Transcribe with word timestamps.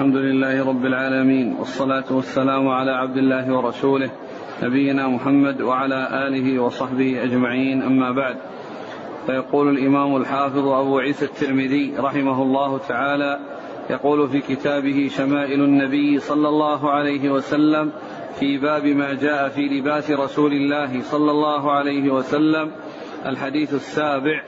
الحمد 0.00 0.16
لله 0.16 0.68
رب 0.68 0.86
العالمين 0.86 1.56
والصلاة 1.58 2.04
والسلام 2.10 2.68
على 2.68 2.90
عبد 2.90 3.16
الله 3.16 3.52
ورسوله 3.52 4.10
نبينا 4.62 5.08
محمد 5.08 5.60
وعلى 5.60 6.26
آله 6.26 6.62
وصحبه 6.62 7.24
أجمعين 7.24 7.82
أما 7.82 8.12
بعد. 8.12 8.36
فيقول 9.26 9.68
الإمام 9.68 10.16
الحافظ 10.16 10.68
أبو 10.68 10.98
عيسى 10.98 11.24
الترمذي 11.24 11.94
رحمه 11.98 12.42
الله 12.42 12.78
تعالى 12.78 13.40
يقول 13.90 14.28
في 14.28 14.40
كتابه 14.40 15.10
شمائل 15.16 15.60
النبي 15.60 16.18
صلى 16.18 16.48
الله 16.48 16.90
عليه 16.90 17.30
وسلم 17.30 17.92
في 18.38 18.58
باب 18.58 18.86
ما 18.86 19.14
جاء 19.14 19.48
في 19.48 19.60
لباس 19.60 20.10
رسول 20.10 20.52
الله 20.52 21.02
صلى 21.02 21.30
الله 21.30 21.72
عليه 21.72 22.10
وسلم 22.10 22.70
الحديث 23.26 23.74
السابع 23.74 24.42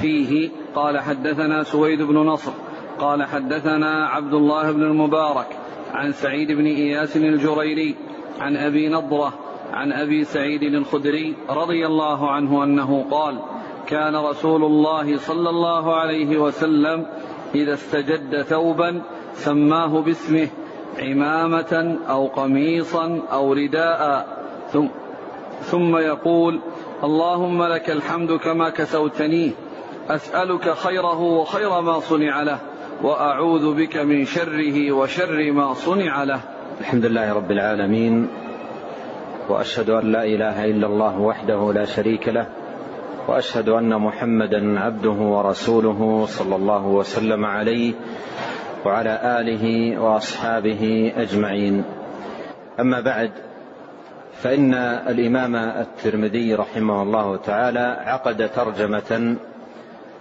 فيه 0.00 0.50
قال 0.74 0.98
حدثنا 0.98 1.62
سويد 1.62 2.02
بن 2.02 2.16
نصر 2.16 2.52
قال 3.00 3.22
حدثنا 3.22 4.06
عبد 4.06 4.34
الله 4.34 4.72
بن 4.72 4.82
المبارك 4.82 5.46
عن 5.92 6.12
سعيد 6.12 6.52
بن 6.52 6.66
إياس 6.66 7.16
الجريري 7.16 7.94
عن 8.40 8.56
أبي 8.56 8.88
نضرة 8.88 9.32
عن 9.72 9.92
أبي 9.92 10.24
سعيد 10.24 10.62
الخدري 10.62 11.36
رضي 11.50 11.86
الله 11.86 12.30
عنه 12.30 12.64
أنه 12.64 13.06
قال 13.10 13.38
كان 13.86 14.16
رسول 14.16 14.64
الله 14.64 15.18
صلى 15.18 15.50
الله 15.50 15.94
عليه 15.94 16.38
وسلم 16.38 17.06
إذا 17.54 17.74
استجد 17.74 18.42
ثوبا 18.42 19.02
سماه 19.32 20.00
باسمه 20.00 20.48
عمامة 20.98 21.98
أو 22.08 22.26
قميصا 22.26 23.22
أو 23.32 23.52
رداء. 23.52 24.26
ثم, 24.72 24.86
ثم 25.60 25.96
يقول 25.96 26.60
اللهم 27.04 27.62
لك 27.64 27.90
الحمد 27.90 28.32
كما 28.32 28.70
كسوتنيه 28.70 29.50
أسألك 30.08 30.70
خيره 30.74 31.20
وخير 31.20 31.80
ما 31.80 32.00
صنع 32.00 32.42
له. 32.42 32.69
وأعوذ 33.02 33.74
بك 33.74 33.96
من 33.96 34.24
شره 34.24 34.92
وشر 34.92 35.52
ما 35.52 35.74
صنع 35.74 36.24
له. 36.24 36.40
الحمد 36.80 37.06
لله 37.06 37.32
رب 37.32 37.50
العالمين 37.50 38.28
وأشهد 39.48 39.90
أن 39.90 40.12
لا 40.12 40.24
إله 40.24 40.64
إلا 40.64 40.86
الله 40.86 41.20
وحده 41.20 41.72
لا 41.72 41.84
شريك 41.84 42.28
له 42.28 42.46
وأشهد 43.28 43.68
أن 43.68 44.00
محمدا 44.00 44.80
عبده 44.80 45.10
ورسوله 45.10 46.26
صلى 46.28 46.56
الله 46.56 46.86
وسلم 46.86 47.44
عليه 47.44 47.92
وعلى 48.84 49.40
آله 49.40 49.98
وأصحابه 50.00 51.12
أجمعين. 51.16 51.84
أما 52.80 53.00
بعد 53.00 53.30
فإن 54.42 54.74
الإمام 55.08 55.56
الترمذي 55.56 56.54
رحمه 56.54 57.02
الله 57.02 57.36
تعالى 57.36 57.96
عقد 58.06 58.50
ترجمة 58.54 59.36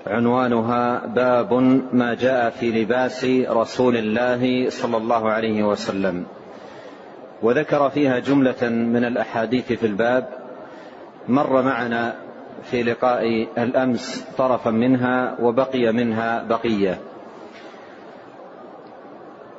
عنوانها 0.08 1.05
باب 1.05 1.53
ما 1.94 2.14
جاء 2.14 2.50
في 2.50 2.72
لباس 2.72 3.25
رسول 3.50 3.97
الله 3.97 4.69
صلى 4.69 4.97
الله 4.97 5.30
عليه 5.30 5.64
وسلم. 5.64 6.25
وذكر 7.42 7.89
فيها 7.89 8.20
جملة 8.20 8.70
من 8.70 9.05
الأحاديث 9.05 9.73
في 9.73 9.86
الباب. 9.86 10.30
مر 11.27 11.61
معنا 11.61 12.16
في 12.64 12.83
لقاء 12.83 13.47
الأمس 13.58 14.25
طرفا 14.38 14.72
منها 14.72 15.36
وبقي 15.42 15.92
منها 15.92 16.44
بقية. 16.44 16.97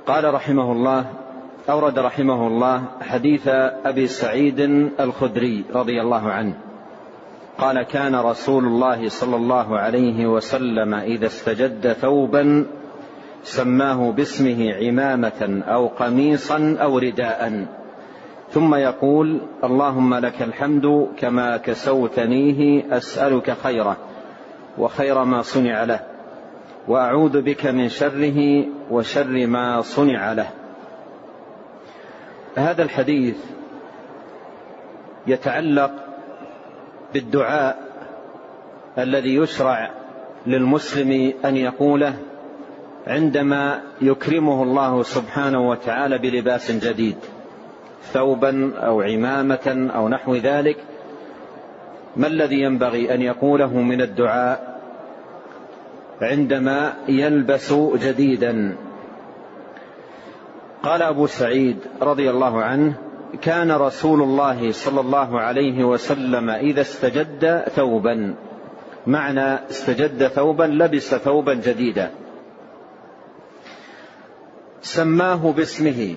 قال 0.07 0.35
رحمه 0.35 0.73
الله 0.73 1.07
أورد 1.71 1.99
رحمه 1.99 2.47
الله 2.47 2.83
حديث 3.01 3.49
أبي 3.85 4.07
سعيد 4.07 4.61
الخدري 5.01 5.65
رضي 5.75 6.01
الله 6.01 6.31
عنه. 6.33 6.70
قال 7.59 7.83
كان 7.83 8.15
رسول 8.15 8.65
الله 8.65 9.09
صلى 9.09 9.37
الله 9.37 9.79
عليه 9.79 10.27
وسلم 10.27 10.95
إذا 10.95 11.27
استجد 11.27 11.93
ثوبا 11.93 12.67
سماه 13.43 14.12
باسمه 14.12 14.73
عمامة 14.75 15.62
أو 15.67 15.87
قميصا 15.87 16.77
أو 16.83 16.98
رداء. 16.98 17.67
ثم 18.51 18.75
يقول 18.75 19.41
اللهم 19.65 20.15
لك 20.15 20.43
الحمد 20.43 21.09
كما 21.19 21.56
كسوتنيه 21.56 22.84
أسألك 22.97 23.50
خيره 23.50 23.97
وخير 24.78 25.25
ما 25.25 25.43
صنع 25.43 25.84
له 25.84 26.00
وأعوذ 26.88 27.43
بك 27.43 27.67
من 27.67 27.88
شره 27.88 28.65
وشر 28.91 29.47
ما 29.47 29.81
صنع 29.81 30.32
له. 30.32 30.50
هذا 32.56 32.82
الحديث 32.82 33.37
يتعلق 35.27 36.09
بالدعاء 37.15 37.78
الذي 38.98 39.34
يشرع 39.34 39.91
للمسلم 40.47 41.32
أن 41.44 41.56
يقوله 41.56 42.15
عندما 43.06 43.82
يكرمه 44.00 44.62
الله 44.62 45.03
سبحانه 45.03 45.69
وتعالى 45.69 46.19
بلباس 46.19 46.70
جديد 46.70 47.16
ثوبا 48.03 48.72
أو 48.76 49.03
عمامة 49.03 49.91
أو 49.94 50.09
نحو 50.09 50.34
ذلك 50.34 50.76
ما 52.16 52.26
الذي 52.26 52.60
ينبغي 52.60 53.15
أن 53.15 53.22
يقوله 53.22 53.76
من 53.76 54.00
الدعاء 54.00 54.81
عندما 56.22 56.94
يلبس 57.09 57.72
جديدا؟ 57.72 58.76
قال 60.82 61.03
أبو 61.03 61.26
سعيد 61.26 61.76
رضي 62.03 62.31
الله 62.31 62.62
عنه 62.62 62.94
كان 63.43 63.73
رسول 63.73 64.23
الله 64.23 64.73
صلى 64.73 65.01
الله 65.01 65.41
عليه 65.41 65.85
وسلم 65.85 66.51
إذا 66.51 66.81
استجد 66.81 67.65
ثوبا. 67.77 68.35
معنى 69.07 69.71
استجد 69.71 70.29
ثوبا 70.29 70.65
لبس 70.65 71.15
ثوبا 71.15 71.55
جديدا. 71.55 72.11
سماه 74.83 75.53
باسمه 75.53 76.17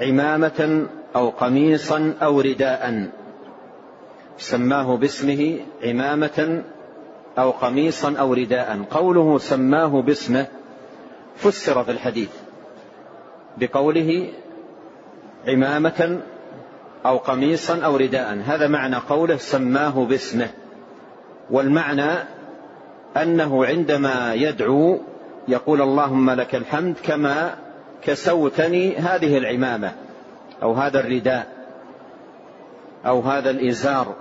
عمامة 0.00 0.86
أو 1.16 1.28
قميصا 1.30 2.14
أو 2.22 2.40
رداء. 2.40 3.10
سماه 4.38 4.96
باسمه 4.96 5.58
عمامة 5.82 6.62
أو 7.38 7.50
قميصا 7.50 8.14
أو 8.18 8.32
رداء. 8.32 8.82
قوله 8.90 9.38
سماه 9.38 10.02
باسمه 10.02 10.46
فسر 11.36 11.84
في 11.84 11.90
الحديث 11.90 12.30
بقوله 13.58 14.28
عمامة 15.48 16.20
أو 17.06 17.16
قميصا 17.16 17.80
أو 17.84 17.96
رداء. 17.96 18.38
هذا 18.46 18.68
معنى 18.68 18.96
قوله 18.96 19.36
سماه 19.36 20.04
باسمه. 20.04 20.48
والمعنى 21.50 22.12
أنه 23.16 23.66
عندما 23.66 24.34
يدعو 24.34 25.00
يقول 25.48 25.82
اللهم 25.82 26.30
لك 26.30 26.54
الحمد 26.54 26.96
كما 27.02 27.54
كسوتني 28.02 28.96
هذه 28.96 29.38
العمامة 29.38 29.92
أو 30.62 30.72
هذا 30.72 31.00
الرداء 31.00 31.46
أو 33.06 33.20
هذا 33.20 33.50
الإزار. 33.50 34.14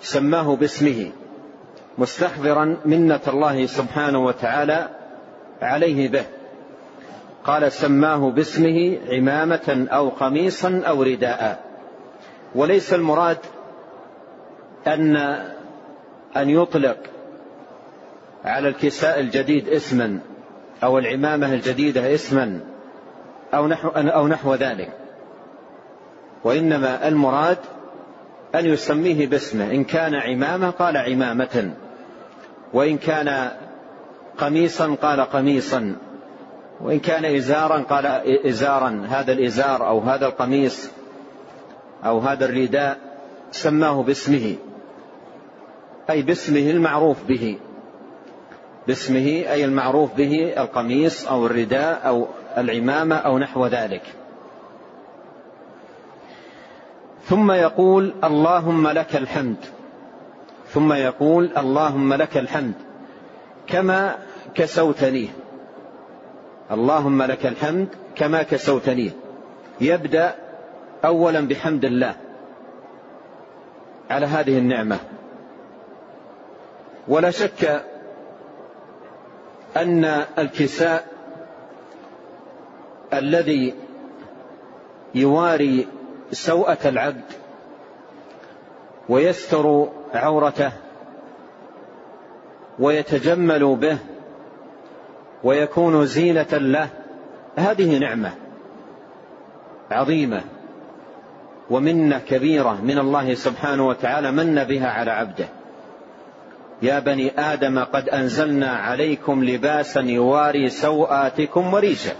سماه 0.00 0.56
باسمه. 0.56 1.10
مستحضرا 1.98 2.76
منة 2.84 3.20
الله 3.28 3.66
سبحانه 3.66 4.24
وتعالى 4.24 4.88
عليه 5.62 6.08
به. 6.08 6.24
قال 7.46 7.72
سماه 7.72 8.30
باسمه 8.30 8.98
عمامة 9.10 9.86
أو 9.90 10.08
قميصا 10.08 10.82
أو 10.86 11.02
رداء. 11.02 11.64
وليس 12.54 12.94
المراد 12.94 13.38
أن 14.86 15.16
أن 16.36 16.50
يطلق 16.50 16.96
على 18.44 18.68
الكساء 18.68 19.20
الجديد 19.20 19.68
اسما 19.68 20.18
أو 20.84 20.98
العمامة 20.98 21.54
الجديدة 21.54 22.14
اسما 22.14 22.60
أو 23.54 23.66
نحو 23.66 23.88
أو 23.88 24.28
نحو 24.28 24.54
ذلك. 24.54 24.92
وإنما 26.44 27.08
المراد 27.08 27.58
أن 28.54 28.66
يسميه 28.66 29.26
باسمه. 29.26 29.70
إن 29.70 29.84
كان 29.84 30.14
عمامة 30.14 30.70
قال 30.70 30.96
عمامة. 30.96 31.74
وإن 32.72 32.98
كان 32.98 33.50
قميصا 34.38 34.94
قال 35.02 35.20
قميصا. 35.20 35.96
وإن 36.80 36.98
كان 36.98 37.24
إزارا 37.24 37.78
قال 37.78 38.06
إزارا 38.46 39.06
هذا 39.08 39.32
الإزار 39.32 39.88
أو 39.88 40.00
هذا 40.00 40.26
القميص 40.26 40.90
أو 42.04 42.18
هذا 42.18 42.44
الرداء 42.44 42.98
سماه 43.50 44.02
باسمه. 44.02 44.54
أي 46.10 46.22
باسمه 46.22 46.70
المعروف 46.70 47.24
به. 47.24 47.58
باسمه 48.86 49.26
أي 49.26 49.64
المعروف 49.64 50.14
به 50.14 50.54
القميص 50.56 51.28
أو 51.28 51.46
الرداء 51.46 52.00
أو 52.06 52.26
العمامة 52.58 53.16
أو 53.16 53.38
نحو 53.38 53.66
ذلك. 53.66 54.02
ثم 57.24 57.52
يقول 57.52 58.14
اللهم 58.24 58.88
لك 58.88 59.16
الحمد. 59.16 59.56
ثم 60.68 60.92
يقول 60.92 61.50
اللهم 61.56 62.14
لك 62.14 62.36
الحمد. 62.36 62.74
كما 63.66 64.18
كسوتنيه 64.54 65.28
اللهم 66.70 67.22
لك 67.22 67.46
الحمد 67.46 67.88
كما 68.14 68.42
كسوتنيه 68.42 69.10
يبدأ 69.80 70.34
اولا 71.04 71.40
بحمد 71.40 71.84
الله 71.84 72.14
على 74.10 74.26
هذه 74.26 74.58
النعمة. 74.58 74.98
ولا 77.08 77.30
شك 77.30 77.84
أن 79.76 80.04
الكساء 80.38 81.06
الذي 83.12 83.74
يواري 85.14 85.86
سوءة 86.32 86.78
العبد 86.84 87.32
ويستر 89.08 89.88
عورته 90.14 90.72
ويتجمل 92.78 93.76
به 93.76 93.98
ويكون 95.44 96.06
زينة 96.06 96.52
له. 96.52 96.88
هذه 97.56 97.98
نعمة 97.98 98.32
عظيمة 99.90 100.42
ومنة 101.70 102.18
كبيرة 102.18 102.80
من 102.82 102.98
الله 102.98 103.34
سبحانه 103.34 103.86
وتعالى 103.86 104.32
من 104.32 104.64
بها 104.64 104.88
على 104.88 105.10
عبده. 105.10 105.48
يا 106.82 106.98
بني 106.98 107.32
آدم 107.38 107.78
قد 107.78 108.08
أنزلنا 108.08 108.70
عليكم 108.70 109.44
لباسا 109.44 110.00
يواري 110.00 110.68
سوآتكم 110.68 111.74
وريشا 111.74 112.12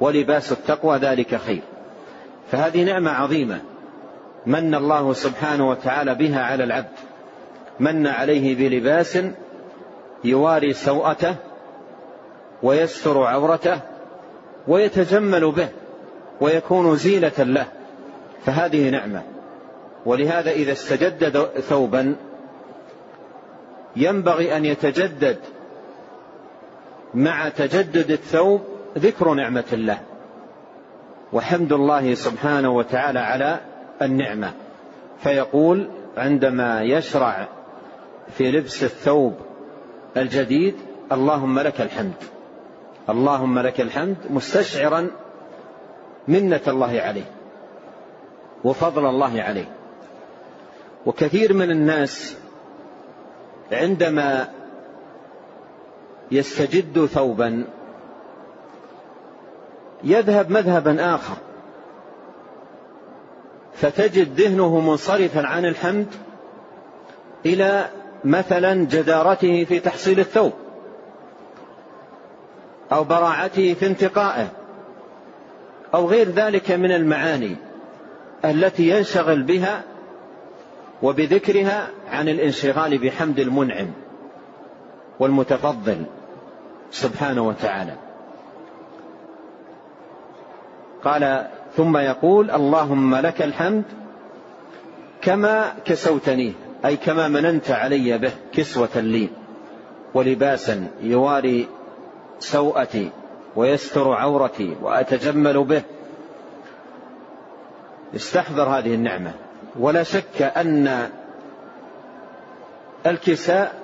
ولباس 0.00 0.52
التقوى 0.52 0.96
ذلك 0.98 1.36
خير. 1.36 1.62
فهذه 2.50 2.84
نعمة 2.84 3.10
عظيمة 3.10 3.60
من 4.46 4.74
الله 4.74 5.12
سبحانه 5.12 5.68
وتعالى 5.68 6.14
بها 6.14 6.42
على 6.42 6.64
العبد. 6.64 6.98
من 7.80 8.06
عليه 8.06 8.54
بلباس 8.56 9.18
يواري 10.24 10.72
سوءته 10.72 11.36
ويستر 12.62 13.22
عورته 13.22 13.80
ويتجمل 14.68 15.52
به 15.52 15.68
ويكون 16.40 16.96
زينة 16.96 17.38
له. 17.38 17.66
فهذه 18.46 18.90
نعمة. 18.90 19.22
ولهذا 20.06 20.50
إذا 20.50 20.72
استجد 20.72 21.38
ثوبا 21.60 22.16
ينبغي 23.96 24.56
أن 24.56 24.64
يتجدد 24.64 25.36
مع 27.14 27.48
تجدد 27.48 28.10
الثوب 28.10 28.60
ذكر 28.98 29.34
نعمة 29.34 29.64
الله 29.72 29.98
وحمد 31.32 31.72
الله 31.72 32.14
سبحانه 32.14 32.70
وتعالى 32.70 33.18
على 33.18 33.60
النعمة. 34.02 34.52
فيقول 35.22 35.88
عندما 36.16 36.82
يشرع 36.82 37.48
في 38.38 38.50
لبس 38.50 38.84
الثوب 38.84 39.34
الجديد 40.16 40.74
اللهم 41.12 41.58
لك 41.58 41.80
الحمد. 41.80 42.39
اللهم 43.10 43.58
لك 43.58 43.80
الحمد 43.80 44.16
مستشعرا 44.30 45.10
منة 46.28 46.60
الله 46.68 47.00
عليه 47.00 47.30
وفضل 48.64 49.06
الله 49.06 49.42
عليه. 49.42 49.68
وكثير 51.06 51.52
من 51.52 51.70
الناس 51.70 52.36
عندما 53.72 54.48
يستجد 56.30 57.06
ثوبا 57.06 57.64
يذهب 60.04 60.50
مذهبا 60.50 61.14
آخر 61.14 61.36
فتجد 63.74 64.40
ذهنه 64.40 64.80
منصرفا 64.80 65.46
عن 65.46 65.64
الحمد 65.64 66.06
إلى 67.46 67.88
مثلا 68.24 68.74
جدارته 68.74 69.64
في 69.64 69.80
تحصيل 69.80 70.20
الثوب. 70.20 70.52
أو 72.92 73.04
براعته 73.04 73.74
في 73.74 73.86
انتقائه 73.86 74.48
أو 75.94 76.08
غير 76.08 76.28
ذلك 76.28 76.70
من 76.70 76.92
المعاني 76.92 77.56
التي 78.44 78.88
ينشغل 78.88 79.42
بها 79.42 79.82
وبذكرها 81.02 81.88
عن 82.10 82.28
الانشغال 82.28 82.98
بحمد 82.98 83.38
المنعم 83.38 83.90
والمتفضل 85.20 86.04
سبحانه 86.90 87.42
وتعالى. 87.42 87.94
قال 91.04 91.46
ثم 91.76 91.96
يقول 91.96 92.50
اللهم 92.50 93.14
لك 93.14 93.42
الحمد 93.42 93.84
كما 95.22 95.72
كسوتني 95.84 96.52
أي 96.84 96.96
كما 96.96 97.28
مننت 97.28 97.70
علي 97.70 98.18
به 98.18 98.32
كسوة 98.52 99.00
لي 99.00 99.28
ولباسا 100.14 100.88
يواري 101.02 101.68
سوءتي 102.40 103.10
ويستر 103.56 104.12
عورتي 104.12 104.76
وأتجمل 104.82 105.64
به. 105.64 105.82
استحضر 108.16 108.62
هذه 108.62 108.94
النعمة. 108.94 109.32
ولا 109.78 110.02
شك 110.02 110.42
أن 110.42 111.10
الكساء 113.06 113.74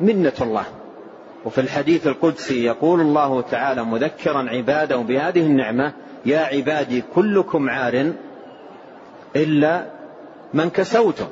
منة 0.00 0.32
الله. 0.40 0.64
وفي 1.44 1.60
الحديث 1.60 2.06
القدسي 2.06 2.64
يقول 2.64 3.00
الله 3.00 3.40
تعالى 3.40 3.84
مذكرا 3.84 4.50
عباده 4.50 4.96
بهذه 4.96 5.40
النعمة 5.40 5.92
يا 6.26 6.38
عبادي 6.38 7.02
كلكم 7.14 7.70
عار 7.70 8.12
إلا 9.36 9.86
من 10.54 10.70
كسوته. 10.70 11.26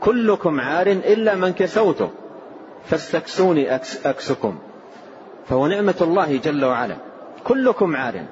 كلكم 0.00 0.60
عار 0.60 0.86
إلا 0.86 1.34
من 1.34 1.52
كسوته. 1.52 2.10
فاستكسوني 2.84 3.74
أكسكم. 4.04 4.58
فهو 5.48 5.66
نعمة 5.66 5.94
الله 6.00 6.36
جل 6.36 6.64
وعلا. 6.64 6.96
كلكم 7.44 7.96
عار. 7.96 8.24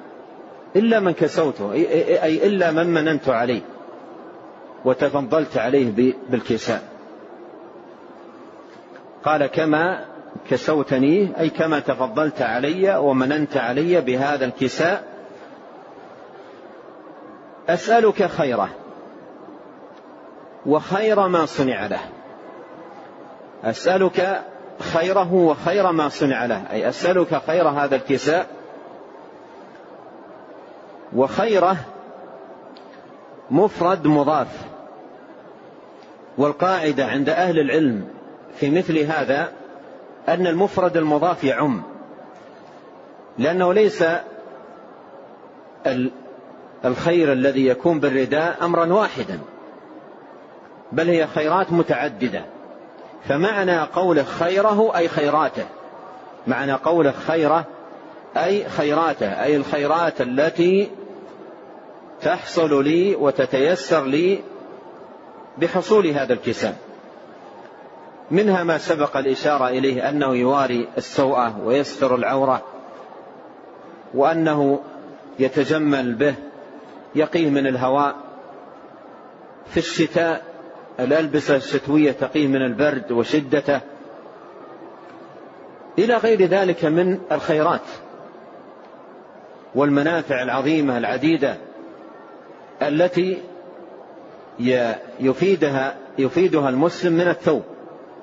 إلا 0.75 0.99
من 0.99 1.11
كسوته 1.11 1.73
اي 1.73 2.47
إلا 2.47 2.71
من 2.71 2.87
مننت 2.87 3.29
عليه 3.29 3.61
وتفضلت 4.85 5.57
عليه 5.57 6.13
بالكساء. 6.29 6.83
قال 9.23 9.45
كما 9.45 10.05
كسوتني 10.49 11.39
أي 11.39 11.49
كما 11.49 11.79
تفضلت 11.79 12.41
علي 12.41 12.95
ومننت 12.95 13.57
علي 13.57 14.01
بهذا 14.01 14.45
الكساء 14.45 15.03
أسألك 17.69 18.25
خيره 18.25 18.69
وخير 20.65 21.27
ما 21.27 21.45
صنع 21.45 21.85
له. 21.85 22.01
أسألك 23.63 24.41
خيره 24.79 25.33
وخير 25.33 25.91
ما 25.91 26.09
صنع 26.09 26.45
له. 26.45 26.71
أي 26.71 26.89
أسألك 26.89 27.41
خير 27.47 27.69
هذا 27.69 27.95
الكساء 27.95 28.47
وخيره 31.15 31.77
مفرد 33.51 34.07
مضاف. 34.07 34.47
والقاعدة 36.37 37.05
عند 37.05 37.29
أهل 37.29 37.59
العلم 37.59 38.07
في 38.57 38.69
مثل 38.69 38.97
هذا 38.97 39.51
أن 40.29 40.47
المفرد 40.47 40.97
المضاف 40.97 41.43
يعم. 41.43 41.81
لأنه 43.37 43.73
ليس 43.73 44.03
الخير 46.85 47.33
الذي 47.33 47.67
يكون 47.67 47.99
بالرداء 47.99 48.65
أمرا 48.65 48.93
واحدا 48.93 49.39
بل 50.91 51.09
هي 51.09 51.27
خيرات 51.27 51.71
متعددة. 51.71 52.45
فمعنى 53.27 53.79
قوله 53.79 54.23
خيره 54.23 54.97
أي 54.97 55.07
خيراته. 55.07 55.65
معنى 56.47 56.73
قوله 56.73 57.11
خيره 57.11 57.65
أي 58.37 58.69
خيراته 58.69 59.43
أي 59.43 59.55
الخيرات 59.55 60.21
التي 60.21 60.91
تحصل 62.21 62.83
لي 62.83 63.15
وتتيسر 63.15 64.03
لي 64.05 64.39
بحصول 65.57 66.07
هذا 66.07 66.33
الكساب 66.33 66.75
منها 68.31 68.63
ما 68.63 68.77
سبق 68.77 69.17
الإشارة 69.17 69.67
إليه 69.67 70.09
أنه 70.09 70.35
يواري 70.35 70.87
السوءة 70.97 71.59
ويستر 71.63 72.15
العورة 72.15 72.61
وأنه 74.13 74.79
يتجمل 75.39 76.13
به 76.13 76.35
يقيه 77.15 77.49
من 77.49 77.67
الهواء 77.67 78.15
في 79.65 79.77
الشتاء 79.77 80.54
الألبسة 80.99 81.55
الشتوية 81.55 82.11
تقيه 82.11 82.47
من 82.47 82.61
البرد 82.61 83.11
وشدته. 83.11 83.81
إلى 85.99 86.15
غير 86.15 86.41
ذلك 86.45 86.85
من 86.85 87.19
الخيرات 87.31 87.81
والمنافع 89.75 90.43
العظيمة 90.43 90.97
العديدة 90.97 91.57
التي 92.81 93.37
يفيدها 95.19 95.95
يفيدها 96.17 96.69
المسلم 96.69 97.13
من 97.13 97.27
الثوب 97.27 97.63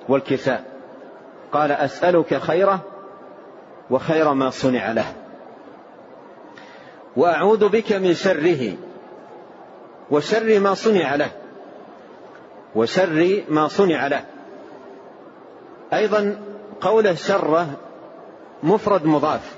والكساء. 0.08 0.64
قال 1.52 1.72
أسألك 1.72 2.38
خيرة 2.38 2.80
وخير 3.90 4.32
ما 4.34 4.50
صنع 4.50 4.92
له. 4.92 5.06
وأعوذ 7.16 7.68
بك 7.68 7.92
من 7.92 8.14
شره 8.14 8.76
وشر 10.10 10.60
ما 10.60 10.74
صنع 10.74 11.14
له. 11.14 11.41
وشر 12.74 13.42
ما 13.48 13.68
صنع 13.68 14.06
له. 14.06 14.24
أيضا 15.92 16.36
قوله 16.80 17.14
شره 17.14 17.66
مفرد 18.62 19.06
مضاف. 19.06 19.56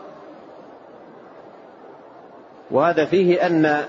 وهذا 2.71 3.04
فيه 3.04 3.47
أن 3.47 3.85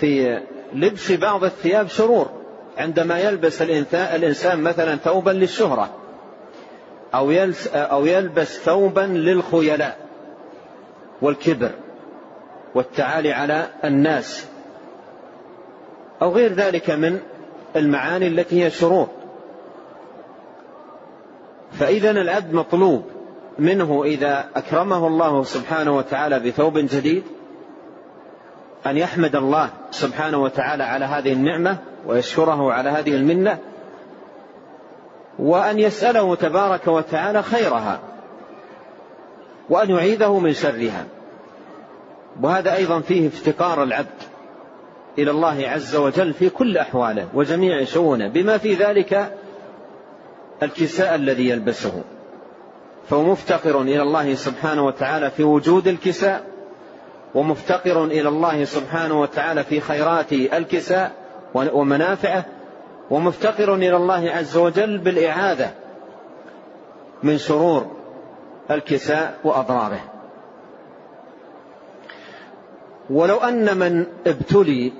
في 0.00 0.40
لبس 0.72 1.12
بعض 1.12 1.44
الثياب 1.44 1.88
شرور 1.88 2.30
عندما 2.78 3.18
يلبس 3.18 3.62
الإنسان 3.62 4.60
مثلا 4.60 4.96
ثوبا 4.96 5.30
للشهرة 5.30 5.90
أو 7.14 7.32
أو 7.74 8.06
يلبس 8.06 8.58
ثوبا 8.58 9.00
للخيلاء 9.00 9.98
والكبر 11.22 11.70
والتعالي 12.74 13.32
على 13.32 13.66
الناس 13.84 14.46
أو 16.22 16.32
غير 16.32 16.52
ذلك 16.52 16.90
من 16.90 17.20
المعاني 17.76 18.26
التي 18.26 18.64
هي 18.64 18.70
شرور 18.70 19.08
فإذا 21.72 22.10
العبد 22.10 22.54
مطلوب 22.54 23.04
منه 23.58 24.04
إذا 24.04 24.44
أكرمه 24.56 25.06
الله 25.06 25.42
سبحانه 25.44 25.96
وتعالى 25.96 26.38
بثوب 26.38 26.78
جديد 26.78 27.22
أن 28.86 28.96
يحمد 28.96 29.36
الله 29.36 29.70
سبحانه 29.90 30.38
وتعالى 30.42 30.84
على 30.84 31.04
هذه 31.04 31.32
النعمة 31.32 31.78
ويشكره 32.06 32.72
على 32.72 32.90
هذه 32.90 33.14
المنة 33.14 33.58
وأن 35.38 35.78
يسأله 35.78 36.34
تبارك 36.34 36.88
وتعالى 36.88 37.42
خيرها 37.42 38.00
وأن 39.70 39.90
يعيذه 39.90 40.38
من 40.38 40.52
شرها. 40.52 41.06
وهذا 42.42 42.74
أيضا 42.74 43.00
فيه 43.00 43.28
افتقار 43.28 43.82
العبد. 43.82 44.22
إلى 45.18 45.30
الله 45.30 45.68
عز 45.68 45.96
وجل 45.96 46.32
في 46.32 46.50
كل 46.50 46.78
أحواله 46.78 47.28
وجميع 47.34 47.84
شؤونه 47.84 48.28
بما 48.28 48.58
في 48.58 48.74
ذلك 48.74 49.36
الكساء 50.62 51.14
الذي 51.14 51.48
يلبسه. 51.48 52.02
فهو 53.08 53.22
مفتقر 53.22 53.82
إلى 53.82 54.02
الله 54.02 54.34
سبحانه 54.34 54.86
وتعالى 54.86 55.30
في 55.30 55.44
وجود 55.44 55.88
الكساء 55.88 56.44
ومفتقر 57.34 58.04
إلى 58.04 58.28
الله 58.28 58.64
سبحانه 58.64 59.20
وتعالى 59.20 59.64
في 59.64 59.80
خيرات 59.80 60.32
الكساء 60.32 61.12
ومنافعه 61.54 62.44
ومفتقر 63.10 63.74
إلى 63.74 63.96
الله 63.96 64.30
عز 64.30 64.56
وجل 64.56 64.98
بالإعاذة 64.98 65.70
من 67.22 67.38
شرور 67.38 67.96
الكساء 68.70 69.38
وأضراره. 69.44 70.00
ولو 73.10 73.36
أن 73.36 73.78
من 73.78 74.06
ابتلي 74.26 74.92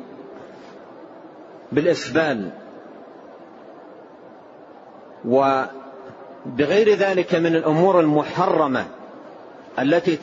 بالإسبال 1.73 2.51
وبغير 5.25 6.95
ذلك 6.95 7.35
من 7.35 7.57
الأمور 7.57 8.01
المحرمة 8.01 8.87
التي 9.79 10.19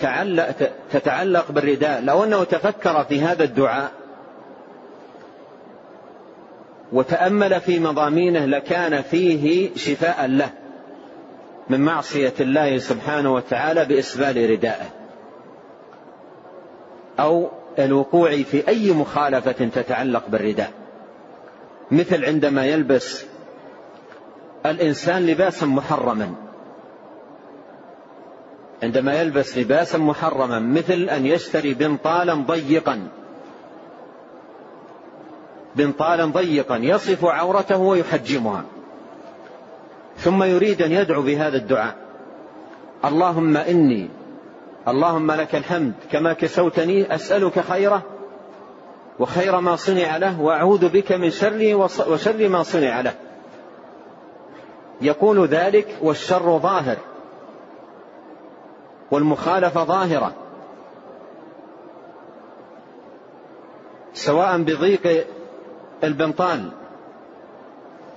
تتعلق 0.92 1.51
بالرداء. 1.51 2.01
لو 2.01 2.24
أنه 2.24 2.44
تفكر 2.44 3.04
في 3.04 3.22
هذا 3.22 3.44
الدعاء 3.44 3.92
وتأمل 6.94 7.62
في 7.62 7.80
مضامينه 7.80 8.46
لكان 8.46 9.01
فيه 9.01 9.75
شفاء 9.75 10.25
له 10.27 10.50
من 11.70 11.82
معصية 11.82 12.34
الله 12.39 12.77
سبحانه 12.77 13.34
وتعالى 13.34 13.86
بإسبال 13.86 14.50
ردائه. 14.50 14.89
أو 17.20 17.50
الوقوع 17.80 18.44
في 18.44 18.68
أي 18.68 18.92
مخالفة 18.92 19.51
تتعلق 19.51 20.24
بالرداء. 20.27 20.72
مثل 21.91 22.25
عندما 22.25 22.65
يلبس 22.65 23.25
الإنسان 24.65 25.25
لباسا 25.25 25.65
محرما. 25.65 26.36
عندما 28.84 29.22
يلبس 29.22 29.58
لباسا 29.58 29.98
محرما 29.98 30.60
مثل 30.60 31.10
أن 31.10 31.25
يشتري 31.25 31.74
بنطالا 31.74 32.34
ضيقا. 32.34 33.08
بنطالا 35.75 36.25
ضيقا 36.25 36.77
يصف 36.77 37.25
عورته 37.25 37.77
ويحجمها. 37.77 38.63
ثم 40.17 40.44
يريد 40.44 40.82
أن 40.82 40.91
يدعو 40.91 41.22
بهذا 41.22 41.58
الدعاء. 41.58 41.96
اللهم 43.06 43.58
إني 43.58 44.10
اللهم 44.88 45.32
لك 45.32 45.56
الحمد 45.56 45.94
كما 46.12 46.34
كسوتني 46.34 47.15
أسألك 47.15 47.60
خيره 47.60 48.16
وخير 49.19 49.59
ما 49.59 49.75
صنع 49.75 50.17
له 50.17 50.41
وأعوذ 50.41 50.89
بك 50.89 51.12
من 51.12 51.29
شره 51.29 51.75
وشر 52.09 52.50
ما 52.50 52.63
صنع 52.63 53.01
له. 53.01 53.13
يقول 55.01 55.47
ذلك 55.47 55.97
والشر 56.01 56.57
ظاهر 56.57 56.97
والمخالفة 59.12 59.83
ظاهرة. 59.83 60.33
سواء 64.13 64.57
بضيق 64.57 65.27
البنطال 66.03 66.69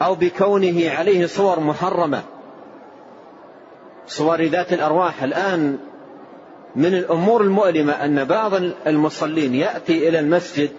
أو 0.03 0.15
بكونه 0.15 0.91
عليه 0.91 1.27
صور 1.27 1.61
محرمة. 1.61 2.23
صور 4.07 4.43
ذات 4.43 4.73
الأرواح. 4.73 5.23
الآن 5.23 5.79
من 6.77 6.95
الأمور 6.95 7.43
المؤلمة 7.43 7.93
أن 7.93 8.25
بعض 8.25 8.53
المصلين 8.87 9.55
يأتي 9.55 10.09
إلى 10.09 10.19
المسجد 10.19 10.71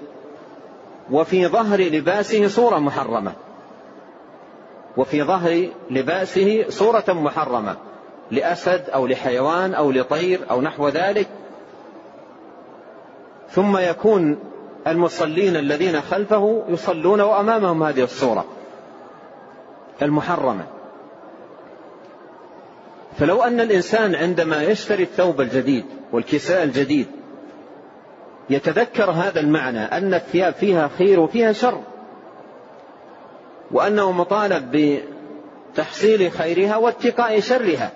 وفي 1.11 1.47
ظهر 1.47 1.81
لباسه 1.81 2.47
صورة 2.47 2.79
محرمة. 2.79 3.33
وفي 4.97 5.23
ظهر 5.23 5.69
لباسه 5.89 6.65
صورة 6.69 7.03
محرمة. 7.07 7.77
لأسد 8.31 8.89
أو 8.89 9.07
لحيوان 9.07 9.73
أو 9.73 9.91
لطير 9.91 10.39
أو 10.51 10.61
نحو 10.61 10.87
ذلك. 10.87 11.27
ثم 13.49 13.77
يكون 13.77 14.39
المصلين 14.87 15.55
الذين 15.55 16.01
خلفه 16.01 16.63
يصلون 16.69 17.21
وأمامهم 17.21 17.83
هذه 17.83 18.03
الصورة 18.03 18.45
المحرمة. 20.01 20.65
فلو 23.19 23.43
أن 23.43 23.59
الإنسان 23.59 24.15
عندما 24.15 24.63
يشتري 24.63 25.03
الثوب 25.03 25.41
الجديد 25.41 25.85
والكساء 26.11 26.63
الجديد 26.63 27.07
يتذكر 28.50 29.12
هذا 29.12 29.39
المعنى 29.39 29.79
أن 29.79 30.13
الثياب 30.13 30.53
فيها 30.53 30.89
خير 30.98 31.19
وفيها 31.19 31.51
شر. 31.51 31.81
وأنه 33.71 34.12
مطالب 34.12 34.98
بتحصيل 35.74 36.31
خيرها 36.31 36.77
واتقاء 36.77 37.39
شرها. 37.39 37.91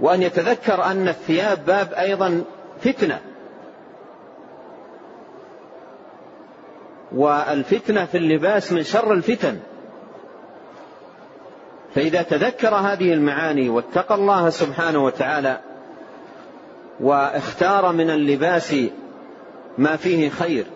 وأن 0.00 0.22
يتذكر 0.22 0.84
أن 0.84 1.08
الثياب 1.08 1.64
باب 1.66 1.92
أيضا 1.92 2.44
فتنة. 2.80 3.20
والفتنة 7.12 8.04
في 8.04 8.18
اللباس 8.18 8.72
من 8.72 8.82
شر 8.82 9.12
الفتن. 9.12 9.58
فإذا 11.94 12.22
تذكر 12.22 12.74
هذه 12.74 13.12
المعاني 13.12 13.68
واتقى 13.68 14.14
الله 14.14 14.50
سبحانه 14.50 15.04
وتعالى 15.04 15.60
واختار 17.00 17.92
من 17.92 18.10
اللباس 18.10 18.74
ما 19.78 19.96
فيه 19.96 20.28
خير 20.28 20.66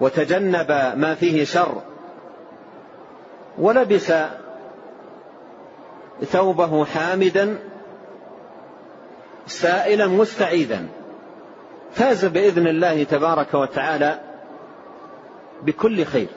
وتجنب 0.00 0.70
ما 0.96 1.14
فيه 1.14 1.44
شر 1.44 1.82
ولبس 3.58 4.12
ثوبه 6.24 6.84
حامدا 6.84 7.58
سائلا 9.46 10.06
مستعيذا 10.06 10.86
فاز 11.92 12.24
بإذن 12.24 12.66
الله 12.66 13.04
تبارك 13.04 13.54
وتعالى 13.54 14.20
بكل 15.62 16.04
خير 16.04 16.28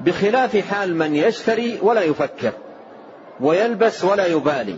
بخلاف 0.00 0.56
حال 0.56 0.96
من 0.96 1.14
يشتري 1.14 1.78
ولا 1.82 2.02
يفكر 2.02 2.52
ويلبس 3.40 4.04
ولا 4.04 4.26
يبالي. 4.26 4.76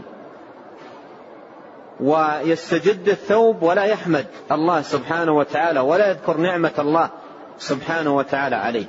ويستجد 2.00 3.08
الثوب 3.08 3.62
ولا 3.62 3.84
يحمد 3.84 4.26
الله 4.52 4.82
سبحانه 4.82 5.32
وتعالى 5.32 5.80
ولا 5.80 6.10
يذكر 6.10 6.36
نعمة 6.36 6.72
الله 6.78 7.10
سبحانه 7.58 8.16
وتعالى 8.16 8.56
عليه. 8.56 8.86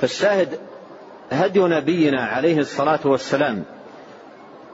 فالشاهد 0.00 0.58
هدي 1.30 1.60
نبينا 1.60 2.24
عليه 2.24 2.58
الصلاة 2.58 3.00
والسلام 3.04 3.64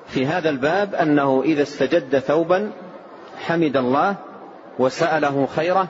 في 0.07 0.27
هذا 0.27 0.51
الباب 0.51 0.95
أنه 0.95 1.43
إذا 1.43 1.63
استجد 1.63 2.19
ثوبا 2.19 2.73
حمد 3.47 3.77
الله 3.77 4.17
وسأله 4.79 5.49
خيره 5.57 5.89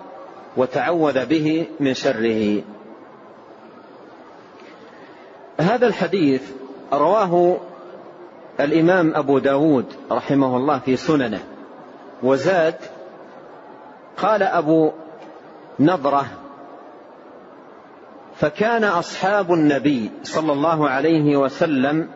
وتعوذ 0.57 1.27
به 1.27 1.67
من 1.81 1.95
شره. 1.95 2.63
هذا 5.61 5.87
الحديث 5.87 6.43
رواه 6.93 7.57
الإمام 8.61 9.15
أبو 9.15 9.39
داود 9.39 9.85
رحمه 10.11 10.57
الله 10.57 10.79
في 10.79 10.97
سننه 10.97 11.41
وزاد 12.23 12.75
قال 14.17 14.43
أبو 14.43 14.93
نضرة 15.81 16.27
فكان 18.35 18.85
أصحاب 18.85 19.53
النبي 19.53 20.11
صلى 20.23 20.53
الله 20.53 20.89
عليه 20.89 21.37
وسلم 21.37 22.09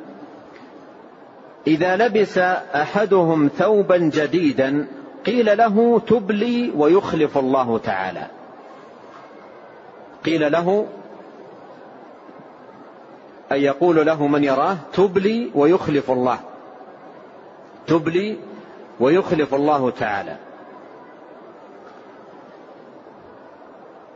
إذا 1.67 1.97
لبس 1.97 2.39
أحدهم 2.39 3.49
ثوبا 3.49 3.97
جديدا 3.97 4.87
قيل 5.27 5.59
له 5.59 6.03
تبلي 6.07 6.73
ويخلف 6.77 7.39
الله 7.39 7.79
تعالى. 7.79 8.27
قيل 10.25 10.53
له 10.53 10.87
أن 13.53 13.57
يقول 13.57 14.07
له 14.07 14.27
من 14.27 14.45
يراه 14.45 14.77
تبلي 14.93 15.51
ويخلف 15.55 16.11
الله. 16.11 16.39
تبلي 17.87 18.39
ويخلف 19.01 19.55
الله 19.55 19.91
تعالى. 19.91 20.37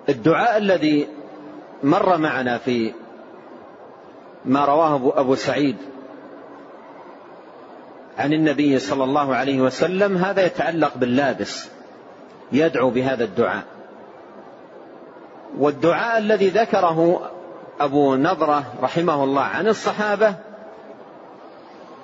الدعاء 0.09 0.57
الذي 0.57 1.09
مر 1.83 2.17
معنا 2.17 2.59
في 2.59 2.93
ما 4.45 4.65
رواه 4.65 5.13
أبو 5.17 5.35
سعيد 5.35 5.77
عن 8.19 8.33
النبي 8.33 8.79
صلى 8.79 9.05
الله 9.05 9.35
عليه 9.35 9.61
وسلم 9.61 10.17
هذا 10.17 10.47
يتعلق 10.47 10.97
باللابس. 10.97 11.69
يدعو 12.53 12.91
بهذا 12.91 13.25
الدعاء. 13.25 13.65
والدعاء 15.59 16.19
الذي 16.19 16.49
ذكره 16.49 17.31
أبو 17.81 18.17
نضرة 18.17 18.65
رحمه 18.83 19.25
الله 19.25 19.43
عن 19.43 19.69
الصحابة 19.69 20.35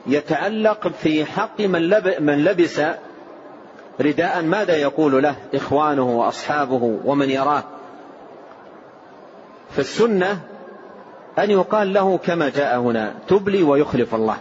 يتعلق 0.06 0.88
في 0.88 1.24
حق 1.24 1.60
من 2.20 2.44
لبس 2.44 2.80
رداء 4.00 4.42
ماذا 4.42 4.76
يقول 4.76 5.22
له 5.22 5.36
إخوانه 5.54 6.18
وأصحابه 6.18 6.98
ومن 7.04 7.30
يراه؟ 7.30 7.62
فالسنة 9.70 10.40
أن 11.38 11.50
يقال 11.50 11.92
له 11.92 12.18
كما 12.18 12.48
جاء 12.48 12.78
هنا 12.80 13.14
تبلي 13.28 13.62
ويخلف 13.62 14.14
الله. 14.14 14.36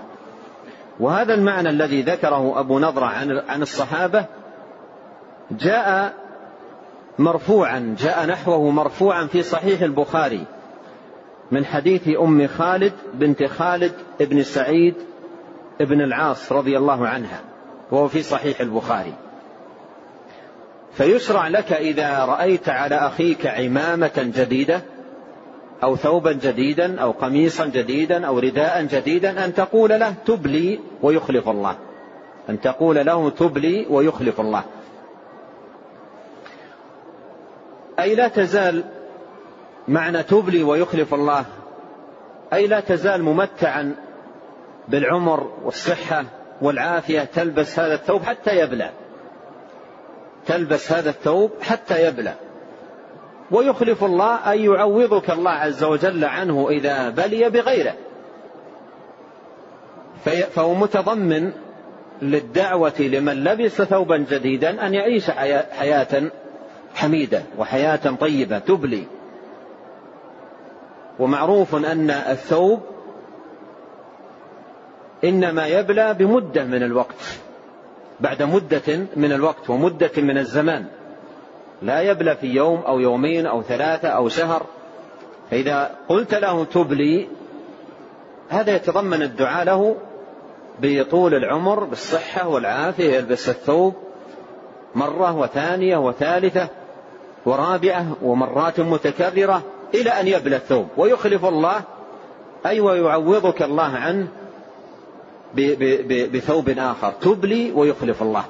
وهذا 0.99 1.33
المعنى 1.33 1.69
الذي 1.69 2.01
ذكره 2.01 2.59
أبو 2.59 2.79
نضرة 2.79 3.05
عن 3.49 3.61
الصحابة 3.61 4.25
جاء 5.51 6.13
مرفوعا 7.19 7.95
جاء 7.99 8.25
نحوه 8.25 8.69
مرفوعا 8.69 9.25
في 9.25 9.43
صحيح 9.43 9.81
البخاري. 9.81 10.45
من 11.51 11.65
حديث 11.65 12.09
أم 12.19 12.47
خالد 12.47 12.93
بنت 13.13 13.43
خالد 13.43 13.91
بن 14.19 14.43
سعيد 14.43 14.95
بن 15.79 16.01
العاص 16.01 16.51
رضي 16.51 16.77
الله 16.77 17.07
عنها 17.07 17.41
وهو 17.91 18.07
في 18.07 18.21
صحيح 18.21 18.61
البخاري. 18.61 19.13
فيشرع 20.91 21.47
لك 21.47 21.73
إذا 21.73 22.25
رأيت 22.25 22.69
على 22.69 22.95
أخيك 22.95 23.47
عمامة 23.47 24.31
جديدة 24.37 24.81
أو 25.83 25.95
ثوبا 25.95 26.31
جديدا 26.31 27.01
أو 27.01 27.11
قميصا 27.11 27.65
جديدا 27.65 28.27
أو 28.27 28.39
رداء 28.39 28.83
جديدا 28.83 29.45
أن 29.45 29.53
تقول 29.53 29.89
له 29.89 30.13
تبلي 30.25 30.79
ويخلف 31.01 31.49
الله. 31.49 31.75
أن 32.49 32.61
تقول 32.61 32.95
له 32.95 33.29
تبلي 33.29 33.85
ويخلف 33.89 34.41
الله. 34.41 34.63
أي 37.99 38.15
لا 38.15 38.27
تزال 38.27 38.83
معنى 39.87 40.23
تبلي 40.23 40.63
ويخلف 40.63 41.13
الله. 41.13 41.45
أي 42.53 42.67
لا 42.67 42.79
تزال 42.79 43.23
ممتعا 43.23 43.95
بالعمر 44.87 45.51
والصحة 45.63 46.25
والعافية 46.61 47.23
تلبس 47.23 47.79
هذا 47.79 47.93
الثوب 47.93 48.23
حتى 48.23 48.59
يبلى. 48.59 48.89
تلبس 50.45 50.91
هذا 50.91 51.09
الثوب 51.09 51.51
حتى 51.61 52.07
يبلى. 52.07 52.33
ويخلف 53.51 54.03
الله 54.03 54.53
أن 54.53 54.59
يعوضك 54.59 55.29
الله 55.29 55.51
عز 55.51 55.83
وجل 55.83 56.25
عنه 56.25 56.69
إذا 56.69 57.09
بلي 57.09 57.49
بغيره. 57.49 57.93
فهو 60.55 60.73
متضمن 60.73 61.51
للدعوة 62.21 62.93
لمن 62.99 63.43
لبس 63.43 63.81
ثوبا 63.81 64.17
جديدا 64.17 64.87
أن 64.87 64.93
يعيش 64.93 65.29
حياة 65.71 66.31
حميدة 66.95 67.41
وحياة 67.57 68.15
طيبة 68.19 68.59
تبلي. 68.59 69.03
ومعروف 71.19 71.75
أن 71.75 72.09
الثوب 72.09 72.79
إنما 75.23 75.67
يبلى 75.67 76.13
بمدة 76.13 76.63
من 76.63 76.83
الوقت 76.83 77.39
بعد 78.19 78.43
مدة 78.43 79.05
من 79.15 79.31
الوقت 79.31 79.69
ومدة 79.69 80.11
من 80.17 80.37
الزمان. 80.37 80.85
لا 81.81 82.01
يبلى 82.01 82.35
في 82.35 82.47
يوم 82.47 82.79
أو 82.79 82.99
يومين 82.99 83.45
أو 83.45 83.61
ثلاثة 83.61 84.07
أو 84.07 84.29
شهر. 84.29 84.65
فإذا 85.51 85.95
قلت 86.09 86.33
له 86.33 86.65
تبلي 86.65 87.27
هذا 88.49 88.75
يتضمن 88.75 89.21
الدعاء 89.21 89.65
له 89.65 89.95
بطول 90.81 91.33
العمر 91.33 91.83
بالصحة 91.83 92.47
والعافية 92.47 93.13
يلبس 93.13 93.49
الثوب 93.49 93.93
مرة 94.95 95.35
وثانية 95.35 95.97
وثالثة 95.97 96.67
ورابعة 97.45 98.05
ومرات 98.21 98.79
متكررة. 98.79 99.63
إلى 99.93 100.09
أن 100.09 100.27
يبلى 100.27 100.55
الثوب. 100.55 100.87
ويخلف 100.97 101.45
الله 101.45 101.81
أي 102.65 102.79
ويعوضك 102.79 103.61
الله 103.61 103.83
عنه 103.83 104.27
بثوب 106.33 106.69
آخر. 106.69 107.11
تبلي 107.21 107.71
ويخلف 107.71 108.21
الله. 108.21 108.45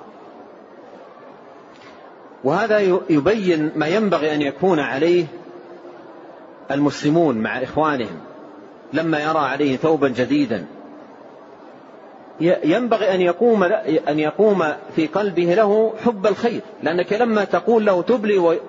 وهذا 2.44 2.80
يبين 3.10 3.72
ما 3.76 3.88
ينبغي 3.88 4.36
أن 4.36 4.42
يكون 4.42 4.80
عليه 4.80 5.26
المسلمون 6.72 7.38
مع 7.38 7.64
إخوانهم. 7.64 8.20
لما 8.94 9.20
يرى 9.20 9.40
عليه 9.40 9.78
ثوبا 9.78 10.08
جديدا. 10.08 10.66
ينبغي 12.42 13.16
أن 13.16 13.22
يقوم 13.22 13.64
أن 14.08 14.20
يقوم 14.20 14.64
في 14.96 15.08
قلبه 15.08 15.54
له 15.54 15.94
حب 16.06 16.28
الخير. 16.28 16.62
لأنك 16.84 17.14
لما 17.14 17.44
تقول 17.44 17.86
له 17.86 18.02
تبلي 18.02 18.60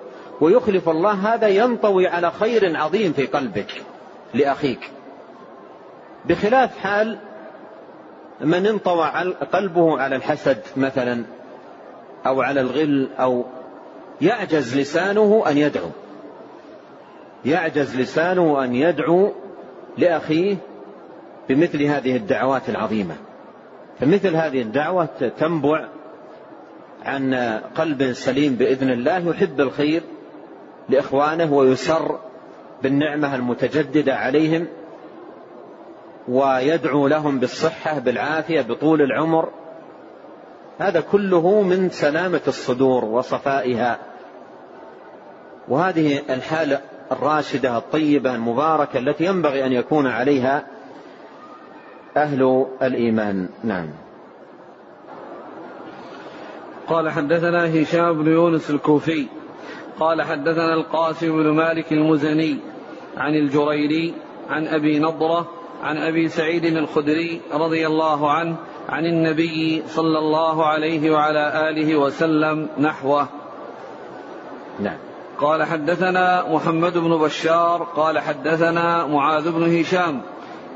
ويخلف 0.41 0.89
الله 0.89 1.33
هذا 1.33 1.47
ينطوي 1.47 2.07
على 2.07 2.31
خير 2.31 2.77
عظيم 2.77 3.13
في 3.13 3.25
قلبك 3.25 3.83
لأخيك. 4.33 4.91
بخلاف 6.25 6.77
حال 6.77 7.17
من 8.41 8.67
انطوى 8.67 9.07
قلبه 9.53 9.99
على 9.99 10.15
الحسد 10.15 10.61
مثلا 10.77 11.23
أو 12.25 12.41
على 12.41 12.61
الغل 12.61 13.09
أو 13.19 13.45
يعجز 14.21 14.77
لسانه 14.77 15.43
أن 15.47 15.57
يدعو. 15.57 15.89
يعجز 17.45 17.95
لسانه 17.97 18.63
أن 18.63 18.75
يدعو 18.75 19.31
لأخيه 19.97 20.57
بمثل 21.49 21.83
هذه 21.83 22.15
الدعوات 22.15 22.69
العظيمة. 22.69 23.15
فمثل 23.99 24.35
هذه 24.35 24.61
الدعوة 24.61 25.31
تنبع 25.39 25.87
عن 27.05 27.33
قلب 27.75 28.13
سليم 28.13 28.55
بإذن 28.55 28.89
الله 28.89 29.29
يحب 29.29 29.61
الخير 29.61 30.01
لإخوانه 30.89 31.53
ويسر 31.53 32.19
بالنعمة 32.83 33.35
المتجددة 33.35 34.15
عليهم 34.15 34.67
ويدعو 36.27 37.07
لهم 37.07 37.39
بالصحة 37.39 37.99
بالعافية 37.99 38.61
بطول 38.61 39.01
العمر. 39.01 39.49
هذا 40.79 41.01
كله 41.01 41.61
من 41.61 41.89
سلامة 41.89 42.41
الصدور 42.47 43.05
وصفائها. 43.05 43.99
وهذه 45.67 46.21
الحالة 46.29 46.81
الراشدة 47.11 47.77
الطيبة 47.77 48.35
المباركة 48.35 48.99
التي 48.99 49.25
ينبغي 49.25 49.65
أن 49.65 49.71
يكون 49.71 50.07
عليها 50.07 50.67
أهل 52.17 52.65
الإيمان. 52.81 53.49
نعم. 53.63 53.89
قال 56.87 57.09
حدثنا 57.09 57.81
هشام 57.81 58.23
بن 58.23 58.31
يونس 58.31 58.69
الكوفي 58.69 59.27
قال 59.99 60.21
حدثنا 60.21 60.73
القاسم 60.73 61.43
بن 61.43 61.49
مالك 61.49 61.91
المزني 61.91 62.57
عن 63.17 63.35
الجريري 63.35 64.13
عن 64.49 64.67
أبي 64.67 64.99
نضرة 64.99 65.47
عن 65.83 65.97
أبي 65.97 66.29
سعيد 66.29 66.65
الخدري 66.65 67.41
رضي 67.53 67.87
الله 67.87 68.31
عنه 68.31 68.55
عن 68.89 69.05
النبي 69.05 69.83
صلى 69.87 70.19
الله 70.19 70.65
عليه 70.65 71.11
وعلى 71.11 71.69
آله 71.69 71.95
وسلم 71.95 72.67
نحوه. 72.79 73.27
نعم. 74.79 74.97
قال 75.39 75.63
حدثنا 75.63 76.45
محمد 76.49 76.97
بن 76.97 77.17
بشار 77.17 77.83
قال 77.95 78.19
حدثنا 78.19 79.05
معاذ 79.05 79.51
بن 79.51 79.79
هشام 79.79 80.21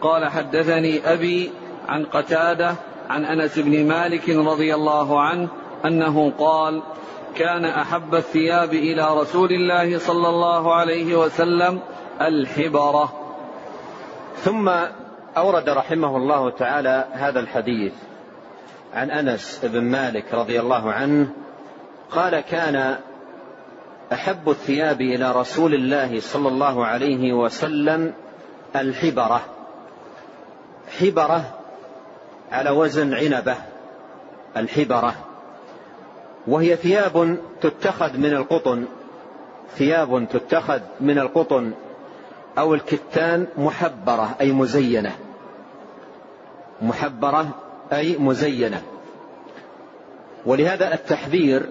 قال 0.01 0.25
حدثني 0.25 1.13
أبي 1.13 1.51
عن 1.87 2.05
قتادة 2.05 2.75
عن 3.09 3.25
أنس 3.25 3.59
بن 3.59 3.87
مالك 3.87 4.29
رضي 4.29 4.75
الله 4.75 5.21
عنه 5.21 5.47
أنه 5.85 6.31
قال 6.39 6.81
كان 7.35 7.65
أحب 7.65 8.15
الثياب 8.15 8.73
إلى 8.73 9.17
رسول 9.17 9.51
الله 9.51 9.97
صلى 9.97 10.29
الله 10.29 10.73
عليه 10.73 11.15
وسلم 11.15 11.79
الحبرة. 12.21 13.13
ثم 14.35 14.69
أورد 15.37 15.69
رحمه 15.69 16.17
الله 16.17 16.49
تعالى 16.49 17.07
هذا 17.11 17.39
الحديث 17.39 17.93
عن 18.93 19.11
أنس 19.11 19.65
بن 19.65 19.81
مالك 19.81 20.33
رضي 20.33 20.59
الله 20.59 20.91
عنه 20.91 21.27
قال 22.11 22.39
كان 22.39 22.97
أحب 24.13 24.49
الثياب 24.49 25.01
إلى 25.01 25.31
رسول 25.31 25.73
الله 25.73 26.19
صلى 26.19 26.47
الله 26.47 26.85
عليه 26.85 27.33
وسلم 27.33 28.13
الحبرة. 28.75 29.41
حبرة 30.99 31.43
على 32.51 32.69
وزن 32.69 33.13
عنبة 33.13 33.55
الحبرة. 34.57 35.32
وهي 36.47 36.75
ثياب 36.75 37.37
تتخذ 37.61 38.17
من 38.17 38.33
القطن 38.33 38.85
ثياب 39.75 40.27
تتخذ 40.29 40.81
من 41.01 41.19
القطن 41.19 41.71
أو 42.57 42.73
الكتان 42.73 43.47
محبرة 43.57 44.35
أي 44.41 44.51
مزينة. 44.51 45.15
محبرة 46.81 47.47
أي 47.93 48.17
مزينة. 48.17 48.81
ولهذا 50.45 50.93
التحبير 50.93 51.69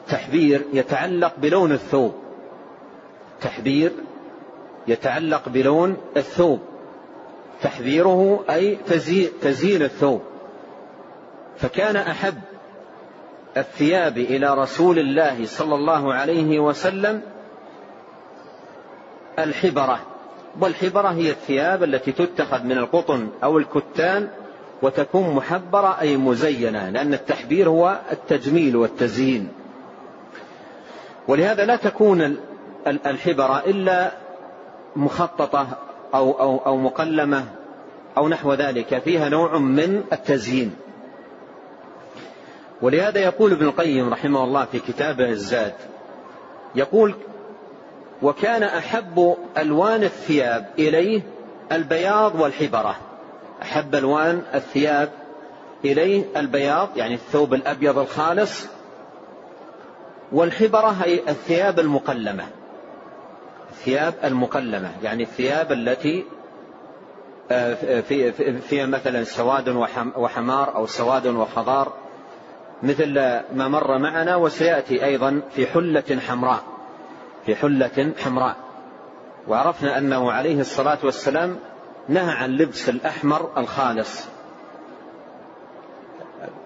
التحبير 0.00 0.62
يتعلق 0.72 1.32
بلون 1.38 1.72
الثوب. 1.72 2.14
تحبير 3.40 3.92
يتعلق 4.88 5.48
بلون 5.48 5.96
الثوب. 6.16 6.60
تحذيره 7.62 8.44
أي 8.50 8.78
تزيين 9.40 9.82
الثوب. 9.82 10.22
فكان 11.56 11.96
أحب 11.96 12.40
الثياب 13.56 14.18
إلى 14.18 14.54
رسول 14.54 14.98
الله 14.98 15.46
صلى 15.46 15.74
الله 15.74 16.14
عليه 16.14 16.60
وسلم 16.60 17.22
الحبرة. 19.38 20.00
والحبرة 20.60 21.08
هي 21.08 21.30
الثياب 21.30 21.82
التي 21.82 22.12
تتخذ 22.12 22.62
من 22.64 22.78
القطن 22.78 23.28
أو 23.44 23.58
الكتان 23.58 24.28
وتكون 24.82 25.34
محبرة 25.34 26.00
أي 26.00 26.16
مزينة 26.16 26.88
لأن 26.88 27.14
التحبير 27.14 27.68
هو 27.68 27.98
التجميل 28.12 28.76
والتزيين. 28.76 29.48
ولهذا 31.28 31.64
لا 31.64 31.76
تكون 31.76 32.36
الحبرة 32.86 33.62
إلا 33.66 34.12
مخططة 34.96 35.66
أو, 36.14 36.32
أو, 36.32 36.58
أو 36.66 36.76
مقلمة 36.76 37.44
أو 38.16 38.28
نحو 38.28 38.54
ذلك 38.54 38.98
فيها 38.98 39.28
نوع 39.28 39.58
من 39.58 40.02
التزيين. 40.12 40.76
ولهذا 42.82 43.20
يقول 43.20 43.52
ابن 43.52 43.66
القيم 43.66 44.12
رحمه 44.12 44.44
الله 44.44 44.64
في 44.64 44.78
كتابه 44.78 45.28
الزاد 45.28 45.74
يقول 46.74 47.14
وكان 48.22 48.62
أحب 48.62 49.36
ألوان 49.58 50.02
الثياب 50.02 50.70
إليه 50.78 51.22
البياض 51.72 52.40
والحبرة. 52.40 52.96
أحب 53.62 53.94
ألوان 53.94 54.42
الثياب 54.54 55.10
إليه 55.84 56.24
البياض 56.36 56.88
يعني 56.96 57.14
الثوب 57.14 57.54
الأبيض 57.54 57.98
الخالص 57.98 58.66
والحبرة 60.32 60.88
هي 60.88 61.20
الثياب 61.28 61.80
المقلمة. 61.80 62.44
الثياب 63.70 64.14
المقلمة 64.24 64.90
يعني 65.02 65.22
الثياب 65.22 65.72
التي 65.72 66.24
آه، 67.50 68.00
في 68.00 68.32
فيها 68.60 68.86
مثلا 68.86 69.24
سواد 69.24 69.68
وحمار 70.16 70.76
أو 70.76 70.86
سواد 70.86 71.26
وخضار. 71.26 71.92
مثل 72.82 73.14
ما 73.54 73.68
مر 73.68 73.98
معنا 73.98 74.36
وسيأتي 74.36 75.04
أيضا 75.04 75.42
في 75.50 75.66
حلة 75.66 76.20
حمراء. 76.28 76.62
في 77.46 77.56
حلة 77.56 78.12
حمراء. 78.24 78.56
وعرفنا 79.48 79.98
أنه 79.98 80.32
عليه 80.32 80.60
الصلاة 80.60 80.98
والسلام 81.02 81.58
نهى 82.08 82.32
عن 82.32 82.50
لبس 82.50 82.88
الأحمر 82.88 83.50
الخالص. 83.56 84.28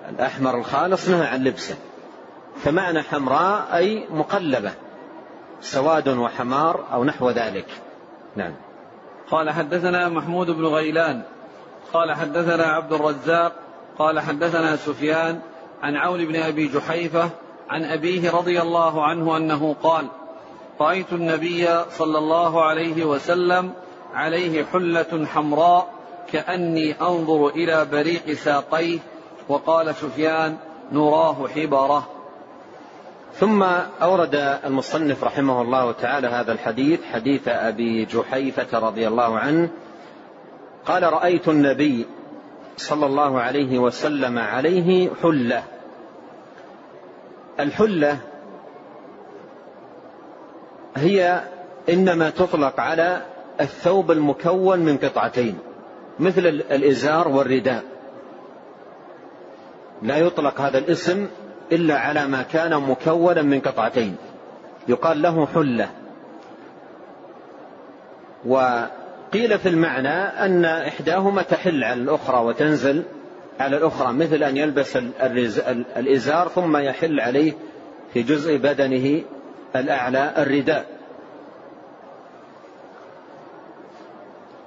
الأحمر 0.09 0.59
الخالص 0.59 1.09
نهى 1.09 1.27
عن 1.27 1.45
لبسه. 1.45 1.77
فمعنى 2.57 3.03
حمراء 3.03 3.77
أي 3.77 4.07
مقلبة. 4.11 4.73
سواد 5.61 6.09
وحمار 6.09 6.85
أو 6.93 7.05
نحو 7.05 7.31
ذلك. 7.31 7.67
نعم. 8.37 8.55
قال 9.31 9.51
حدثنا 9.51 10.09
محمود 10.09 10.51
بن 10.51 10.65
غيلان. 10.65 11.23
قال 11.93 12.13
حدثنا 12.13 12.65
عبد 12.65 12.93
الرزاق. 12.93 13.53
قال 13.99 14.21
حدثنا 14.21 14.77
سفيان. 14.77 15.41
عن 15.85 15.97
عون 15.97 16.25
بن 16.25 16.37
أبي 16.37 16.69
جحيفة 16.69 17.31
عن 17.71 17.85
أبيه 17.85 18.31
رضي 18.31 18.63
الله 18.63 19.05
عنه 19.05 19.37
أنه 19.37 19.77
قال 19.83 20.07
رأيت 20.81 21.13
النبي 21.13 21.69
صلى 21.91 22.19
الله 22.19 22.65
عليه 22.65 23.05
وسلم 23.05 23.73
عليه 24.15 24.65
حلة 24.65 25.27
حمراء 25.35 25.89
كأني 26.33 27.01
أنظر 27.01 27.49
إلى 27.49 27.87
بريق 27.93 28.33
ساقيه 28.33 28.99
وقال 29.49 29.95
سفيان 29.95 30.57
نراه 30.93 31.49
حبرة 31.49 32.09
ثم 33.35 33.63
أورد 34.03 34.59
المصنف 34.65 35.25
رحمه 35.25 35.63
الله 35.63 35.93
تعالى 35.93 36.27
هذا 36.27 36.53
الحديث 36.53 37.01
حديث 37.13 37.49
أبي 37.49 38.05
جحيفة 38.05 38.79
رضي 38.79 39.09
الله 39.09 39.39
عنه. 39.39 39.69
قال 40.87 41.03
رأيت 41.03 41.49
النبي 41.49 42.07
صلى 42.77 43.07
الله 43.07 43.41
عليه 43.41 43.79
وسلم 43.79 44.39
عليه 44.39 45.11
حلة 45.23 45.74
الحلة 47.61 48.19
هي 50.97 51.41
إنما 51.89 52.31
تطلق 52.31 52.81
على 52.81 53.23
الثوب 53.61 54.11
المكون 54.11 54.79
من 54.79 54.97
قطعتين 54.97 55.59
مثل 56.19 56.47
الإزار 56.47 57.29
والرداء. 57.29 57.83
لا 60.03 60.17
يطلق 60.17 60.61
هذا 60.61 60.79
الاسم 60.79 61.27
إلا 61.73 61.99
على 61.99 62.27
ما 62.27 62.43
كان 62.43 62.81
مكونا 62.81 63.43
من 63.43 63.61
قطعتين. 63.61 64.17
يقال 64.89 65.23
له 65.23 65.47
حلة. 65.47 65.89
وقيل 68.47 69.59
في 69.59 69.69
المعنى 69.69 70.09
أن 70.19 70.65
إحداهما 70.65 71.43
تحل 71.43 71.85
على 71.85 72.01
الأخرى 72.03 72.45
وتنزل 72.45 73.03
على 73.61 73.77
الأخرى 73.77 74.13
مثل 74.13 74.43
أن 74.43 74.57
يلبس 74.57 74.97
الإزار 75.97 76.49
ثم 76.49 76.77
يحل 76.77 77.21
عليه 77.21 77.53
في 78.13 78.23
جزء 78.23 78.57
بدنه 78.57 79.23
الأعلى 79.77 80.33
الرداء. 80.39 80.87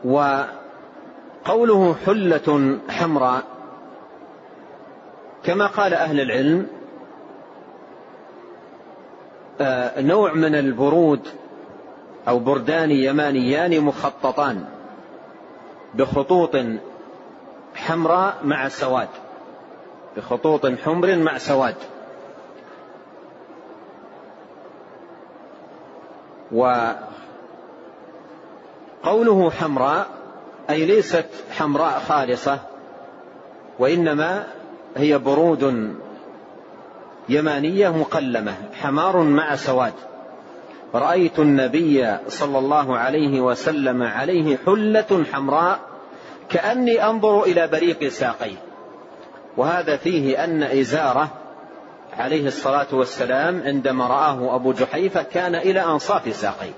وقوله 0.06 1.96
حلة 2.06 2.80
حمراء 2.90 3.44
كما 5.44 5.68
قال 5.68 5.94
أهل 5.94 6.20
العلم 6.20 6.68
آه، 9.62 10.02
نوع 10.02 10.34
من 10.34 10.56
البرود 10.56 11.28
أو 12.28 12.40
بردان 12.40 12.92
يمانيان 12.92 13.82
مخططان 13.82 14.66
بخطوط 15.96 16.56
حمراء 17.78 18.38
مع 18.44 18.68
سواد. 18.68 19.08
بخطوط 20.18 20.66
حمر 20.66 21.16
مع 21.16 21.38
سواد. 21.38 21.76
وقوله 29.04 29.52
حمراء 29.52 30.08
أي 30.70 30.86
ليست 30.86 31.30
حمراء 31.52 32.00
خالصة 32.00 32.60
وإنما 33.80 34.48
هي 34.98 35.18
برود 35.18 35.94
يمانية 37.30 37.90
مقلمة 37.90 38.54
حمار 38.74 39.18
مع 39.18 39.56
سواد. 39.56 39.94
رأيت 40.96 41.40
النبي 41.40 42.18
صلى 42.28 42.60
الله 42.60 42.98
عليه 42.98 43.42
وسلم 43.42 44.04
عليه 44.04 44.58
حلة 44.66 45.24
حمراء 45.34 45.80
كأني 46.50 47.06
أنظر 47.06 47.44
إلى 47.44 47.68
بريق 47.68 48.08
ساقيه 48.08 48.58
وهذا 49.58 49.98
فيه 49.98 50.44
أن 50.44 50.64
إزاره 50.64 51.30
عليه 52.18 52.48
الصلاة 52.48 52.88
والسلام 52.92 53.62
عندما 53.66 54.08
رآه 54.08 54.56
أبو 54.56 54.74
جحيفة 54.74 55.24
كان 55.24 55.56
إلى 55.56 55.80
أنصاف 55.80 56.36
ساقيه. 56.36 56.74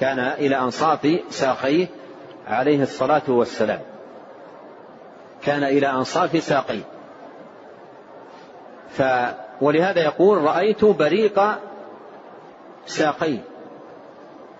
كان 0.00 0.18
إلى 0.18 0.56
أنصاف 0.58 1.20
ساقيه 1.30 1.86
عليه 2.46 2.82
الصلاة 2.82 3.22
والسلام. 3.28 3.80
كان 5.42 5.64
إلى 5.64 5.86
أنصاف 5.86 6.42
ساقيه. 6.42 6.82
ف 8.90 9.02
ولهذا 9.60 10.00
يقول 10.04 10.38
رأيت 10.38 10.84
بريق 10.84 11.40
ساقيه. 12.86 13.44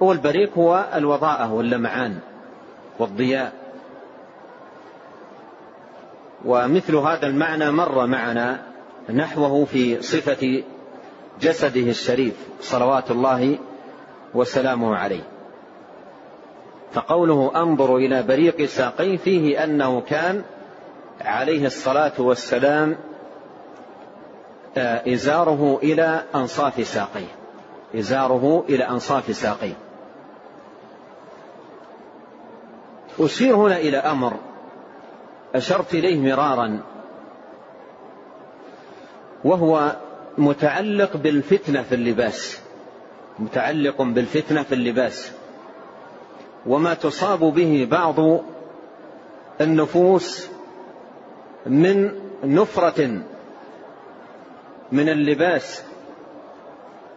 البريق 0.03 0.59
هو 0.59 0.85
الوضاءة 0.95 1.53
واللمعان 1.53 2.19
والضياء. 2.99 3.66
ومثل 6.47 6.97
هذا 6.97 7.27
المعنى 7.27 7.71
مر 7.71 8.07
معنا 8.07 8.63
نحوه 9.11 9.65
في 9.65 10.03
صفة 10.03 10.63
جسده 11.41 11.91
الشريف 11.91 12.35
صلوات 12.61 13.11
الله 13.11 13.59
وسلامه 14.35 14.97
عليه. 14.97 15.23
فقوله 16.93 17.53
أنظر 17.57 17.97
إلى 17.97 18.23
بريق 18.23 18.65
ساقيه 18.65 19.17
فيه 19.17 19.65
أنه 19.65 20.01
كان 20.01 20.43
عليه 21.21 21.67
الصلاة 21.67 22.13
والسلام 22.19 22.97
آه، 24.77 25.15
إزاره 25.15 25.79
إلى 25.83 26.23
أنصاف 26.35 26.87
ساقيه. 26.87 27.35
إزاره 27.95 28.65
إلى 28.69 28.85
أنصاف 28.85 29.37
ساقيه. 29.37 29.77
أشير 33.21 33.57
هنا 33.57 33.77
إلى 33.77 33.97
أمر 33.97 34.37
أشرت 35.55 35.95
إليه 35.95 36.19
مرارا. 36.21 36.81
وهو 39.45 39.97
متعلق 40.39 41.17
بالفتنة 41.17 41.83
في 41.83 41.95
اللباس. 41.95 42.61
متعلق 43.39 44.03
بالفتنة 44.03 44.63
في 44.63 44.75
اللباس. 44.75 45.33
وما 46.67 46.95
تصاب 46.95 47.39
به 47.39 47.89
بعض 47.91 48.41
النفوس 49.61 50.49
من 51.67 52.11
نفرة 52.45 53.21
من 54.93 55.09
اللباس 55.09 55.83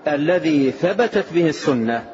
الذي 0.07 0.71
ثبتت 0.71 1.33
به 1.33 1.49
السنة 1.49 2.13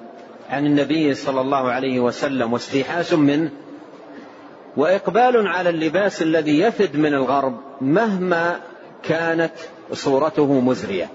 عن 0.50 0.66
النبي 0.66 1.14
صلى 1.14 1.42
الله 1.42 1.72
عليه 1.72 2.00
وسلم 2.00 2.54
واستيحاش 2.54 3.14
منه 3.14 3.52
وإقبال 4.78 5.48
على 5.48 5.70
اللباس 5.70 6.22
الذي 6.22 6.60
يفد 6.60 6.96
من 6.96 7.14
الغرب 7.14 7.60
مهما 7.82 8.60
كانت 9.04 9.54
صورته 9.92 10.60
مزرية. 10.60 11.10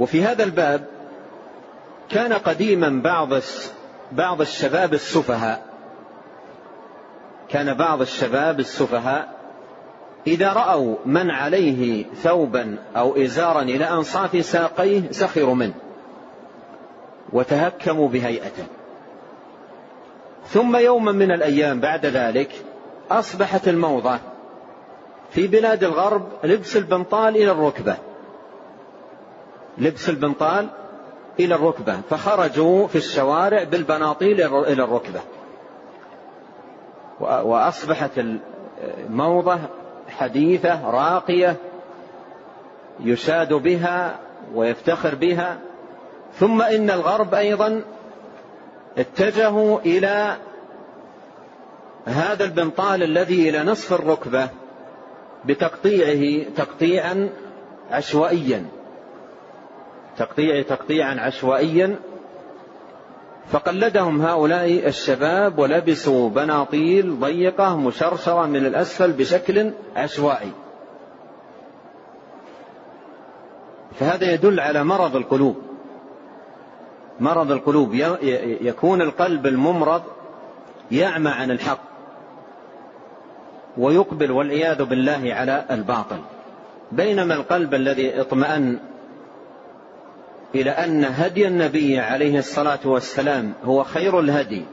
وفي 0.00 0.22
هذا 0.24 0.44
الباب 0.44 0.86
كان 2.08 2.32
قديما 2.32 3.02
بعض 3.04 3.28
بعض 4.12 4.40
الشباب 4.40 4.94
السفهاء. 4.94 5.66
كان 7.48 7.74
بعض 7.74 8.00
الشباب 8.00 8.60
السفهاء 8.60 9.42
إذا 10.26 10.52
رأوا 10.52 10.96
من 11.06 11.30
عليه 11.30 12.04
ثوبا 12.14 12.78
أو 12.96 13.16
إزارا 13.16 13.62
إلى 13.62 13.84
أنصاف 13.84 14.44
ساقيه 14.44 15.10
سخروا 15.10 15.54
منه. 15.54 15.74
وتهكموا 17.32 18.08
بهيئته 18.08 18.64
ثم 20.46 20.76
يوما 20.76 21.12
من 21.12 21.32
الأيام 21.32 21.80
بعد 21.80 22.06
ذلك 22.06 22.50
أصبحت 23.10 23.68
الموضة 23.68 24.18
في 25.30 25.46
بلاد 25.46 25.84
الغرب 25.84 26.28
لبس 26.44 26.76
البنطال 26.76 27.36
إلى 27.36 27.50
الركبة. 27.50 27.96
لبس 29.78 30.08
البنطال 30.08 30.68
إلى 31.40 31.54
الركبة 31.54 32.00
فخرجوا 32.10 32.86
في 32.86 32.96
الشوارع 32.96 33.64
بالبناطيل 33.64 34.40
إلى 34.42 34.84
الركبة. 34.84 35.20
وأصبحت 37.20 38.10
الموضة 39.08 39.58
حديثة 40.08 40.90
راقية 40.90 41.56
يشاد 43.00 43.52
بها 43.52 44.18
ويفتخر 44.54 45.14
بها. 45.14 45.58
ثم 46.34 46.62
إن 46.62 46.90
الغرب 46.90 47.34
أيضا 47.34 47.82
اتجهوا 48.98 49.80
إلى 49.80 50.36
هذا 52.06 52.44
البنطال 52.44 53.02
الذي 53.02 53.48
إلى 53.48 53.62
نصف 53.62 53.92
الركبة 53.92 54.48
بتقطيعه 55.44 56.44
تقطيعا 56.56 57.30
عشوائيا. 57.90 58.66
تقطيع 60.18 60.62
تقطيعا 60.62 61.20
عشوائيا. 61.20 61.96
فقلدهم 63.50 64.22
هؤلاء 64.22 64.86
الشباب 64.86 65.58
ولبسوا 65.58 66.30
بناطيل 66.30 67.20
ضيقة 67.20 67.76
مشرشرة 67.76 68.46
من 68.46 68.66
الأسفل 68.66 69.12
بشكل 69.12 69.72
عشوائي. 69.96 70.52
فهذا 73.94 74.32
يدل 74.32 74.60
على 74.60 74.84
مرض 74.84 75.16
القلوب. 75.16 75.71
مرض 77.22 77.52
القلوب 77.52 77.94
يكون 78.60 79.02
القلب 79.02 79.46
الممرض 79.46 80.02
يعمى 80.90 81.30
عن 81.30 81.50
الحق 81.50 81.80
ويقبل 83.78 84.30
والعياذ 84.30 84.84
بالله 84.84 85.34
على 85.34 85.64
الباطل. 85.70 86.18
بينما 86.92 87.34
القلب 87.34 87.74
الذي 87.74 88.20
اطمأن 88.20 88.78
إلى 90.54 90.70
أن 90.70 91.04
هدي 91.04 91.48
النبي 91.48 91.98
عليه 91.98 92.38
الصلاة 92.38 92.78
والسلام 92.84 93.52
هو 93.64 93.84
خير 93.84 94.20
الهدي 94.20 94.64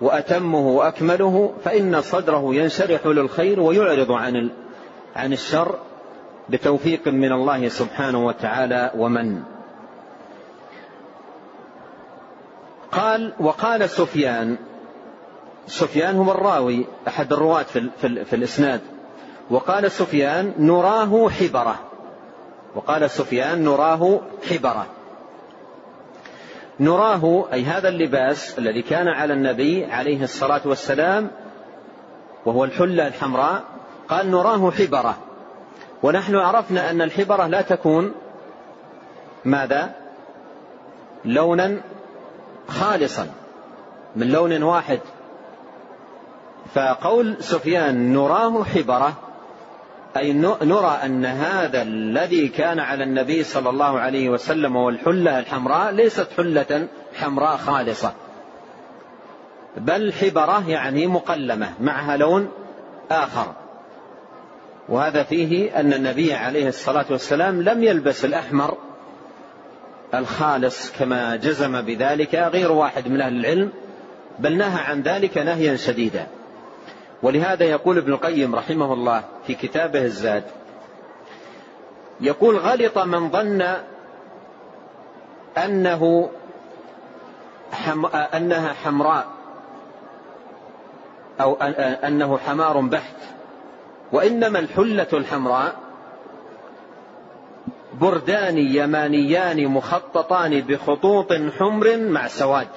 وأتمه 0.00 0.68
وأكمله 0.68 1.52
فإن 1.64 2.00
صدره 2.00 2.54
ينشرح 2.54 3.06
للخير 3.06 3.60
ويعرض 3.60 4.12
عن 4.12 4.50
عن 5.16 5.32
الشر 5.32 5.78
بتوفيق 6.48 7.08
من 7.08 7.32
الله 7.32 7.68
سبحانه 7.68 8.26
وتعالى 8.26 8.90
ومن 8.96 9.42
قال 12.94 13.32
وقال 13.40 13.90
سفيان 13.90 14.56
سفيان 15.66 16.16
هو 16.16 16.30
الراوي 16.30 16.86
أحد 17.08 17.32
الرواة 17.32 17.62
في, 17.62 17.90
في, 18.00 18.24
في 18.24 18.36
الإسناد. 18.36 18.80
وقال 19.50 19.90
سفيان 19.90 20.52
نراه 20.58 21.28
حبرة. 21.28 21.78
وقال 22.74 23.10
سفيان 23.10 23.64
نراه 23.64 24.20
حبرة. 24.50 24.86
نراه 26.80 27.44
أي 27.52 27.64
هذا 27.64 27.88
اللباس 27.88 28.58
الذي 28.58 28.82
كان 28.82 29.08
على 29.08 29.32
النبي 29.32 29.84
عليه 29.84 30.24
الصلاة 30.24 30.60
والسلام 30.64 31.30
وهو 32.46 32.64
الحلة 32.64 33.06
الحمراء 33.06 33.62
قال 34.08 34.30
نراه 34.30 34.70
حبرة. 34.70 35.16
ونحن 36.02 36.36
عرفنا 36.36 36.90
أن 36.90 37.02
الحبرة 37.02 37.46
لا 37.46 37.62
تكون 37.62 38.12
ماذا؟ 39.44 39.94
لونا 41.24 41.80
خالصا 42.68 43.28
من 44.16 44.28
لون 44.28 44.62
واحد. 44.62 45.00
فقول 46.74 47.36
سفيان 47.40 48.12
نراه 48.12 48.64
حبرة 48.64 49.12
أي 50.16 50.32
نرى 50.62 50.98
أن 51.04 51.24
هذا 51.24 51.82
الذي 51.82 52.48
كان 52.48 52.78
على 52.78 53.04
النبي 53.04 53.44
صلى 53.44 53.70
الله 53.70 53.98
عليه 54.00 54.28
وسلم 54.28 54.76
والحلة 54.76 55.38
الحمراء 55.38 55.92
ليست 55.92 56.28
حلة 56.36 56.88
حمراء 57.14 57.56
خالصة 57.56 58.12
بل 59.76 60.12
حبرة 60.12 60.68
يعني 60.68 61.06
مقلمة 61.06 61.72
معها 61.80 62.16
لون 62.16 62.48
آخر. 63.10 63.52
وهذا 64.88 65.22
فيه 65.22 65.80
أن 65.80 65.92
النبي 65.92 66.34
عليه 66.34 66.68
الصلاة 66.68 67.06
والسلام 67.10 67.62
لم 67.62 67.84
يلبس 67.84 68.24
الأحمر 68.24 68.76
الخالص 70.18 70.92
كما 70.92 71.36
جزم 71.36 71.82
بذلك 71.82 72.34
غير 72.34 72.72
واحد 72.72 73.08
من 73.08 73.20
أهل 73.20 73.36
العلم 73.40 73.70
بل 74.38 74.56
نهى 74.56 74.80
عن 74.80 75.02
ذلك 75.02 75.38
نهيا 75.38 75.76
شديدا. 75.76 76.26
ولهذا 77.22 77.64
يقول 77.64 77.98
ابن 77.98 78.12
القيم 78.12 78.54
رحمه 78.54 78.92
الله 78.92 79.24
في 79.46 79.54
كتابه 79.54 80.04
الزاد 80.04 80.44
يقول 82.20 82.56
غلط 82.56 82.98
من 82.98 83.30
ظن 83.30 83.66
أنه 85.58 86.30
حم 87.72 88.06
أنها 88.06 88.72
حمراء 88.72 89.26
أو 91.40 91.54
أنه 92.04 92.38
حمار 92.38 92.80
بحت 92.80 93.16
وإنما 94.12 94.58
الحلة 94.58 95.06
الحمراء 95.12 95.74
بردان 98.00 98.58
يمانيان 98.58 99.66
مخططان 99.66 100.60
بخطوط 100.60 101.32
حمر 101.32 101.96
مع 101.96 102.28
سواد 102.28 102.68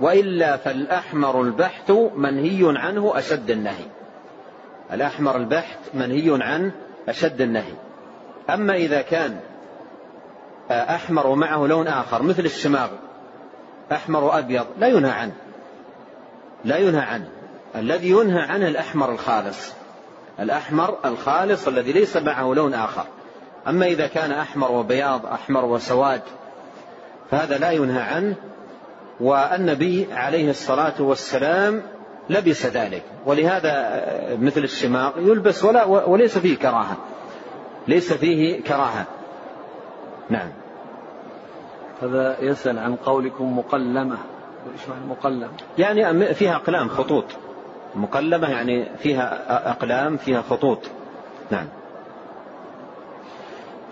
وإلا 0.00 0.56
فالأحمر 0.56 1.42
البحت 1.42 1.90
منهي 2.16 2.78
عنه 2.78 3.18
أشد 3.18 3.50
النهي. 3.50 3.84
الأحمر 4.92 5.36
البحت 5.36 5.78
منهي 5.94 6.38
عنه 6.42 6.72
أشد 7.08 7.40
النهي. 7.40 7.72
أما 8.50 8.74
إذا 8.74 9.02
كان 9.02 9.40
أحمر 10.70 11.26
ومعه 11.26 11.66
لون 11.66 11.86
آخر 11.86 12.22
مثل 12.22 12.44
الشماغ 12.44 12.88
أحمر 13.92 14.24
وابيض 14.24 14.66
لا 14.78 14.86
ينهى 14.86 15.10
عنه. 15.10 15.34
لا 16.64 16.76
ينهى 16.76 17.00
عنه. 17.00 17.28
الذي 17.76 18.10
ينهى 18.10 18.40
عنه 18.40 18.68
الأحمر 18.68 19.12
الخالص. 19.12 19.72
الأحمر 20.40 20.98
الخالص 21.04 21.68
الذي 21.68 21.92
ليس 21.92 22.16
معه 22.16 22.54
لون 22.54 22.74
آخر. 22.74 23.06
أما 23.68 23.86
إذا 23.86 24.06
كان 24.06 24.32
أحمر 24.32 24.72
وبياض 24.72 25.26
أحمر 25.26 25.64
وسواد 25.64 26.22
فهذا 27.30 27.58
لا 27.58 27.70
ينهى 27.70 28.02
عنه 28.02 28.34
والنبي 29.20 30.08
عليه 30.12 30.50
الصلاة 30.50 31.02
والسلام 31.02 31.82
لبس 32.30 32.66
ذلك. 32.66 33.02
ولهذا 33.26 34.02
مثل 34.40 34.60
الشماغ 34.60 35.18
يلبس 35.18 35.64
ولا 35.64 35.84
وليس 35.84 36.38
فيه 36.38 36.56
كراهة. 36.56 36.96
ليس 37.88 38.12
فيه 38.12 38.62
كراهة. 38.62 39.06
نعم. 40.30 40.48
هذا 42.02 42.36
يسأل 42.40 42.78
عن 42.78 42.96
قولكم 42.96 43.58
مقلمة. 43.58 44.16
إيش 44.72 44.88
معنى 44.88 45.06
مقلم؟ 45.06 45.48
يعني 45.78 46.34
فيها 46.34 46.56
أقلام 46.56 46.88
خطوط. 46.88 47.24
مقلمة 47.94 48.50
يعني 48.50 48.86
فيها 48.98 49.70
أقلام 49.70 50.16
فيها 50.16 50.42
خطوط. 50.42 50.78
نعم. 51.50 51.66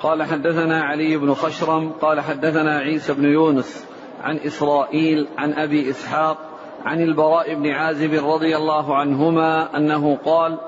قال 0.06 0.22
حدثنا 0.22 0.82
علي 0.82 1.16
بن 1.16 1.34
خشرم 1.34 1.92
قال 2.00 2.20
حدثنا 2.20 2.78
عيسى 2.78 3.12
بن 3.12 3.24
يونس 3.24 3.86
عن 4.22 4.36
إسرائيل 4.36 5.28
عن 5.38 5.52
أبي 5.52 5.90
إسحاق 5.90 6.38
عن 6.84 7.00
البراء 7.02 7.54
بن 7.54 7.70
عازب 7.70 8.14
رضي 8.30 8.56
الله 8.56 8.96
عنهما 8.96 9.76
أنه 9.76 10.18
قال 10.24 10.58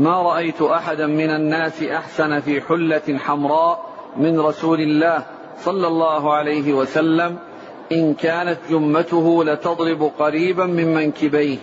ما 0.00 0.22
رأيت 0.22 0.62
أحدا 0.62 1.06
من 1.06 1.30
الناس 1.30 1.82
أحسن 1.82 2.40
في 2.40 2.60
حلة 2.60 3.18
حمراء 3.18 3.84
من 4.16 4.40
رسول 4.40 4.80
الله 4.80 5.26
صلى 5.58 5.86
الله 5.86 6.34
عليه 6.34 6.72
وسلم. 6.72 7.38
إن 7.92 8.14
كانت 8.14 8.58
جمته 8.70 9.44
لتضرب 9.44 10.10
قريبا 10.18 10.66
من 10.66 10.94
منكبيه. 10.94 11.58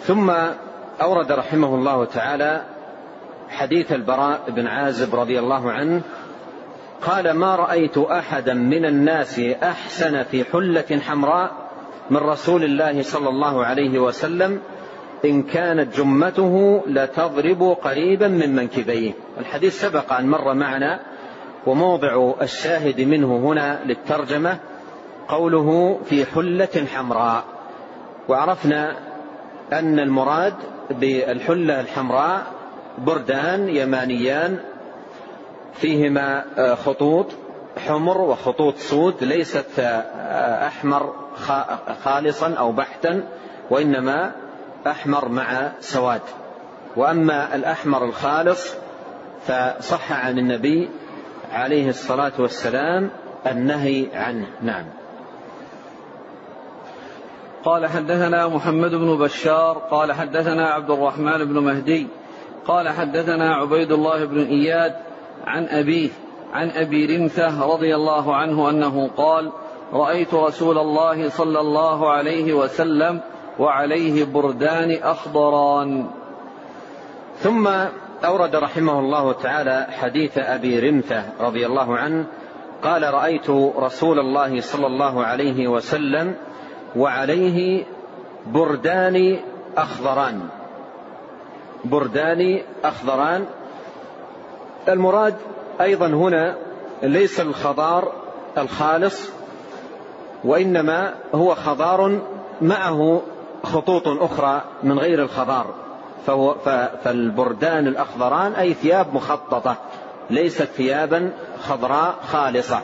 ثم 0.00 0.30
أورد 1.02 1.32
رحمه 1.32 1.74
الله 1.74 2.04
تعالى 2.04 2.77
حديث 3.50 3.92
البراء 3.92 4.40
بن 4.48 4.66
عازب 4.66 5.14
رضي 5.14 5.38
الله 5.38 5.72
عنه 5.72 6.02
قال 7.02 7.30
ما 7.30 7.56
رأيت 7.56 7.98
أحدا 7.98 8.54
من 8.54 8.84
الناس 8.84 9.38
أحسن 9.62 10.22
في 10.22 10.44
حلة 10.44 11.00
حمراء 11.06 11.52
من 12.10 12.16
رسول 12.16 12.64
الله 12.64 13.02
صلى 13.02 13.28
الله 13.28 13.64
عليه 13.64 13.98
وسلم 13.98 14.60
إن 15.24 15.42
كانت 15.42 15.96
جمته 15.96 16.82
لتضرب 16.86 17.62
قريبا 17.62 18.28
من 18.28 18.56
منكبيه. 18.56 19.12
الحديث 19.38 19.80
سبق 19.80 20.12
أن 20.12 20.28
مر 20.28 20.54
معنا 20.54 21.00
وموضع 21.66 22.34
الشاهد 22.42 23.00
منه 23.00 23.36
هنا 23.36 23.80
للترجمة 23.84 24.58
قوله 25.28 26.00
في 26.04 26.26
حلة 26.26 26.86
حمراء. 26.94 27.44
وعرفنا 28.28 28.96
أن 29.72 29.98
المراد 29.98 30.54
بالحلة 30.90 31.80
الحمراء 31.80 32.57
بردان 32.98 33.68
يمانيان 33.68 34.58
فيهما 35.74 36.44
خطوط 36.74 37.26
حمر 37.86 38.20
وخطوط 38.20 38.76
سود 38.76 39.24
ليست 39.24 39.78
أحمر 40.66 41.14
خالصا 42.04 42.54
أو 42.54 42.72
بحتا 42.72 43.22
وإنما 43.70 44.32
أحمر 44.86 45.28
مع 45.28 45.72
سواد. 45.80 46.20
وأما 46.96 47.54
الأحمر 47.54 48.04
الخالص 48.04 48.74
فصح 49.46 50.12
عن 50.12 50.38
النبي 50.38 50.88
عليه 51.52 51.88
الصلاة 51.88 52.32
والسلام 52.38 53.10
النهي 53.46 54.06
عنه. 54.14 54.46
نعم. 54.62 54.84
قال 57.64 57.86
حدثنا 57.86 58.48
محمد 58.48 58.90
بن 58.90 59.18
بشار 59.18 59.78
قال 59.90 60.12
حدثنا 60.12 60.68
عبد 60.70 60.90
الرحمن 60.90 61.44
بن 61.44 61.58
مهدي 61.58 62.08
قال 62.68 62.88
حدثنا 62.88 63.54
عبيد 63.54 63.92
الله 63.92 64.24
بن 64.24 64.44
إياد 64.44 64.94
عن 65.46 65.64
أبيه 65.68 66.10
عن 66.52 66.70
أبي 66.70 67.16
رمثة 67.16 67.74
رضي 67.74 67.94
الله 67.94 68.36
عنه 68.36 68.70
أنه 68.70 69.10
قال 69.16 69.52
رأيت 69.92 70.34
رسول 70.34 70.78
الله 70.78 71.28
صلى 71.28 71.60
الله 71.60 72.10
عليه 72.10 72.52
وسلم 72.52 73.20
وعليه 73.58 74.24
بردان 74.24 74.98
أخضران. 75.02 76.10
ثم 77.38 77.68
أورد 78.24 78.56
رحمه 78.56 78.98
الله 78.98 79.32
تعالى 79.32 79.86
حديث 79.90 80.38
أبي 80.38 80.78
رمثة 80.78 81.22
رضي 81.40 81.66
الله 81.66 81.96
عنه 81.96 82.26
قال 82.82 83.14
رأيت 83.14 83.50
رسول 83.76 84.18
الله 84.18 84.60
صلى 84.60 84.86
الله 84.86 85.24
عليه 85.24 85.68
وسلم 85.68 86.34
وعليه 86.96 87.84
بردان 88.46 89.38
أخضران. 89.76 90.57
بردان 91.84 92.60
أخضران. 92.84 93.46
المراد 94.88 95.34
أيضا 95.80 96.06
هنا 96.06 96.56
ليس 97.02 97.40
الخضار 97.40 98.12
الخالص 98.58 99.28
وإنما 100.44 101.14
هو 101.34 101.54
خضار 101.54 102.20
معه 102.60 103.22
خطوط 103.62 104.08
أخرى 104.08 104.62
من 104.82 104.98
غير 104.98 105.22
الخضار. 105.22 105.66
فهو 106.26 106.54
فالبردان 107.04 107.86
الأخضران 107.86 108.52
أي 108.52 108.74
ثياب 108.74 109.14
مخططة 109.14 109.76
ليست 110.30 110.62
ثيابا 110.62 111.30
خضراء 111.62 112.14
خالصة. 112.32 112.82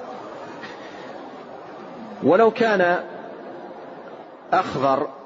ولو 2.22 2.50
كان 2.50 2.98
أخضر 4.52 5.02
آه، 5.02 5.23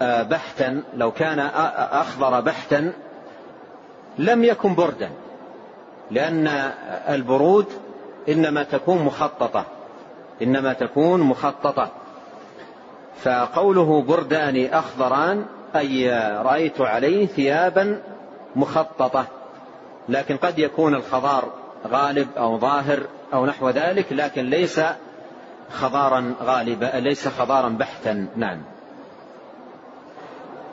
بحتا 0.00 0.82
لو 0.94 1.10
كان 1.10 1.38
أخضر 1.38 2.40
بحتا 2.40 2.92
لم 4.18 4.44
يكن 4.44 4.74
بردا 4.74 5.10
لأن 6.10 6.46
البرود 7.08 7.66
إنما 8.28 8.62
تكون 8.62 9.02
مخططة 9.02 9.64
إنما 10.42 10.72
تكون 10.72 11.20
مخططة. 11.20 11.88
فقوله 13.22 14.02
بردان 14.02 14.68
أخضران 14.72 15.44
أي 15.76 16.10
رأيت 16.42 16.80
عليه 16.80 17.26
ثيابا 17.26 18.02
مخططة. 18.56 19.26
لكن 20.08 20.36
قد 20.36 20.58
يكون 20.58 20.94
الخضار 20.94 21.52
غالب 21.86 22.28
أو 22.36 22.58
ظاهر 22.58 23.00
أو 23.34 23.46
نحو 23.46 23.70
ذلك 23.70 24.12
لكن 24.12 24.44
ليس 24.44 24.80
خضارا 25.70 26.34
غالبا 26.42 26.86
ليس 26.94 27.28
خضارا 27.28 27.68
بحتا 27.68 28.26
نعم. 28.36 28.62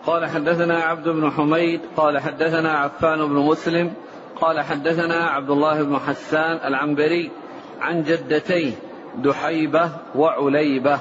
قال 0.05 0.25
حدثنا 0.25 0.83
عبد 0.83 1.09
بن 1.09 1.31
حميد 1.31 1.81
قال 1.97 2.19
حدثنا 2.19 2.71
عفان 2.71 3.27
بن 3.27 3.35
مسلم 3.35 3.93
قال 4.41 4.59
حدثنا 4.59 5.25
عبد 5.25 5.49
الله 5.49 5.83
بن 5.83 5.97
حسان 5.97 6.59
العنبري 6.65 7.31
عن 7.81 8.03
جدتيه 8.03 8.73
دحيبة 9.15 9.89
وعليبة 10.15 10.99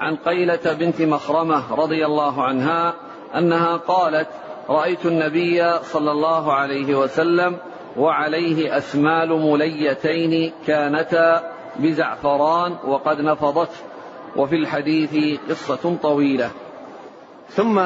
عن 0.00 0.16
قيلة 0.16 0.72
بنت 0.72 1.02
مخرمة 1.02 1.74
رضي 1.74 2.06
الله 2.06 2.42
عنها 2.42 2.94
أنها 3.34 3.76
قالت 3.76 4.28
رأيت 4.68 5.06
النبي 5.06 5.78
صلى 5.82 6.10
الله 6.10 6.52
عليه 6.52 6.94
وسلم 6.94 7.56
وعليه 7.96 8.76
أسمال 8.76 9.28
مليتين 9.28 10.52
كانتا 10.66 11.50
بزعفران 11.76 12.76
وقد 12.84 13.20
نفضت 13.20 13.70
وفي 14.36 14.56
الحديث 14.56 15.40
قصة 15.50 15.96
طويلة. 16.02 16.50
ثم 17.48 17.80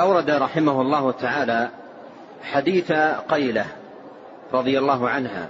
أورد 0.00 0.30
رحمه 0.30 0.80
الله 0.80 1.10
تعالى 1.10 1.68
حديث 2.42 2.92
قيلة 3.28 3.66
رضي 4.52 4.78
الله 4.78 5.08
عنها 5.08 5.48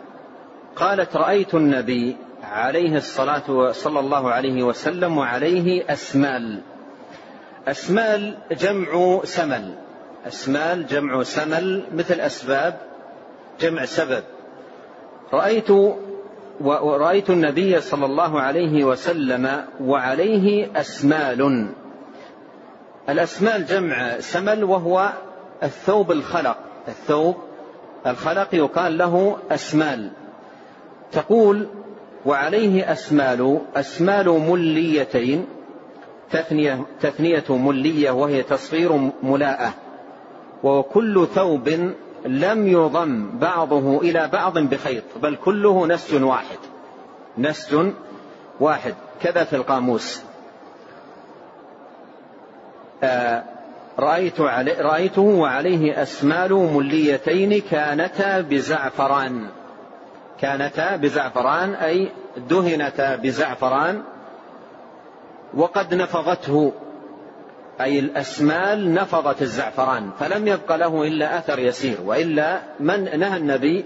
قالت 0.77 1.17
رأيت 1.17 1.55
النبي 1.55 2.17
عليه 2.43 2.97
الصلاة 2.97 3.73
صلى 3.73 4.01
الله 4.01 4.31
عليه 4.31 4.63
وسلم 4.63 5.19
وعليه 5.19 5.93
أسمال. 5.93 6.61
أسمال 7.69 8.39
جمع 8.53 9.21
سمل. 9.25 9.75
أسمال 10.27 10.87
جمع 10.87 11.23
سمل 11.23 11.85
مثل 11.95 12.21
أسباب 12.21 12.79
جمع 13.61 13.85
سبب. 13.85 14.23
رأيت 15.33 15.71
ورأيت 16.61 17.31
النبي 17.31 17.81
صلى 17.81 18.07
الله 18.07 18.41
عليه 18.41 18.85
وسلم 18.85 19.65
وعليه 19.81 20.81
أسمال. 20.81 21.69
الأسمال 23.09 23.67
جمع 23.67 24.21
سمل 24.21 24.65
وهو 24.65 25.13
الثوب 25.63 26.13
الخلق. 26.13 26.57
الثوب 26.89 27.37
الخلق 28.07 28.55
يقال 28.55 28.99
له 28.99 29.37
أسمال. 29.51 30.11
تقول 31.13 31.67
وعليه 32.27 32.93
أسمال 32.93 33.61
أسمال 33.77 34.29
مليتين 34.29 35.47
تثنية, 36.31 36.87
تثنية 37.01 37.45
ملية 37.49 38.11
وهي 38.11 38.43
تصغير 38.43 39.11
ملاءة. 39.23 39.75
وكل 40.63 41.27
ثوب 41.35 41.69
لم 42.27 42.69
يضم 42.69 43.39
بعضه 43.39 44.01
إلى 44.01 44.29
بعض 44.33 44.59
بخيط 44.59 45.05
بل 45.23 45.37
كله 45.37 45.87
نسج 45.87 46.23
واحد. 46.23 46.59
نسج 47.39 47.93
واحد. 48.61 48.95
كذا 49.23 49.45
في 49.45 49.57
القاموس. 49.57 50.26
رأيت 53.99 54.41
علي 54.41 54.73
رأيته 54.73 55.23
وعليه 55.23 56.03
أسمال 56.03 56.53
مليتين 56.53 57.61
كانتا 57.71 58.41
بزعفران. 58.41 59.49
كانتا 60.41 60.97
بزعفران 60.97 61.75
أي 61.75 62.09
دهنتا 62.37 63.17
بزعفران. 63.17 64.03
وقد 65.55 65.95
نفضته 65.95 66.73
أي 67.81 67.99
الأسمال 67.99 68.95
نفضت 68.95 69.43
الزعفران 69.43 70.11
فلم 70.19 70.49
يبق 70.49 70.77
له 70.77 71.03
إلا 71.03 71.39
أثر 71.39 71.59
يسير. 71.59 71.97
وإلا 72.05 72.61
من 72.81 73.19
نهى 73.21 73.37
النبي 73.37 73.85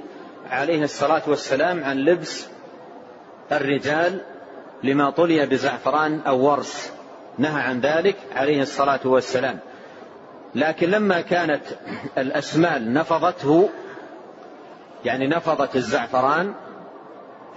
عليه 0.51 0.83
الصلاة 0.83 1.23
والسلام 1.27 1.85
عن 1.85 1.97
لبس 1.97 2.49
الرجال 3.53 4.21
لما 4.83 5.11
طلي 5.11 5.47
بزعفران 5.47 6.21
أو 6.27 6.51
ورس. 6.51 7.00
نهى 7.41 7.63
عن 7.63 7.81
ذلك 7.81 8.17
عليه 8.37 8.63
الصلاة 8.63 9.01
والسلام. 9.05 9.59
لكن 10.55 10.91
لما 10.91 11.21
كانت 11.21 11.63
الأسمال 12.19 12.93
نفضته 12.93 13.69
يعني 15.05 15.27
نفضت 15.27 15.77
الزعفران 15.77 16.55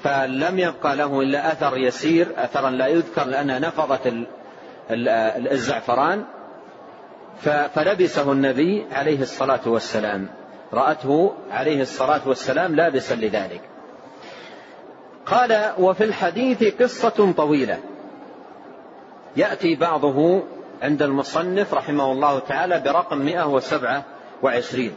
فلم 0.04 0.60
يبقى 0.60 0.96
له 0.96 1.22
إلا 1.22 1.52
أثر 1.52 1.78
يسير 1.78 2.28
أثرا 2.38 2.70
لا 2.70 2.88
يذكر 2.88 3.24
لأنها 3.24 3.60
نفضت 3.60 4.14
الزعفران 5.52 6.24
فلبسه 7.76 8.32
النبي 8.32 8.86
عليه 8.92 9.22
الصلاة 9.22 9.62
والسلام. 9.66 10.28
رأته 10.74 11.34
عليه 11.52 11.82
الصلاة 11.82 12.28
والسلام 12.28 12.76
لابسا 12.76 13.14
لذلك. 13.14 13.62
قال 15.26 15.74
وفي 15.80 16.04
الحديث 16.04 16.82
قصة 16.82 17.34
طويلة. 17.38 17.80
يأتي 19.38 19.76
بعضه 19.76 20.44
عند 20.82 21.02
المصنف 21.02 21.74
رحمه 21.74 22.12
الله 22.12 22.40
تعالى 22.40 22.80
برقم 22.80 23.18
127 23.18 24.92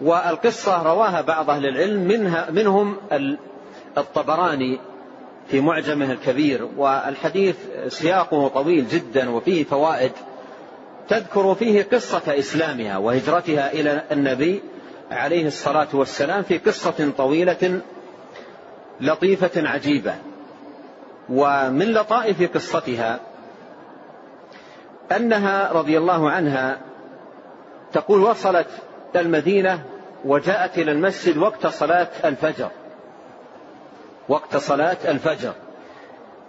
والقصة 0.00 0.82
رواها 0.82 1.20
بعض 1.20 1.50
أهل 1.50 1.66
العلم 1.66 2.00
منها 2.00 2.50
منهم 2.50 2.96
الطبراني 3.98 4.78
في 5.50 5.60
معجمه 5.60 6.12
الكبير 6.12 6.68
والحديث 6.76 7.56
سياقه 7.88 8.48
طويل 8.48 8.88
جدا 8.88 9.30
وفيه 9.30 9.64
فوائد. 9.64 10.12
تذكر 11.08 11.54
فيه 11.54 11.82
قصة 11.82 12.22
إسلامها 12.38 12.96
وهجرتها 12.96 13.72
إلى 13.72 14.02
النبي 14.12 14.62
عليه 15.10 15.46
الصلاة 15.46 15.88
والسلام 15.92 16.42
في 16.42 16.58
قصة 16.58 17.12
طويلة 17.18 17.80
لطيفة 19.00 19.68
عجيبة. 19.68 20.14
ومن 21.28 21.92
لطائف 21.92 22.54
قصتها 22.54 23.20
أنها 25.16 25.72
رضي 25.72 25.98
الله 25.98 26.30
عنها 26.30 26.78
تقول 27.92 28.22
وصلت 28.22 28.66
المدينة 29.16 29.84
وجاءت 30.24 30.78
إلى 30.78 30.92
المسجد 30.92 31.36
وقت 31.36 31.66
صلاة 31.66 32.08
الفجر. 32.24 32.68
وقت 34.28 34.56
صلاة 34.56 34.96
الفجر. 35.04 35.52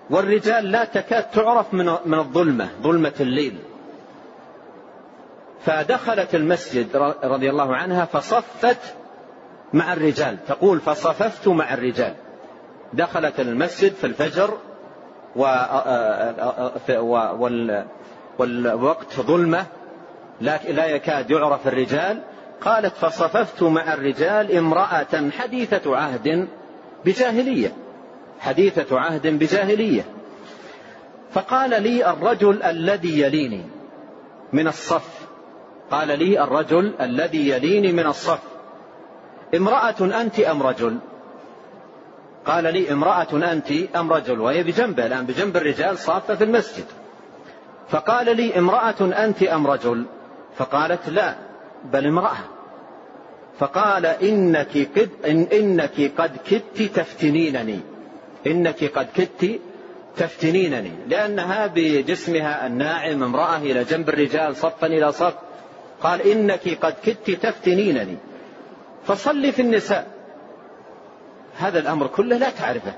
والرجال 0.10 0.72
لا 0.72 0.86
تكاد 0.86 1.24
تعرف 1.24 1.74
من 2.06 2.14
الظلمة 2.14 2.70
ظلمة 2.82 3.14
الليل. 3.20 3.58
فدخلت 5.66 6.36
المسجد 6.36 6.98
رضي 7.24 7.50
الله 7.50 7.76
عنها 7.76 8.06
فصفت 8.06 8.96
مع 9.74 9.94
الرجال 9.94 10.38
تقول 10.48 10.80
فصففت 10.80 11.48
مع 11.48 11.74
الرجال. 11.74 12.14
دخلت 12.94 13.40
المسجد 13.40 13.94
في 13.94 14.08
الفجر 14.08 14.58
والوقت 18.40 19.14
ظلمة 19.14 19.66
لا 20.42 20.86
يكاد 20.86 21.32
يعرف 21.32 21.68
الرجال. 21.68 22.22
قالت 22.62 22.96
فصففت 22.96 23.64
مع 23.64 23.94
الرجال 23.94 24.58
امرأة 24.58 25.30
حديثة 25.40 25.98
عهد 25.98 26.48
بجاهلية. 27.06 27.74
حديثة 28.40 29.00
عهد 29.00 29.28
بجاهلية. 29.28 30.06
فقال 31.32 31.84
لي 31.84 32.10
الرجل 32.10 32.64
الذي 32.64 33.22
يليني 33.22 33.64
من 34.54 34.68
الصف. 34.68 35.28
قال 35.92 36.20
لي 36.20 36.44
الرجل 36.44 36.94
الذي 37.02 37.50
يليني 37.50 37.92
من 37.92 38.06
الصف 38.06 38.42
امرأة 39.56 40.22
أنت 40.22 40.40
أم 40.40 40.64
رجل؟ 40.64 40.98
قال 42.46 42.64
لي 42.64 42.92
امرأة 42.92 43.52
أنت 43.52 43.72
أم 43.96 44.14
رجل. 44.14 44.40
وهي 44.40 44.64
بجنبه 44.64 45.06
الآن 45.06 45.26
بجنب 45.26 45.58
الرجال 45.58 45.98
صافة 45.98 46.36
في 46.36 46.44
المسجد. 46.44 46.86
فقال 47.90 48.38
لي 48.38 48.58
امرأة 48.58 48.96
أنت 49.02 49.44
أم 49.44 49.68
رجل؟ 49.68 50.06
فقالت 50.58 51.10
لا 51.10 51.36
بل 51.84 52.08
امرأة. 52.08 52.38
فقال 53.60 54.06
إنك 54.06 54.88
قد, 54.96 55.10
إن 55.26 55.48
إنك 55.54 56.12
قد 56.18 56.38
كدت 56.50 56.82
تفتنينني. 56.82 57.80
إنك 58.48 58.84
قد 58.84 59.08
كدت 59.16 59.60
تفتنينني. 60.18 60.92
لأنها 61.08 61.68
بجسمها 61.68 62.68
الناعم 62.68 63.24
امرأة 63.24 63.58
إلى 63.58 63.84
جنب 63.84 64.10
الرجال 64.10 64.56
صفا 64.56 64.88
إلى 64.88 65.12
صف. 65.12 65.34
قال 66.02 66.22
إنك 66.22 66.78
قد 66.82 66.94
كدت 67.04 67.32
تفتنينني. 67.32 68.18
فصلي 69.06 69.52
في 69.52 69.62
النساء. 69.62 70.08
هذا 71.58 71.80
الأمر 71.80 72.08
كله 72.08 72.38
لا 72.38 72.50
تعرفه 72.50 72.94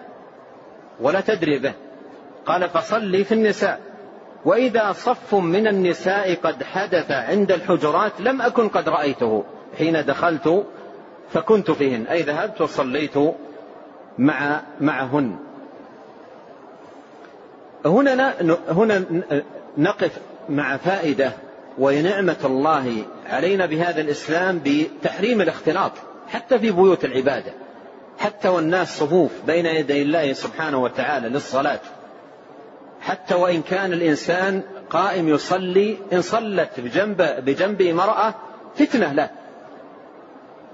ولا 0.99 1.21
تدري 1.21 1.59
به. 1.59 1.73
قال 2.45 2.69
فصلي 2.69 3.23
في 3.23 3.33
النساء. 3.33 3.90
وإذا 4.45 4.91
صف 4.91 5.35
من 5.35 5.67
النساء 5.67 6.35
قد 6.35 6.63
حدث 6.63 7.11
عند 7.11 7.51
الحجرات 7.51 8.11
لم 8.19 8.41
أكن 8.41 8.69
قد 8.69 8.89
رأيته. 8.89 9.43
حين 9.77 10.05
دخلت 10.05 10.65
فكنت 11.33 11.71
فيهن. 11.71 12.07
أي 12.07 12.21
ذهبت 12.21 12.61
وصليت 12.61 13.17
مع 14.17 14.61
معهن. 14.79 15.35
هنا 17.85 18.33
هنا 18.69 19.05
نقف 19.77 20.11
مع 20.49 20.77
فائدة 20.77 21.31
وهي 21.77 22.01
نعمة 22.01 22.37
الله 22.45 23.05
علينا 23.29 23.65
بهذا 23.65 24.01
الإسلام 24.01 24.61
بتحريم 24.65 25.41
الاختلاط 25.41 25.91
حتى 26.27 26.59
في 26.59 26.71
بيوت 26.71 27.05
العبادة 27.05 27.53
حتى 28.19 28.49
والناس 28.49 28.97
صفوف 28.99 29.31
بين 29.47 29.65
يدي 29.65 30.01
الله 30.01 30.33
سبحانه 30.33 30.83
وتعالى 30.83 31.29
للصلاة. 31.29 31.79
حتى 33.01 33.35
وإن 33.35 33.61
كان 33.61 33.93
الإنسان 33.93 34.61
قائم 34.89 35.27
يصلي 35.27 35.97
إن 36.13 36.21
صلت 36.21 36.79
بجنب 36.79 37.21
بجنبه 37.45 37.93
مرأة 37.93 38.33
فتنة 38.75 39.13
له. 39.13 39.29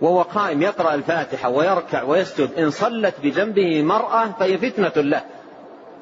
وهو 0.02 0.22
قائم 0.22 0.62
يقرأ 0.62 0.94
الفاتحة 0.94 1.50
ويركع 1.50 2.04
ويسجد 2.04 2.54
إن 2.54 2.70
صلت 2.70 3.16
بجنبه 3.24 3.82
مرأة 3.82 4.26
فهي 4.40 4.58
فتنة 4.58 5.04
له. 5.04 5.22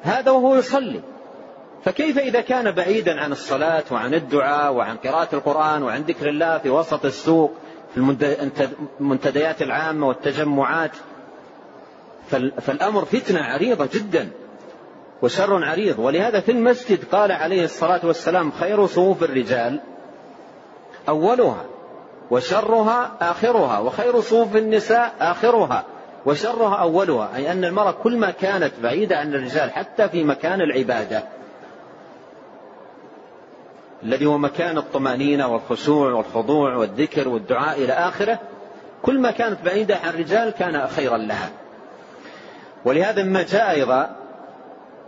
هذا 0.02 0.30
وهو 0.30 0.56
يصلي. 0.56 1.00
فكيف 1.84 2.18
إذا 2.18 2.40
كان 2.40 2.70
بعيدا 2.70 3.20
عن 3.20 3.32
الصلاة 3.32 3.84
وعن 3.90 4.14
الدعاء 4.14 4.72
وعن 4.72 4.96
قراءة 4.96 5.34
القرآن 5.34 5.82
وعن 5.82 6.02
ذكر 6.02 6.28
الله 6.28 6.58
في 6.58 6.70
وسط 6.70 7.04
السوق 7.04 7.52
في 7.94 8.00
المنتديات 9.00 9.62
العامة 9.62 10.08
والتجمعات 10.08 10.90
فالأمر 12.60 13.04
فتنة 13.04 13.40
عريضة 13.40 13.88
جدا. 13.94 14.28
وشر 15.22 15.64
عريض. 15.64 15.98
ولهذا 15.98 16.40
في 16.40 16.52
المسجد 16.52 17.04
قال 17.12 17.32
عليه 17.32 17.64
الصلاة 17.64 18.00
والسلام 18.06 18.52
خير 18.52 18.86
صفوف 18.86 19.22
الرجال 19.22 19.80
أولها 21.08 21.64
وشرها 22.30 23.12
آخرها 23.20 23.78
وخير 23.78 24.20
صوف 24.20 24.56
النساء 24.56 25.14
آخرها 25.20 25.84
وشرها 26.26 26.74
أولها. 26.74 27.36
أي 27.36 27.52
أن 27.52 27.64
المرأة 27.64 27.90
كل 27.90 28.16
ما 28.16 28.30
كانت 28.30 28.72
بعيدة 28.82 29.16
عن 29.16 29.34
الرجال 29.34 29.70
حتى 29.70 30.08
في 30.08 30.24
مكان 30.24 30.60
العبادة 30.60 31.22
الذي 34.02 34.26
هو 34.26 34.38
مكان 34.38 34.78
الطمأنينة 34.78 35.48
والخشوع 35.48 36.12
والخضوع 36.12 36.74
والذكر 36.74 37.28
والدعاء 37.28 37.84
إلى 37.84 37.92
آخره 37.92 38.38
كل 39.02 39.20
ما 39.20 39.30
كانت 39.30 39.58
بعيدة 39.64 39.96
عن 39.96 40.08
الرجال 40.08 40.50
كان 40.50 40.86
خيرا 40.86 41.16
لها. 41.16 41.50
ولهذا 42.84 43.22
ما 43.22 43.42
جاء 43.42 43.70
أيضا 43.70 44.16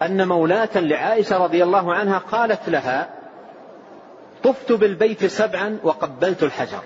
أن 0.03 0.29
مولاة 0.29 0.69
لعائشة 0.75 1.45
رضي 1.45 1.63
الله 1.63 1.95
عنها 1.95 2.19
قالت 2.19 2.69
لها 2.69 3.09
طفت 4.43 4.73
بالبيت 4.73 5.27
سبعا 5.27 5.79
وقبلت 5.83 6.43
الحجر. 6.43 6.83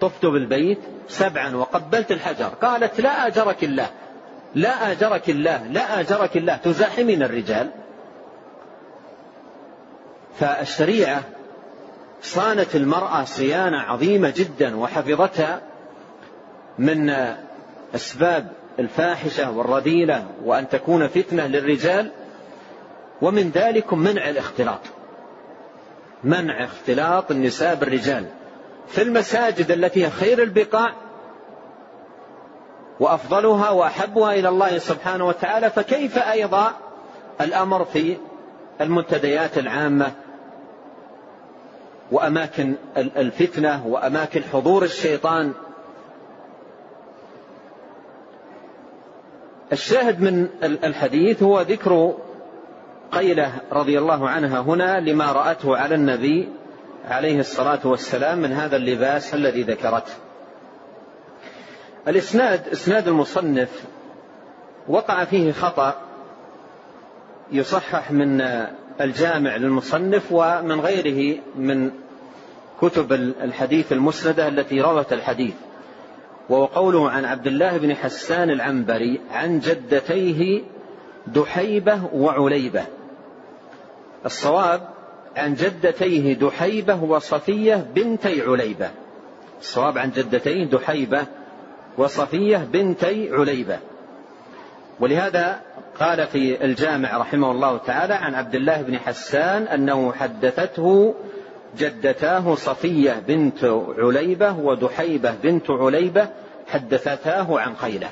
طفت 0.00 0.26
بالبيت 0.26 0.78
سبعا 1.08 1.56
وقبلت 1.56 2.12
الحجر. 2.12 2.48
قالت 2.48 3.00
لا 3.00 3.26
أجرك 3.26 3.64
الله 3.64 3.90
لا 4.54 4.90
أجرك 4.90 5.30
الله 5.30 5.66
لا 5.66 6.00
أجرك 6.00 6.36
الله. 6.36 6.56
تزاحمين 6.56 7.22
الرجال. 7.22 7.70
فالشريعة 10.40 11.22
صانت 12.22 12.76
المرأة 12.76 13.24
صيانة 13.24 13.78
عظيمة 13.78 14.32
جدا 14.36 14.76
وحفظتها 14.76 15.60
من 16.78 17.14
أسباب 17.94 18.52
الفاحشة 18.78 19.50
والرذيلة 19.50 20.26
وأن 20.44 20.68
تكون 20.68 21.08
فتنة 21.08 21.46
للرجال 21.46 22.10
ومن 23.22 23.50
ذلك 23.50 23.92
منع 23.92 24.28
الاختلاط. 24.28 24.80
منع 26.24 26.64
اختلاط 26.64 27.30
النساء 27.30 27.74
بالرجال. 27.74 28.26
في 28.88 29.02
المساجد 29.02 29.70
التي 29.70 30.06
هي 30.06 30.10
خير 30.10 30.42
البقاع 30.42 30.94
وأفضلها 33.00 33.70
وأحبها 33.70 34.34
إلى 34.34 34.48
الله 34.48 34.78
سبحانه 34.78 35.26
وتعالى 35.26 35.70
فكيف 35.70 36.18
أيضا 36.18 36.72
الأمر 37.40 37.84
في 37.84 38.16
المنتديات 38.80 39.58
العامة 39.58 40.12
وأماكن 42.12 42.74
الفتنة 42.96 43.86
وأماكن 43.86 44.42
حضور 44.52 44.84
الشيطان 44.84 45.52
الشاهد 49.72 50.20
من 50.20 50.48
الحديث 50.62 51.42
هو 51.42 51.60
ذكر 51.60 52.14
قيلة 53.12 53.52
رضي 53.72 53.98
الله 53.98 54.28
عنها 54.28 54.60
هنا 54.60 55.00
لما 55.00 55.32
رأته 55.32 55.76
على 55.76 55.94
النبي 55.94 56.48
عليه 57.08 57.40
الصلاة 57.40 57.80
والسلام 57.84 58.38
من 58.38 58.52
هذا 58.52 58.76
اللباس 58.76 59.34
الذي 59.34 59.62
ذكرته. 59.62 60.12
الإسناد 62.08 62.68
إسناد 62.68 63.08
المصنف 63.08 63.84
وقع 64.88 65.24
فيه 65.24 65.52
خطأ 65.52 65.94
يصحح 67.52 68.10
من 68.10 68.40
الجامع 69.00 69.56
للمصنف 69.56 70.22
ومن 70.30 70.80
غيره 70.80 71.40
من 71.56 71.90
كتب 72.80 73.12
الحديث 73.12 73.92
المسندة 73.92 74.48
التي 74.48 74.80
روت 74.80 75.12
الحديث. 75.12 75.54
وهو 76.52 76.64
قوله 76.64 77.10
عن 77.10 77.24
عبد 77.24 77.46
الله 77.46 77.76
بن 77.76 77.94
حسان 77.94 78.50
العنبري 78.50 79.20
عن 79.30 79.58
جدتيه 79.60 80.62
دحيبة 81.26 82.00
وعليبة 82.14 82.84
الصواب 84.26 84.80
عن 85.36 85.54
جدتيه 85.54 86.34
دحيبة 86.34 87.02
وصفية 87.02 87.86
بنتي 87.94 88.42
عليبة 88.42 88.90
الصواب 89.60 89.98
عن 89.98 90.10
جدتين 90.10 90.68
دحيبة 90.68 91.26
وصفية 91.98 92.56
بنتي 92.56 93.30
عليبة 93.32 93.78
ولهذا 95.00 95.60
قال 96.00 96.26
في 96.26 96.64
الجامع 96.64 97.16
رحمه 97.16 97.50
الله 97.50 97.76
تعالى 97.76 98.14
عن 98.14 98.34
عبد 98.34 98.54
الله 98.54 98.82
بن 98.82 98.98
حسان 98.98 99.62
أنه 99.62 100.12
حدثته 100.12 101.14
جدتاه 101.78 102.54
صفية 102.54 103.22
بنت 103.28 103.84
عليبة 103.98 104.58
ودحيبة 104.58 105.34
بنت 105.42 105.70
عليبة 105.70 106.28
حدثتاه 106.72 107.60
عن 107.60 107.74
قيلة. 107.74 108.08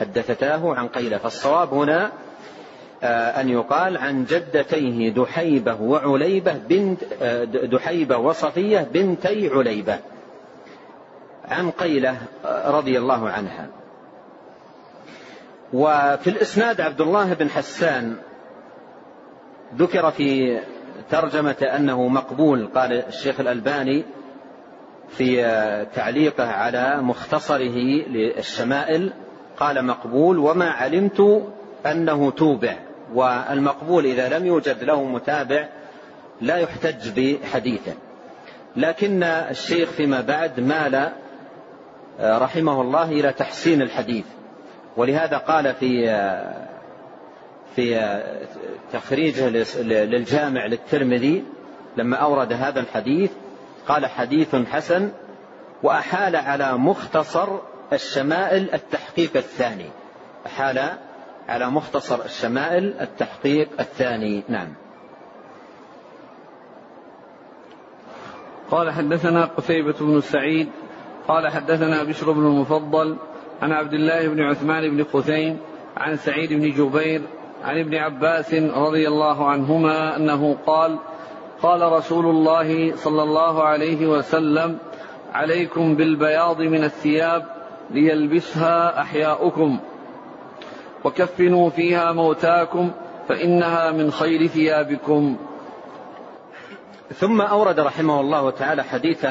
حدثتاه 0.00 0.74
عن 0.74 0.88
قيلة. 0.88 1.18
فالصواب 1.18 1.74
هنا 1.74 2.12
آه، 3.02 3.40
أن 3.40 3.48
يقال 3.48 3.96
عن 3.96 4.24
جدتيه 4.24 5.10
دحيبة 5.10 5.82
وعليبة 5.82 6.52
بنت 6.52 7.00
آه، 7.22 7.44
دحيبة 7.44 8.16
وصفية 8.16 8.88
بنتي 8.92 9.48
عليبة. 9.48 9.98
عن 11.48 11.70
قيلة 11.70 12.16
آه، 12.44 12.70
رضي 12.70 12.98
الله 12.98 13.30
عنها. 13.30 13.68
وفي 15.72 16.30
الإسناد 16.30 16.80
عبد 16.80 17.00
الله 17.00 17.34
بن 17.34 17.50
حسان 17.50 18.16
ذكر 19.76 20.10
في 20.10 20.60
ترجمة 21.10 21.56
أنه 21.62 22.08
مقبول 22.08 22.66
قال 22.74 22.92
الشيخ 22.92 23.40
الألباني 23.40 24.04
في 25.10 25.42
تعليقه 25.94 26.46
على 26.46 27.02
مختصره 27.02 27.78
للشمائل 28.08 29.12
قال 29.56 29.84
مقبول 29.84 30.38
وما 30.38 30.70
علمت 30.70 31.42
أنه 31.86 32.30
توبع 32.30 32.76
والمقبول 33.14 34.04
إذا 34.04 34.38
لم 34.38 34.46
يوجد 34.46 34.84
له 34.84 35.04
متابع 35.04 35.68
لا 36.40 36.56
يحتج 36.56 37.20
بحديثه. 37.20 37.92
لكن 38.76 39.22
الشيخ 39.22 39.90
فيما 39.90 40.20
بعد 40.20 40.60
مال 40.60 41.12
رحمه 42.20 42.80
الله 42.80 43.10
إلى 43.10 43.32
تحسين 43.32 43.82
الحديث 43.82 44.24
ولهذا 44.96 45.36
قال 45.36 45.74
في 45.74 46.06
في 47.76 48.18
تخريجه 48.92 49.48
للجامع 49.82 50.66
للترمذي 50.66 51.44
لما 51.96 52.16
أورد 52.16 52.52
هذا 52.52 52.80
الحديث 52.80 53.30
قال 53.88 54.06
حديث 54.06 54.54
حسن 54.54 55.10
وأحال 55.82 56.36
على 56.36 56.78
مختصر 56.78 57.48
الشمائل 57.92 58.74
التحقيق 58.74 59.36
الثاني. 59.36 59.90
أحال 60.46 60.90
على 61.48 61.70
مختصر 61.70 62.24
الشمائل 62.24 62.94
التحقيق 63.00 63.68
الثاني. 63.80 64.42
نعم. 64.48 64.74
قال 68.70 68.90
حدثنا 68.90 69.44
قتيبة 69.44 69.94
بن 70.00 70.20
سعيد 70.20 70.68
قال 71.28 71.48
حدثنا 71.48 72.02
بشر 72.02 72.32
بن 72.32 72.46
المفضل 72.46 73.16
عن 73.62 73.72
عبد 73.72 73.92
الله 73.92 74.28
بن 74.28 74.40
عثمان 74.40 74.90
بن 74.90 75.04
قثيم 75.04 75.58
عن 75.96 76.16
سعيد 76.16 76.52
بن 76.52 76.70
جبير 76.70 77.22
عن 77.64 77.78
ابن 77.78 77.94
عباس 77.94 78.54
رضي 78.54 79.08
الله 79.08 79.50
عنهما 79.50 80.16
أنه 80.16 80.56
قال 80.66 80.98
قال 81.62 81.92
رسول 81.92 82.26
الله 82.26 82.96
صلى 82.96 83.22
الله 83.22 83.62
عليه 83.62 84.06
وسلم 84.06 84.78
عليكم 85.32 85.94
بالبياض 85.94 86.60
من 86.60 86.84
الثياب 86.84 87.46
ليلبسها 87.90 89.00
أحياؤكم 89.00 89.78
وكفنوا 91.04 91.70
فيها 91.70 92.12
موتاكم 92.12 92.90
فإنها 93.28 93.90
من 93.90 94.10
خير 94.10 94.46
ثيابكم. 94.46 95.36
ثم 97.14 97.40
أورد 97.40 97.80
رحمه 97.80 98.20
الله 98.20 98.50
تعالى 98.50 98.84
حديث 98.84 99.24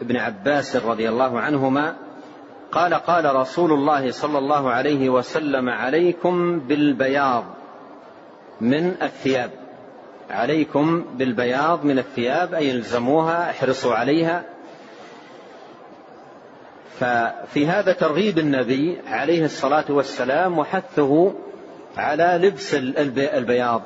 ابن 0.00 0.16
عباس 0.16 0.76
رضي 0.76 1.08
الله 1.08 1.40
عنهما 1.40 1.94
قال 2.72 2.94
قال 2.94 3.36
رسول 3.36 3.72
الله 3.72 4.10
صلى 4.10 4.38
الله 4.38 4.70
عليه 4.70 5.10
وسلم 5.10 5.68
عليكم 5.68 6.60
بالبياض 6.60 7.44
من 8.60 8.86
الثياب. 9.02 9.61
عليكم 10.32 11.04
بالبياض 11.14 11.84
من 11.84 11.98
الثياب 11.98 12.54
أي 12.54 12.72
الزموها 12.72 13.50
احرصوا 13.50 13.94
عليها. 13.94 14.44
ففي 17.00 17.66
هذا 17.66 17.92
ترغيب 17.92 18.38
النبي 18.38 19.00
عليه 19.06 19.44
الصلاة 19.44 19.84
والسلام 19.88 20.58
وحثه 20.58 21.32
على 21.96 22.40
لبس 22.42 22.74
البياض 23.18 23.82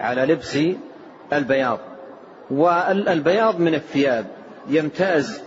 على 0.00 0.22
لبس 0.22 0.58
البياض. 1.32 1.78
والبياض 2.50 3.60
من 3.60 3.74
الثياب 3.74 4.26
يمتاز 4.68 5.42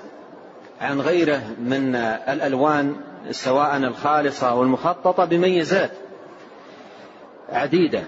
عن 0.82 1.02
غيره 1.02 1.42
من 1.60 1.96
الألوان 1.96 2.96
سواء 3.32 3.78
الخالصة 3.78 4.50
أو 4.50 4.64
المخططة 4.64 5.26
بميزات 5.26 5.92
عديدة. 7.50 8.04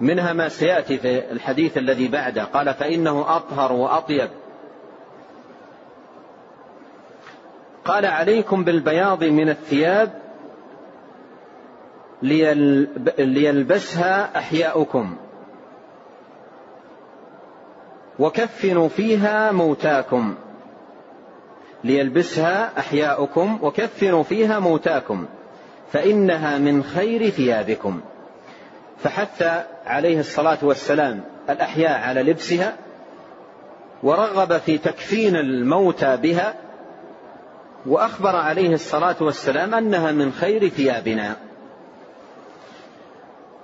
منها 0.00 0.32
ما 0.32 0.48
سيأتي 0.48 0.98
في 0.98 1.32
الحديث 1.32 1.78
الذي 1.78 2.08
بعده. 2.08 2.44
قال 2.44 2.74
فإنه 2.74 3.36
أطهر 3.36 3.72
وأطيب. 3.72 4.28
قال 7.84 8.06
عليكم 8.06 8.64
بالبياض 8.64 9.24
من 9.24 9.48
الثياب 9.48 10.22
ليلبسها 13.18 14.38
أحياؤكم. 14.38 15.16
وكفنوا 18.18 18.88
فيها 18.88 19.52
موتاكم. 19.52 20.34
ليلبسها 21.84 22.78
أحياؤكم. 22.78 23.58
وكفنوا 23.62 24.22
فيها 24.22 24.58
موتاكم. 24.58 25.26
فإنها 25.92 26.58
من 26.58 26.82
خير 26.82 27.30
ثيابكم. 27.30 28.00
فحث 29.02 29.42
عليه 29.86 30.20
الصلاة 30.20 30.58
والسلام 30.62 31.20
الأحياء 31.50 32.00
على 32.00 32.22
لبسها 32.22 32.76
ورغب 34.02 34.58
في 34.58 34.78
تكفين 34.78 35.36
الموتى 35.36 36.16
بها 36.16 36.54
وأخبر 37.86 38.36
عليه 38.36 38.74
الصلاة 38.74 39.16
والسلام 39.20 39.74
أنها 39.74 40.12
من 40.12 40.32
خير 40.32 40.68
ثيابنا. 40.68 41.36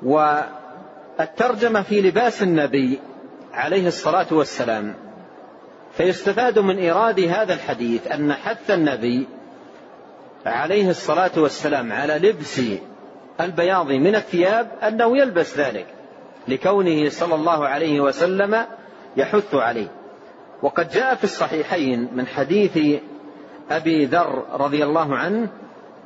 والترجمة 0.02 1.82
في 1.82 2.00
لباس 2.00 2.42
النبي 2.42 2.98
عليه 3.54 3.86
الصلاة 3.86 4.26
والسلام 4.30 4.94
فيستفاد 5.96 6.58
من 6.58 6.78
إيراد 6.78 7.20
هذا 7.20 7.54
الحديث 7.54 8.06
أن 8.06 8.32
حث 8.32 8.70
النبي 8.70 9.26
عليه 10.46 10.90
الصلاة 10.90 11.30
والسلام 11.36 11.92
على 11.92 12.18
لبس 12.18 12.60
البياض 13.40 13.92
من 13.92 14.14
الثياب 14.14 14.68
أنه 14.82 15.18
يلبس 15.18 15.58
ذلك 15.58 15.86
لكونه 16.48 17.08
صلى 17.08 17.34
الله 17.34 17.68
عليه 17.68 18.00
وسلم 18.00 18.64
يحث 19.16 19.54
عليه. 19.54 19.88
وقد 20.62 20.88
جاء 20.88 21.14
في 21.14 21.24
الصحيحين 21.24 22.08
من 22.14 22.26
حديث 22.26 23.00
أبي 23.70 24.04
ذر 24.04 24.44
رضي 24.52 24.84
الله 24.84 25.16
عنه 25.16 25.48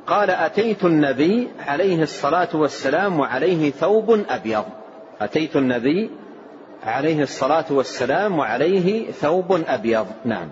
قال 0.07 0.29
أتيت 0.29 0.85
النبي 0.85 1.47
عليه 1.67 2.01
الصلاة 2.01 2.49
والسلام 2.53 3.19
وعليه 3.19 3.71
ثوب 3.71 4.25
أبيض. 4.29 4.65
أتيت 5.21 5.55
النبي 5.55 6.09
عليه 6.83 7.21
الصلاة 7.21 7.65
والسلام 7.69 8.39
وعليه 8.39 9.11
ثوب 9.11 9.63
أبيض. 9.67 10.07
نعم. 10.25 10.49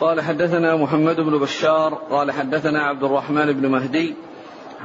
قال 0.00 0.20
حدثنا 0.20 0.76
محمد 0.76 1.20
بن 1.20 1.38
بشار 1.38 1.94
قال 2.10 2.32
حدثنا 2.32 2.82
عبد 2.82 3.04
الرحمن 3.04 3.52
بن 3.52 3.68
مهدي 3.68 4.14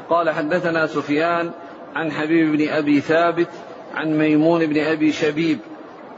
قال 0.10 0.30
حدثنا 0.30 0.88
سفيان 0.88 1.52
عن 1.96 2.12
حبيب 2.12 2.58
بن 2.58 2.70
أبي 2.70 3.02
ثابت 3.02 3.48
عن 3.96 4.18
ميمون 4.18 4.66
بن 4.66 4.80
أبي 4.80 5.12
شبيب 5.12 5.60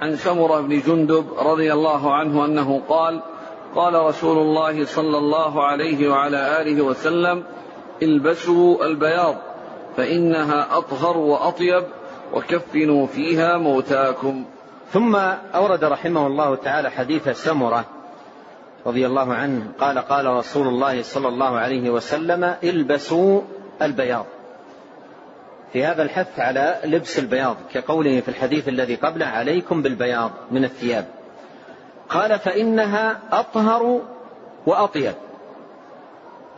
عن 0.01 0.15
سمرة 0.15 0.61
بن 0.61 0.79
جندب 0.79 1.25
رضي 1.39 1.73
الله 1.73 2.13
عنه 2.13 2.45
أنه 2.45 2.81
قال 2.89 3.21
قال 3.75 3.93
رسول 3.93 4.37
الله 4.37 4.85
صلى 4.85 5.17
الله 5.17 5.63
عليه 5.63 6.09
وعلى 6.09 6.61
آله 6.61 6.81
وسلم 6.81 7.43
البسوا 8.01 8.85
البياض 8.85 9.35
فإنها 9.97 10.77
أطهر 10.77 11.17
وأطيب 11.17 11.83
وكفنوا 12.33 13.07
فيها 13.07 13.57
موتاكم. 13.57 14.45
ثم 14.91 15.15
أورد 15.55 15.83
رحمه 15.83 16.27
الله 16.27 16.55
تعالى 16.55 16.91
حديث 16.91 17.29
سمرة 17.29 17.96
رضي 18.87 19.07
الله 19.07 19.33
عنه 19.33 19.71
قال 19.79 19.99
قال 19.99 20.25
رسول 20.25 20.67
الله 20.67 21.01
صلى 21.01 21.27
الله 21.27 21.57
عليه 21.57 21.89
وسلم 21.89 22.55
البسوا 22.63 23.41
البياض. 23.81 24.25
في 25.73 25.85
هذا 25.85 26.03
الحث 26.03 26.39
على 26.39 26.79
لبس 26.83 27.19
البياض 27.19 27.57
كقوله 27.73 28.19
في 28.19 28.29
الحديث 28.29 28.67
الذي 28.67 28.95
قبله 28.95 29.25
عليكم 29.25 29.81
بالبياض 29.81 30.31
من 30.51 30.63
الثياب. 30.63 31.05
قال 32.09 32.39
فإنها 32.39 33.19
أطهر 33.31 34.01
وأطيب. 34.65 35.13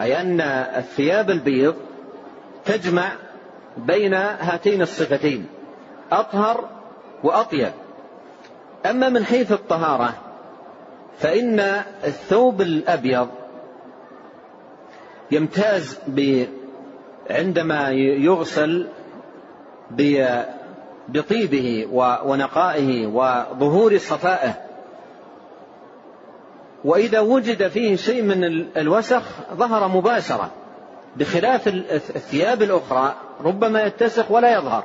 أي 0.01 0.21
أن 0.21 0.41
الثياب 0.77 1.29
البيض 1.29 1.75
تجمع 2.65 3.11
بين 3.77 4.13
هاتين 4.13 4.81
الصفتين 4.81 5.47
أطهر 6.11 6.69
وأطيب. 7.23 7.71
أما 8.85 9.09
من 9.09 9.25
حيث 9.25 9.51
الطهارة 9.51 10.28
فإن 11.19 11.59
الثوب 12.03 12.61
الأبيض 12.61 13.29
يمتاز 15.31 15.99
عندما 17.29 17.89
يغسل 17.89 18.87
بطيبه 21.09 21.87
ونقائه 22.25 23.07
وظهور 23.07 23.97
صفائه. 23.97 24.53
وإذا 26.85 27.19
وجد 27.19 27.67
فيه 27.67 27.95
شيء 27.95 28.23
من 28.23 28.43
الوسخ 28.77 29.23
ظهر 29.53 29.87
مباشرة 29.87 30.51
بخلاف 31.15 31.67
الثياب 31.67 32.61
الأخرى 32.61 33.15
ربما 33.43 33.83
يتسخ 33.83 34.31
ولا 34.31 34.57
يظهر. 34.57 34.83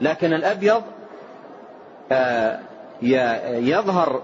لكن 0.00 0.32
الأبيض 0.32 0.82
آه، 2.12 2.60
يظهر 3.02 4.22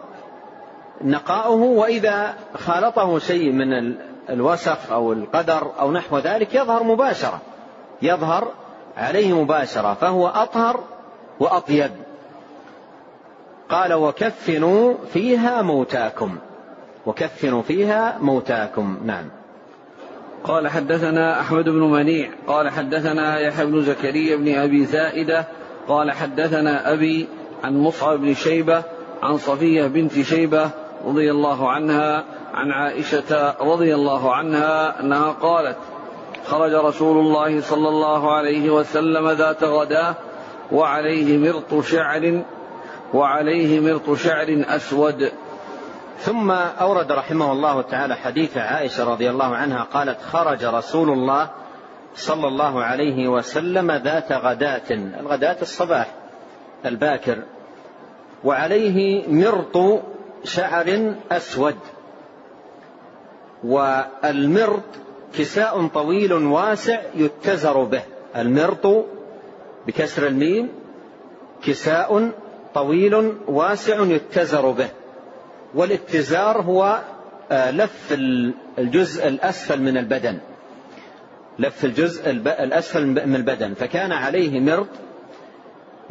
نقاؤه 1.04 1.62
وإذا 1.62 2.34
خالطه 2.54 3.18
شيء 3.18 3.52
من 3.52 3.94
الوسخ 4.30 4.92
أو 4.92 5.12
القدر 5.12 5.70
أو 5.80 5.92
نحو 5.92 6.18
ذلك 6.18 6.54
يظهر 6.54 6.82
مباشرة. 6.82 7.40
يظهر 8.02 8.52
عليه 8.96 9.42
مباشرة 9.42 9.94
فهو 9.94 10.28
أطهر 10.28 10.80
وأطيب. 11.40 11.90
قال 13.68 13.94
وكفنوا 13.94 14.94
فيها 15.12 15.62
موتاكم. 15.62 16.36
وكفنوا 17.06 17.62
فيها 17.62 18.18
موتاكم. 18.20 18.98
نعم. 19.04 19.24
قال 20.44 20.68
حدثنا 20.68 21.40
أحمد 21.40 21.64
بن 21.64 21.90
منيع. 21.90 22.30
قال 22.46 22.70
حدثنا 22.70 23.40
يحيى 23.40 23.66
بن 23.66 23.82
زكريا 23.82 24.36
بن 24.36 24.54
أبي 24.54 24.84
زائدة. 24.84 25.44
قال 25.88 26.12
حدثنا 26.12 26.92
أبي 26.92 27.28
عن 27.64 27.78
مصعب 27.78 28.18
بن 28.18 28.34
شيبة 28.34 28.82
عن 29.22 29.36
صفية 29.36 29.86
بنت 29.86 30.20
شيبة 30.20 30.70
رضي 31.04 31.30
الله 31.30 31.70
عنها 31.70 32.24
عن 32.54 32.72
عائشة 32.72 33.54
رضي 33.60 33.94
الله 33.94 34.34
عنها 34.34 35.00
أنها 35.00 35.30
قالت 35.32 35.76
خرج 36.46 36.72
رسول 36.72 37.18
الله 37.18 37.60
صلى 37.60 37.88
الله 37.88 38.32
عليه 38.32 38.70
وسلم 38.70 39.30
ذات 39.30 39.64
غداة 39.64 40.14
وعليه 40.72 41.38
مرط 41.38 41.84
شعر 41.84 42.42
وعليه 43.14 43.80
مرط 43.80 44.18
شعر 44.18 44.64
أسود. 44.68 45.32
ثم 46.18 46.50
أورد 46.50 47.12
رحمه 47.12 47.52
الله 47.52 47.82
تعالى 47.82 48.16
حديث 48.16 48.56
عائشة 48.56 49.12
رضي 49.12 49.30
الله 49.30 49.56
عنها 49.56 49.82
قالت 49.82 50.22
خرج 50.22 50.64
رسول 50.64 51.10
الله 51.10 51.48
صلى 52.14 52.48
الله 52.48 52.84
عليه 52.84 53.28
وسلم 53.28 53.92
ذات 53.92 54.32
غداة 54.32 54.90
الغداة 55.20 55.56
الصباح 55.62 56.14
الباكر 56.86 57.38
وعليه 58.44 59.28
مرط 59.28 60.02
شعر 60.44 61.14
أسود. 61.30 61.76
والمرط 63.64 64.82
كساء 65.38 65.86
طويل 65.86 66.32
واسع 66.32 67.00
يتزر 67.14 67.84
به. 67.84 68.02
المرط 68.36 69.06
بكسر 69.86 70.26
الميم 70.26 70.68
كساء 71.62 72.30
طويل 72.74 73.34
واسع 73.48 74.00
يتزر 74.00 74.70
به. 74.70 74.88
والاتزار 75.74 76.60
هو 76.62 77.00
آه، 77.52 77.70
لف 77.70 78.12
الجزء 78.78 79.28
الأسفل 79.28 79.82
من 79.82 79.96
البدن. 79.96 80.38
لف 81.58 81.84
الجزء 81.84 82.30
الأسفل 82.30 83.06
من 83.06 83.34
البدن. 83.36 83.74
فكان 83.74 84.12
عليه 84.12 84.60
مرط 84.60 84.88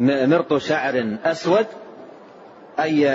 مرط 0.00 0.56
شعر 0.56 1.18
أسود 1.24 1.66
أي 2.80 3.08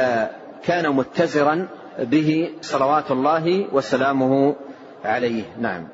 كان 0.67 0.95
متزرا 0.95 1.67
به 1.99 2.49
صلوات 2.61 3.11
الله 3.11 3.65
وسلامه 3.73 4.55
عليه. 5.05 5.43
نعم. 5.59 5.87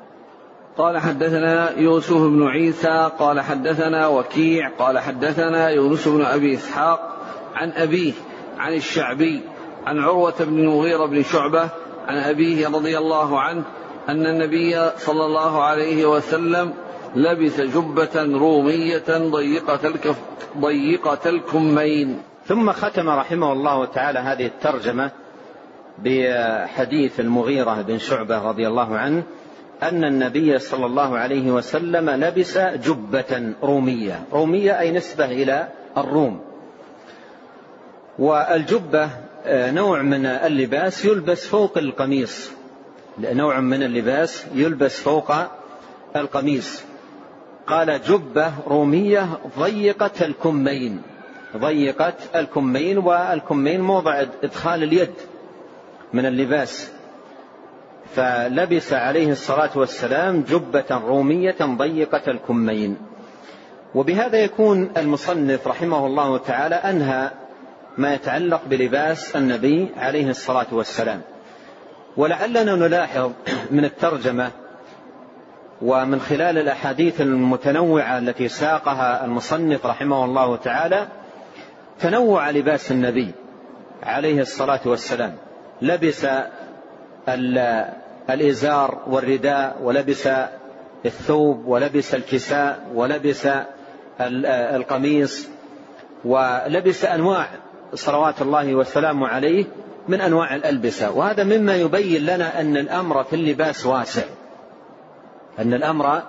قال 0.78 0.98
حدثنا 0.98 1.78
يوسف 1.78 2.16
بن 2.16 2.46
عيسى 2.46 3.10
قال 3.18 3.40
حدثنا 3.40 4.08
وكيع 4.08 4.68
قال 4.78 4.98
حدثنا 4.98 5.68
يونس 5.68 6.08
بن 6.08 6.24
أبي 6.24 6.54
إسحاق 6.54 7.16
عن 7.54 7.72
أبيه 7.72 8.12
عن 8.58 8.72
الشعبي 8.72 9.40
عن 9.86 9.98
عروة 9.98 10.34
بن 10.40 10.58
المغيرة 10.58 11.06
بن 11.06 11.22
شعبة 11.22 11.68
عن 12.06 12.16
أبيه 12.16 12.68
رضي 12.68 12.98
الله 12.98 13.40
عنه 13.40 13.64
أن 14.08 14.26
النبي 14.26 14.90
صلى 14.96 15.24
الله 15.24 15.62
عليه 15.62 16.06
وسلم 16.06 16.74
لبس 17.16 17.60
جبة 17.60 18.38
رومية 18.38 19.04
ضيقة 19.08 19.94
ضيقة 20.58 21.30
الكمين. 21.30 22.22
ثم 22.46 22.72
ختم 22.72 23.08
رحمه 23.08 23.52
الله 23.52 23.84
تعالى 23.84 24.18
هذه 24.18 24.46
الترجمة 24.46 25.10
بحديث 25.98 27.20
المغيرة 27.20 27.82
بن 27.82 27.98
شعبة 27.98 28.48
رضي 28.48 28.68
الله 28.68 28.96
عنه 28.96 29.22
أن 29.82 30.04
النبي 30.04 30.58
صلى 30.58 30.86
الله 30.86 31.18
عليه 31.18 31.50
وسلم 31.50 32.10
لبس 32.10 32.58
جبة 32.58 33.54
رومية. 33.62 34.24
رومية 34.32 34.78
أي 34.78 34.90
نسبة 34.90 35.24
إلى 35.24 35.68
الروم. 35.96 36.40
والجبة 38.18 39.08
آه، 39.44 39.70
نوع 39.70 40.02
من 40.02 40.26
اللباس 40.26 41.04
يلبس 41.04 41.46
فوق 41.46 41.78
القميص. 41.78 42.50
نوع 43.18 43.60
من 43.60 43.82
اللباس 43.82 44.46
يلبس 44.54 45.00
فوق 45.00 45.32
القميص. 46.16 46.84
قال 47.66 48.00
جبة 48.02 48.52
رومية 48.66 49.28
ضيقة 49.58 50.26
الكمين. 50.26 51.02
ضيقة 51.56 52.14
الكمين 52.34 52.98
والكمين 52.98 53.80
موضع 53.80 54.24
إدخال 54.42 54.82
اليد 54.82 55.14
من 56.12 56.26
اللباس. 56.26 56.92
فلبس 58.14 58.92
عليه 58.92 59.32
الصلاة 59.32 59.70
والسلام 59.74 60.40
جبة 60.40 60.84
رومية 60.90 61.56
ضيقة 61.60 62.30
الكمين. 62.30 62.96
وبهذا 63.94 64.38
يكون 64.38 64.90
المصنف 64.96 65.68
رحمه 65.68 66.06
الله 66.06 66.38
تعالى 66.38 66.74
أنهى 66.74 67.30
ما 67.98 68.14
يتعلق 68.14 68.60
بلباس 68.66 69.36
النبي 69.36 69.88
عليه 69.96 70.30
الصلاة 70.30 70.66
والسلام. 70.72 71.20
ولعلنا 72.16 72.74
نلاحظ 72.74 73.32
من 73.70 73.84
الترجمة 73.84 74.50
ومن 75.82 76.20
خلال 76.20 76.58
الأحاديث 76.58 77.20
المتنوعة 77.20 78.18
التي 78.18 78.48
ساقها 78.48 79.24
المصنف 79.24 79.86
رحمه 79.86 80.24
الله 80.24 80.56
تعالى 80.56 81.08
تنوع 82.00 82.50
لباس 82.50 82.92
النبي 82.92 83.30
عليه 84.02 84.40
الصلاة 84.40 84.80
والسلام. 84.86 85.34
لبس 85.82 86.26
الإزار 88.30 89.02
والرداء 89.06 89.78
ولبس 89.82 90.28
الثوب 91.06 91.66
ولبس 91.66 92.14
الكساء 92.14 92.90
ولبس 92.94 93.48
القميص 94.50 95.48
ولبس 96.24 97.04
أنواع 97.04 97.48
صلوات 97.94 98.42
الله 98.42 98.74
والسلام 98.74 99.24
عليه 99.24 99.64
من 100.08 100.20
أنواع 100.20 100.54
الألبسة. 100.54 101.10
وهذا 101.10 101.44
مما 101.44 101.76
يبين 101.76 102.26
لنا 102.26 102.60
أن 102.60 102.76
الأمر 102.76 103.24
في 103.24 103.36
اللباس 103.36 103.86
واسع. 103.86 104.24
أن 105.58 105.74
الأمر 105.74 106.22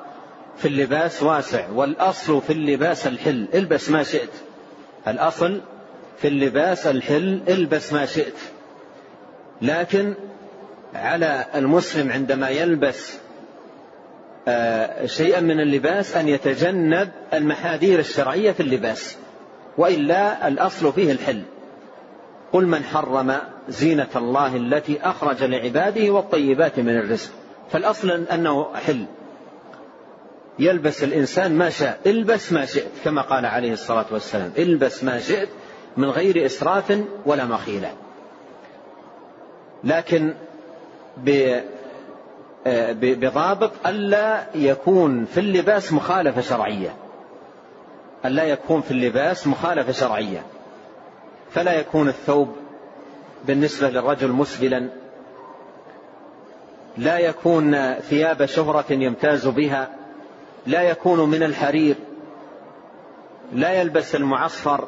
في 0.58 0.68
اللباس 0.68 1.24
واسع 1.24 1.70
والأصل 1.70 2.42
في 2.42 2.54
اللباس 2.54 3.08
الحل. 3.08 3.48
البس 3.54 3.90
ما 3.90 4.04
شئت. 4.04 4.43
الأصل 5.08 5.62
في 6.18 6.28
اللباس 6.28 6.88
الحل 6.88 7.42
البس 7.48 7.94
ما 7.94 8.06
شئت. 8.06 8.34
لكن 9.62 10.14
على 10.94 11.46
المسلم 11.56 12.12
عندما 12.12 12.50
يلبس 12.50 13.18
آه، 14.48 15.06
شيئا 15.06 15.40
من 15.40 15.60
اللباس 15.60 16.16
أن 16.16 16.28
يتجنب 16.28 17.10
المحاذير 17.34 18.00
الشرعية 18.00 18.52
في 18.52 18.60
اللباس 18.60 19.18
وإلا 19.78 20.48
الأصل 20.48 20.94
فيه 20.94 21.12
الحل. 21.12 21.42
قل 22.54 22.66
من 22.66 22.84
حرم 22.84 23.36
زينة 23.70 24.10
الله 24.16 24.56
التي 24.56 25.02
أخرج 25.02 25.44
لعباده 25.44 26.12
والطيبات 26.12 26.80
من 26.80 26.98
الرزق. 26.98 27.32
فالأصل 27.72 28.12
أنه 28.12 28.74
حل. 28.74 29.06
يلبس 30.60 31.04
الإنسان 31.04 31.58
ما 31.58 31.70
شاء 31.70 32.00
البس 32.06 32.52
ما 32.52 32.66
شئت 32.66 32.92
كما 33.04 33.22
قال 33.22 33.46
عليه 33.46 33.74
الصلاة 33.74 34.06
والسلام 34.12 34.52
البس 34.58 35.04
ما 35.04 35.20
شئت 35.20 35.50
من 35.98 36.10
غير 36.10 36.46
إسراف 36.46 37.00
ولا 37.26 37.46
مخيلة. 37.46 37.92
لكن 39.84 40.34
آه، 42.68 42.96
بضابط 43.02 43.72
ألا 43.88 44.46
يكون 44.56 45.26
في 45.26 45.40
اللباس 45.40 45.94
مخالفة 45.94 46.42
شرعية. 46.42 46.96
ألا 48.26 48.44
يكون 48.44 48.82
في 48.82 48.92
اللباس 48.92 49.48
مخالفة 49.48 49.92
شرعية. 49.92 50.44
فلا 51.52 51.80
يكون 51.80 52.08
الثوب 52.08 52.56
بالنسبة 53.46 53.90
للرجل 53.90 54.32
مسبلا. 54.32 54.90
لا 56.98 57.20
يكون 57.20 57.94
ثياب 57.94 58.46
شهرة 58.46 58.86
يمتاز 58.90 59.48
بها. 59.48 60.03
لا 60.68 60.82
يكون 60.82 61.30
من 61.30 61.44
الحرير 61.44 61.96
لا 63.54 63.72
يلبس 63.82 64.16
المعصفر. 64.16 64.88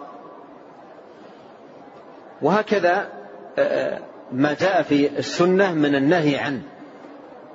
وهكذا 2.42 3.10
آه، 3.58 4.00
ما 4.32 4.54
جاء 4.54 4.82
في 4.82 5.20
السنة 5.20 5.74
من 5.74 5.96
النهي 5.96 6.38
عنه 6.38 6.62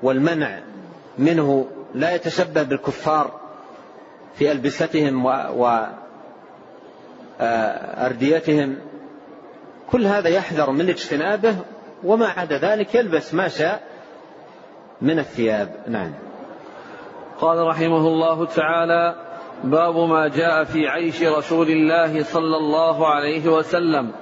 والمنع 0.02 0.58
منه 1.18 1.68
لا 1.94 2.14
يتشبه 2.14 2.62
بالكفار 2.62 3.40
في 4.34 4.52
ألبستهم 4.52 5.24
وأرديتهم 7.40 8.78
كل 9.90 10.06
هذا 10.06 10.28
يحذر 10.28 10.70
من 10.70 10.88
اجتنابه 10.88 11.56
وما 12.04 12.26
عدا 12.26 12.58
ذلك 12.58 12.94
يلبس 12.94 13.34
ما 13.34 13.48
شاء 13.48 13.82
من 15.02 15.18
الثياب. 15.18 15.74
نعم. 15.88 16.12
قال 17.40 17.66
رحمه 17.66 18.06
الله 18.06 18.44
تعالى 18.44 19.14
باب 19.64 19.96
ما 19.96 20.28
جاء 20.28 20.64
في 20.64 20.88
عيش 20.88 21.22
رسول 21.22 21.68
الله 21.68 22.22
صلى 22.22 22.56
الله 22.56 23.06
عليه 23.06 23.48
وسلم. 23.48 24.12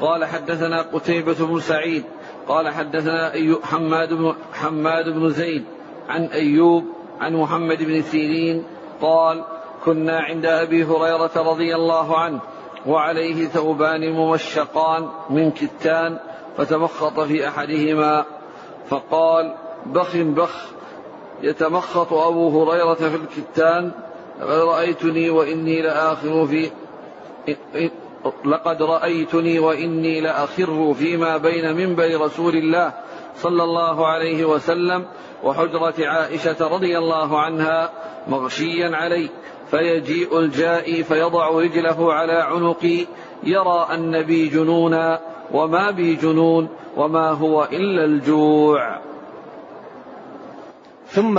قال 0.00 0.24
حدثنا 0.24 0.82
قتيبة 0.82 1.46
بن 1.46 1.60
سعيد 1.60 2.04
قال 2.48 2.68
حدثنا 2.68 3.32
حماد 3.62 4.14
بن 4.14 4.34
حماد 4.52 5.08
بن 5.08 5.30
زيد 5.30 5.64
عن 6.08 6.24
أيوب 6.24 6.84
عن 7.20 7.36
محمد 7.36 7.82
بن 7.82 8.02
سيرين 8.02 8.64
قال 9.00 9.44
كنا 9.84 10.20
عند 10.20 10.46
أبي 10.46 10.84
هريرة 10.84 11.30
رضي 11.36 11.74
الله 11.74 12.18
عنه 12.18 12.40
وعليه 12.86 13.46
ثوبان 13.46 14.12
ممشقان 14.12 15.08
من 15.30 15.50
كتان 15.50 16.18
فتمخط 16.56 17.20
في 17.20 17.48
أحدهما 17.48 18.24
فقال 18.88 19.54
بخ 19.86 20.16
بخ. 20.16 20.77
يتمخط 21.42 22.12
أبو 22.12 22.62
هريرة 22.62 22.94
في 22.94 23.16
الكتان 23.16 23.92
رأيتني 24.40 25.30
وإني 25.30 25.82
لآخر 25.82 26.46
في 26.46 26.70
لقد 28.44 28.82
رأيتني 28.82 29.58
وإني 29.58 30.20
لأخر 30.20 30.94
فيما 30.94 31.36
بين 31.36 31.76
منبر 31.76 32.20
رسول 32.20 32.56
الله 32.56 32.92
صلى 33.36 33.62
الله 33.64 34.06
عليه 34.06 34.44
وسلم 34.44 35.04
وحجرة 35.44 35.94
عائشة 35.98 36.68
رضي 36.68 36.98
الله 36.98 37.40
عنها 37.40 37.90
مغشيا 38.28 38.96
علي 38.96 39.30
فيجيء 39.70 40.38
الجائي 40.38 41.04
فيضع 41.04 41.48
رجله 41.48 42.12
على 42.12 42.32
عنقي 42.32 43.06
يرى 43.42 43.88
أن 43.94 44.22
بي 44.22 44.48
جنونا 44.48 45.20
وما 45.52 45.90
بي 45.90 46.14
جنون 46.14 46.68
وما 46.96 47.30
هو 47.30 47.68
إلا 47.72 48.04
الجوع. 48.04 49.07
ثم 51.08 51.38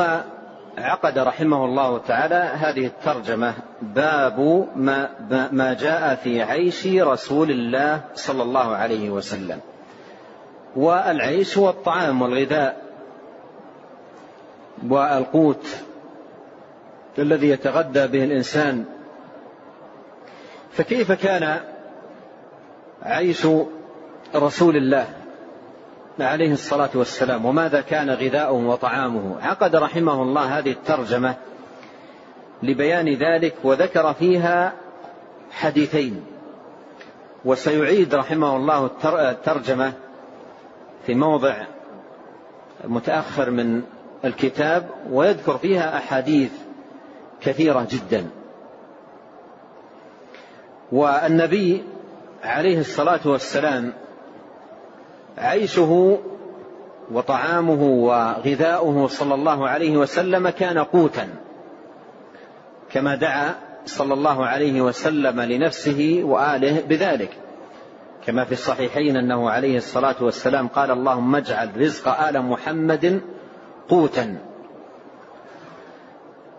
عقد 0.78 1.20
رحمه 1.20 1.66
الله 1.66 1.98
تعالى 1.98 2.36
هذه 2.36 2.86
الترجمة 2.86 3.54
باب 3.82 4.68
ما, 4.76 5.10
ما 5.52 5.74
جاء 5.74 6.16
في 6.16 6.42
عيش 6.42 6.88
رسول 6.88 7.52
الله 7.52 8.02
صلى 8.16 8.44
الله 8.44 8.76
عليه 8.76 9.10
وسلم. 9.10 9.60
والعيش 10.76 11.58
هو 11.58 11.70
الطعام 11.70 12.22
والغذاء 12.22 12.82
والقوت 14.90 15.66
الذي 17.20 17.50
يتغذى 17.50 18.08
به 18.08 18.24
الإنسان 18.24 18.86
فكيف 20.72 21.12
كان 21.12 21.60
عيش 23.04 23.48
رسول 24.36 24.76
الله؟ 24.78 25.19
عليه 26.22 26.52
الصلاة 26.52 26.90
والسلام 26.96 27.46
وماذا 27.46 27.82
كان 27.82 28.10
غذاؤه 28.10 28.68
وطعامه؟ 28.68 29.42
عقد 29.42 29.76
رحمه 29.76 30.22
الله 30.22 30.60
هذه 30.60 30.72
الترجمة 30.72 31.36
لبيان 32.64 33.14
ذلك 33.14 33.56
وذكر 33.64 34.14
فيها 34.14 34.74
حديثين. 35.52 36.26
وسيعيد 37.46 38.16
رحمه 38.16 38.56
الله 38.56 38.90
الترجمة 39.06 39.94
في 41.06 41.16
موضع 41.16 41.56
متأخر 42.84 43.52
من 43.52 43.82
الكتاب 44.26 44.90
ويذكر 45.12 45.58
فيها 45.58 45.98
أحاديث 45.98 46.52
كثيرة 47.42 47.88
جدا. 47.92 48.30
والنبي 50.92 51.84
عليه 52.44 52.80
الصلاة 52.80 53.20
والسلام 53.26 53.94
عيشه 55.40 56.20
وطعامه 57.12 57.84
وغذاؤه 57.84 59.08
صلى 59.08 59.34
الله 59.36 59.70
عليه 59.70 59.98
وسلم 59.98 60.50
كان 60.50 60.78
قوتا 60.78 61.28
كما 62.92 63.16
دعا 63.16 63.56
صلى 63.86 64.14
الله 64.14 64.46
عليه 64.46 64.82
وسلم 64.82 65.42
لنفسه 65.42 66.22
وآله 66.24 66.82
بذلك. 66.82 67.30
كما 68.26 68.46
في 68.46 68.52
الصحيحين 68.52 69.18
أنه 69.18 69.50
عليه 69.50 69.78
الصلاة 69.78 70.16
والسلام 70.22 70.68
قال 70.68 70.92
اللهم 70.92 71.36
اجعل 71.36 71.82
رزق 71.82 72.08
آل 72.08 72.42
محمد 72.42 73.22
قوتا. 73.90 74.38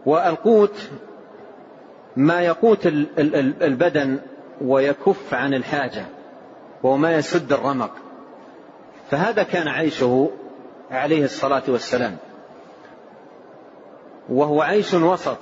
والقوت 0.07 0.91
ما 2.17 2.41
يقوت 2.41 2.87
البدن 3.63 4.19
ويكف 4.61 5.35
عن 5.35 5.55
الحاجة 5.55 6.05
وهو 6.83 6.97
ما 6.97 7.15
يسد 7.15 7.53
الرمق. 7.53 7.91
فهذا 9.11 9.43
كان 9.43 9.69
عيشه 9.69 10.31
عليه 10.91 11.25
الصلاة 11.25 11.63
والسلام. 11.69 12.17
وهو 14.29 14.63
عيش 14.63 14.95
وسط. 14.95 15.39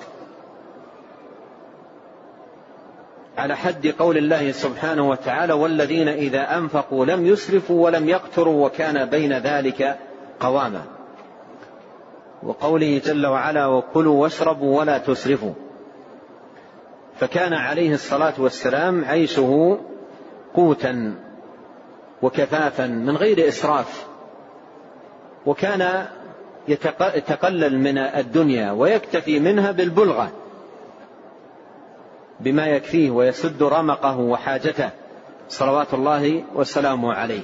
على 3.39 3.57
حد 3.57 3.87
قول 3.87 4.19
الله 4.19 4.53
سبحانه 4.53 5.09
وتعالى 5.09 5.53
والذين 5.53 6.09
إذا 6.09 6.57
أنفقوا 6.57 7.05
لم 7.05 7.27
يسرفوا 7.27 7.85
ولم 7.85 8.09
يقتروا 8.09 8.67
وكان 8.67 9.05
بين 9.05 9.39
ذلك 9.39 9.99
قواما. 10.41 10.83
وقوله 12.43 13.01
جل 13.05 13.27
وعلا 13.27 13.67
وكلوا 13.67 14.23
واشربوا 14.23 14.79
ولا 14.79 14.99
تسرفوا. 14.99 15.53
فكان 17.21 17.53
عليه 17.53 17.95
الصلاة 17.95 18.35
والسلام 18.39 19.05
عيشه 19.05 19.79
قوتا. 20.55 21.28
وكفافا 22.23 22.87
من 22.87 23.17
غير 23.17 23.49
إسراف. 23.49 24.07
وكان 25.47 26.07
يتقلل 26.69 27.79
من 27.79 27.99
الدنيا 27.99 28.73
ويكتفي 28.73 29.41
منها 29.41 29.73
بالبلغة 29.73 30.31
بما 32.41 32.67
يكفيه 32.67 33.11
ويسد 33.11 33.63
رمقه 33.63 34.19
وحاجته. 34.19 34.91
صلوات 35.49 35.95
الله 35.95 36.45
وسلامه 36.55 37.13
عليه. 37.15 37.43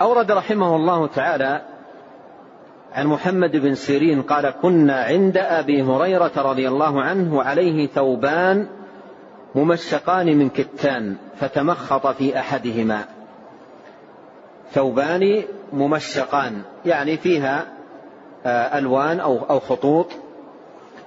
أورد 0.00 0.30
رحمه 0.30 0.76
الله 0.76 1.06
تعالى 1.06 1.62
عن 2.92 3.06
محمد 3.06 3.56
بن 3.56 3.74
سيرين 3.74 4.22
قال 4.22 4.50
كنا 4.50 5.02
عند 5.02 5.36
أبي 5.36 5.82
هريرة 5.82 6.32
رضي 6.36 6.68
الله 6.68 7.02
عنه 7.02 7.36
وعليه 7.36 7.86
ثوبان 7.86 8.66
ممشقان 9.54 10.38
من 10.38 10.48
كتان 10.48 11.16
فتمخط 11.40 12.06
في 12.06 12.38
أحدهما. 12.38 13.04
ثوبان 14.72 15.42
ممشقان 15.72 16.62
يعني 16.86 17.16
فيها 17.16 17.66
آه، 18.46 18.78
ألوان 18.78 19.20
أو 19.20 19.38
أو 19.50 19.60
خطوط. 19.60 20.06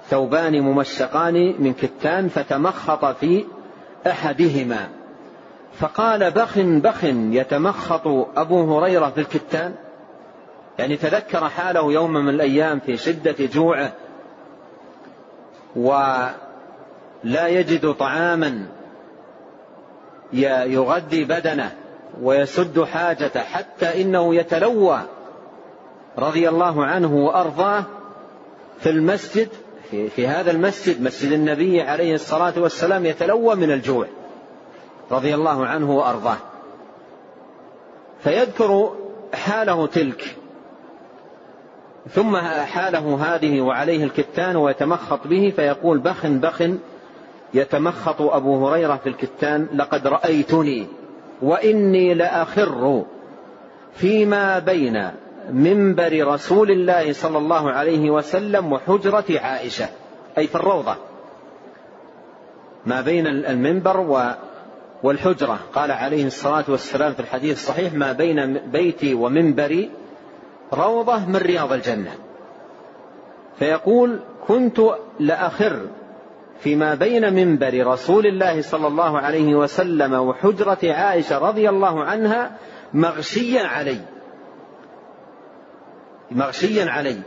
ثوبان 0.08 0.60
ممشقان 0.60 1.54
من 1.58 1.72
كتان 1.72 2.28
فتمخط 2.28 3.04
في 3.04 3.44
أحدهما. 4.06 4.88
فقال 5.78 6.30
بخ 6.30 6.58
بخ 6.58 7.04
يتمخط 7.04 8.06
أبو 8.36 8.78
هريرة 8.78 9.10
في 9.10 9.20
الكتان؟ 9.20 9.74
يعني 10.78 10.96
تذكر 10.96 11.48
حاله 11.48 11.92
يوم 11.92 12.12
من 12.12 12.28
الأيام 12.28 12.80
في 12.80 12.96
شدة 12.96 13.34
جوعه 13.38 13.92
و 15.76 16.16
لا 17.24 17.48
يجد 17.48 17.92
طعاما 17.92 18.66
يغذي 20.32 21.24
بدنه 21.24 21.72
ويسد 22.22 22.82
حاجته 22.82 23.40
حتى 23.40 24.02
إنه 24.02 24.34
يتلوى 24.34 25.00
رضي 26.18 26.48
الله 26.48 26.84
عنه 26.84 27.14
وأرضاه 27.14 27.84
في 28.80 28.90
المسجد 28.90 29.48
في, 29.90 30.08
في 30.08 30.26
هذا 30.26 30.50
المسجد 30.50 31.02
مسجد 31.02 31.32
النبي 31.32 31.80
عليه 31.80 32.14
الصلاة 32.14 32.52
والسلام 32.56 33.06
يتلوى 33.06 33.54
من 33.54 33.70
الجوع 33.70 34.06
رضي 35.10 35.34
الله 35.34 35.66
عنه 35.66 35.96
وأرضاه. 35.96 36.36
فيذكر 38.20 38.94
حاله 39.34 39.86
تلك 39.86 40.36
ثم 42.10 42.36
حاله 42.46 43.34
هذه 43.34 43.60
وعليه 43.60 44.04
الكتان 44.04 44.56
ويتمخط 44.56 45.26
به 45.26 45.52
فيقول 45.56 45.98
بخ 45.98 46.26
بخ 46.26 46.62
يتمخط 47.54 48.22
أبو 48.22 48.66
هريرة 48.66 48.96
في 48.96 49.08
الكتان 49.08 49.66
لقد 49.74 50.06
رأيتني 50.06 50.86
وإني 51.42 52.14
لأخر 52.14 53.04
فيما 53.94 54.58
بين 54.58 55.10
منبر 55.52 56.26
رسول 56.26 56.70
الله 56.70 57.12
صلى 57.12 57.38
الله 57.38 57.70
عليه 57.70 58.10
وسلم 58.10 58.72
وحجرة 58.72 59.24
عائشة. 59.30 59.88
أي 60.38 60.46
في 60.46 60.54
الروضة. 60.54 60.96
ما 62.86 63.00
بين 63.00 63.26
المنبر 63.26 64.26
والحجرة. 65.02 65.58
قال 65.74 65.90
عليه 65.90 66.26
الصلاة 66.26 66.64
والسلام 66.68 67.12
في 67.12 67.20
الحديث 67.20 67.56
الصحيح 67.56 67.92
ما 67.92 68.12
بين 68.12 68.58
بيتي 68.72 69.14
ومنبري 69.14 69.90
روضة 70.72 71.26
من 71.26 71.36
رياض 71.36 71.72
الجنة. 71.72 72.14
فيقول 73.58 74.20
كنت 74.46 74.80
لأخر 75.20 75.80
فيما 76.60 76.94
بين 76.94 77.34
منبر 77.34 77.86
رسول 77.86 78.26
الله 78.26 78.62
صلى 78.62 78.86
الله 78.86 79.18
عليه 79.18 79.54
وسلم 79.54 80.14
وحجرة 80.14 80.78
عائشة 80.82 81.38
رضي 81.38 81.68
الله 81.68 82.04
عنها 82.04 82.56
مغشيا 82.94 83.62
علي. 83.62 84.00
مغشيا 86.30 86.90
علي. 86.90 87.18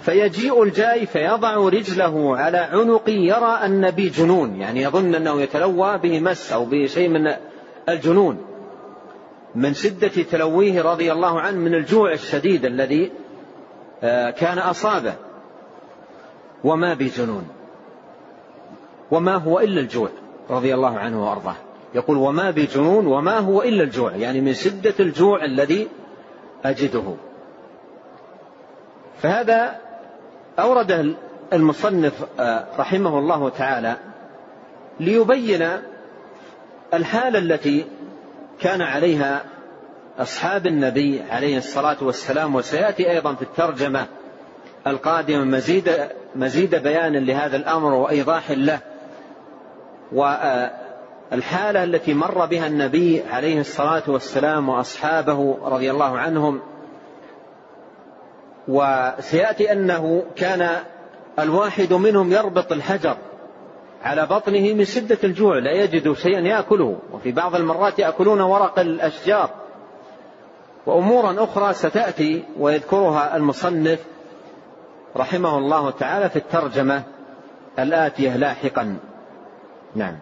فيجيء 0.00 0.62
الجاي 0.62 1.06
فيضع 1.06 1.56
رجله 1.56 2.36
على 2.36 2.58
عنقي 2.58 3.12
يرى 3.12 3.58
أن 3.64 3.90
بي 3.90 4.08
جنون 4.08 4.56
يعني 4.56 4.82
يظن 4.82 5.14
أنه 5.14 5.40
يتلوى 5.40 5.98
به 5.98 6.20
مس 6.20 6.52
أو 6.52 6.64
بشيء 6.64 7.08
من 7.08 7.34
الجنون. 7.88 8.44
من 9.54 9.74
شدة 9.74 10.22
تلويه 10.30 10.82
رضي 10.82 11.12
الله 11.12 11.40
عنه 11.40 11.58
من 11.58 11.74
الجوع 11.74 12.12
الشديد 12.12 12.64
الذي 12.64 13.12
آه، 14.02 14.30
كان 14.30 14.58
أصابه. 14.58 15.14
وما 16.64 16.94
بجنون. 16.94 17.57
وما 19.10 19.34
هو 19.34 19.60
إلا 19.60 19.80
الجوع 19.80 20.08
رضي 20.50 20.74
الله 20.74 20.98
عنه 20.98 21.28
وأرضاه. 21.28 21.56
يقول 21.94 22.16
وما 22.16 22.50
بجنون 22.50 23.06
وما 23.06 23.38
هو 23.38 23.62
إلا 23.62 23.82
الجوع 23.82 24.16
يعني 24.16 24.40
من 24.40 24.54
شدة 24.54 24.94
الجوع 25.00 25.44
الذي 25.44 25.88
أجده. 26.64 27.14
فهذا 29.22 29.76
أورد 30.58 31.16
المصنف 31.52 32.24
آه، 32.40 32.66
رحمه 32.78 33.18
الله 33.18 33.48
تعالى 33.48 33.96
ليبين 35.00 35.68
الحالة 36.94 37.38
التي 37.38 37.86
كان 38.60 38.82
عليها 38.82 39.44
أصحاب 40.18 40.66
النبي 40.66 41.22
عليه 41.30 41.58
الصلاة 41.58 41.96
والسلام 42.02 42.54
وسيأتي 42.54 43.10
أيضا 43.10 43.34
في 43.34 43.42
الترجمة 43.42 44.06
القادمة 44.86 45.44
مزيد 45.44 45.90
مزيد 46.36 46.74
بيان 46.74 47.16
لهذا 47.16 47.56
الأمر 47.56 47.94
وإيضاح 47.94 48.50
له. 48.50 48.78
والحالة 50.12 51.84
التي 51.84 52.14
مر 52.14 52.46
بها 52.46 52.66
النبي 52.66 53.22
عليه 53.30 53.60
الصلاة 53.60 54.02
والسلام 54.06 54.68
وأصحابه 54.68 55.58
رضي 55.64 55.90
الله 55.90 56.18
عنهم 56.18 56.60
وسيأتي 58.68 59.72
أنه 59.72 60.24
كان 60.36 60.68
الواحد 61.38 61.92
منهم 61.92 62.32
يربط 62.32 62.72
الحجر 62.72 63.16
على 64.02 64.26
بطنه 64.26 64.72
من 64.72 64.84
شدة 64.84 65.18
الجوع 65.24 65.58
لا 65.58 65.72
يجد 65.72 66.12
شيئا 66.12 66.40
يأكله 66.40 66.98
وفي 67.12 67.32
بعض 67.32 67.54
المرات 67.54 67.98
يأكلون 67.98 68.40
ورق 68.40 68.78
الأشجار. 68.78 69.50
وأمورا 70.86 71.44
أخرى 71.44 71.72
ستأتي 71.72 72.44
ويذكرها 72.58 73.36
المصنف 73.36 74.04
رحمه 75.16 75.58
الله 75.58 75.90
تعالى 75.90 76.28
في 76.28 76.36
الترجمة 76.36 77.02
الآتية 77.78 78.36
لاحقا. 78.36 78.96
نعم. 79.94 80.18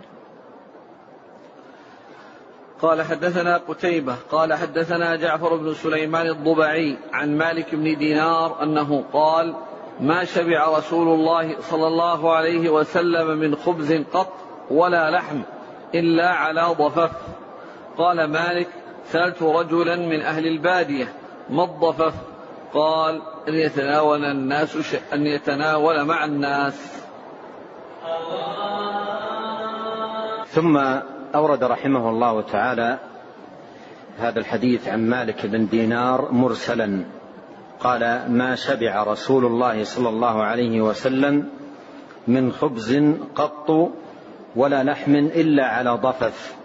قال 2.83 3.03
حدثنا 3.03 3.57
قتيبة 3.57 4.17
قال 4.31 4.55
حدثنا 4.55 5.17
جعفر 5.17 5.57
بن 5.57 5.75
سليمان 5.75 6.27
الضبعي 6.27 6.97
عن 7.13 7.39
مالك 7.39 7.75
بن 7.75 7.99
دينار 7.99 8.63
أنه 8.63 9.05
قال 9.13 9.55
ما 10.01 10.25
شبع 10.25 10.79
رسول 10.79 11.09
الله 11.09 11.61
صلى 11.61 11.87
الله 11.87 12.33
عليه 12.37 12.71
وسلم 12.71 13.39
من 13.39 13.57
خبز 13.57 13.93
قط 13.93 14.33
ولا 14.71 15.11
لحم 15.11 15.43
إلا 15.95 16.31
على 16.31 16.63
ضفف 16.79 17.11
قال 17.99 18.25
مالك 18.25 18.69
سألت 19.13 19.43
رجلا 19.43 19.97
من 19.97 20.21
أهل 20.21 20.47
البادية 20.47 21.13
ما 21.51 21.65
الضفف؟ 21.65 22.15
قال 22.75 23.23
أن 23.49 23.55
يتناول 23.55 24.25
الناس 24.25 24.97
أن 25.13 25.27
يتناول 25.27 26.05
مع 26.05 26.25
الناس 26.25 27.03
ثم 30.57 30.77
أورد 31.35 31.65
رحمه 31.65 32.11
الله 32.11 32.41
تعالى 32.41 32.99
هذا 34.19 34.39
الحديث 34.39 34.89
عن 34.89 35.09
مالك 35.11 35.47
بن 35.47 35.67
دينار 35.67 36.33
مرسلا. 36.33 37.05
قال 37.81 38.25
ما 38.29 38.55
شبع 38.55 39.03
رسول 39.03 39.45
الله 39.47 39.85
صلى 39.85 40.09
الله 40.09 40.43
عليه 40.43 40.81
وسلم 40.81 41.49
من 42.29 42.53
خبز 42.53 43.03
قط 43.35 43.93
ولا 44.57 44.85
لحم 44.85 45.17
إلا 45.17 45.67
على 45.67 45.91
ضفف. 45.91 46.57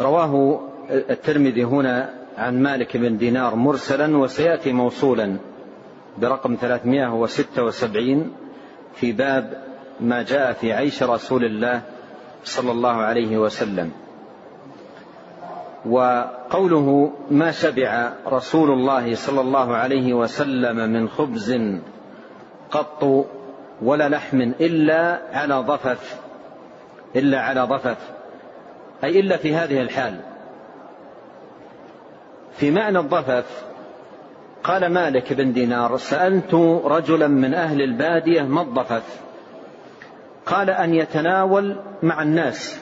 رواه 0.00 0.60
الترمذي 0.90 1.64
هنا 1.64 2.14
عن 2.38 2.62
مالك 2.62 2.96
بن 2.96 3.16
دينار 3.16 3.54
مرسلا 3.54 4.16
وسيأتي 4.16 4.72
موصولا 4.72 5.36
برقم 6.18 6.56
376 6.60 8.32
في 8.94 9.12
باب 9.12 9.62
ما 10.00 10.22
جاء 10.22 10.52
في 10.52 10.72
عيش 10.72 11.02
رسول 11.02 11.44
الله 11.44 11.95
صلى 12.46 12.72
الله 12.72 12.96
عليه 12.96 13.38
وسلم. 13.38 13.90
وقوله 15.86 17.12
ما 17.30 17.50
شبع 17.50 18.12
رسول 18.26 18.70
الله 18.70 19.14
صلى 19.14 19.40
الله 19.40 19.76
عليه 19.76 20.14
وسلم 20.14 20.76
من 20.76 21.08
خبز 21.08 21.60
قط 22.70 23.26
ولا 23.82 24.08
لحم 24.08 24.40
إلا 24.40 25.20
على 25.32 25.54
ضفف 25.54 26.20
إلا 27.16 27.40
على 27.40 27.60
ضفف. 27.60 27.98
أي 29.04 29.20
إلا 29.20 29.36
في 29.36 29.54
هذه 29.54 29.80
الحال. 29.80 30.20
في 32.56 32.70
معنى 32.70 32.98
الضفف 32.98 33.64
قال 34.64 34.92
مالك 34.92 35.32
بن 35.32 35.52
دينار 35.52 35.96
سألت 35.96 36.54
رجلا 36.84 37.28
من 37.28 37.54
أهل 37.54 37.82
البادية 37.82 38.42
ما 38.42 38.62
الضفف؟ 38.62 39.25
قال 40.46 40.70
أن 40.70 40.94
يتناول 40.94 41.76
مع 42.02 42.22
الناس. 42.22 42.80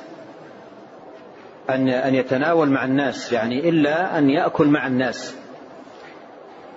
أن 1.71 1.89
أن 1.89 2.15
يتناول 2.15 2.69
مع 2.69 2.85
الناس 2.85 3.33
يعني 3.33 3.69
إلا 3.69 4.19
أن 4.19 4.31
يأكل 4.31 4.67
مع 4.67 4.87
الناس. 4.87 5.37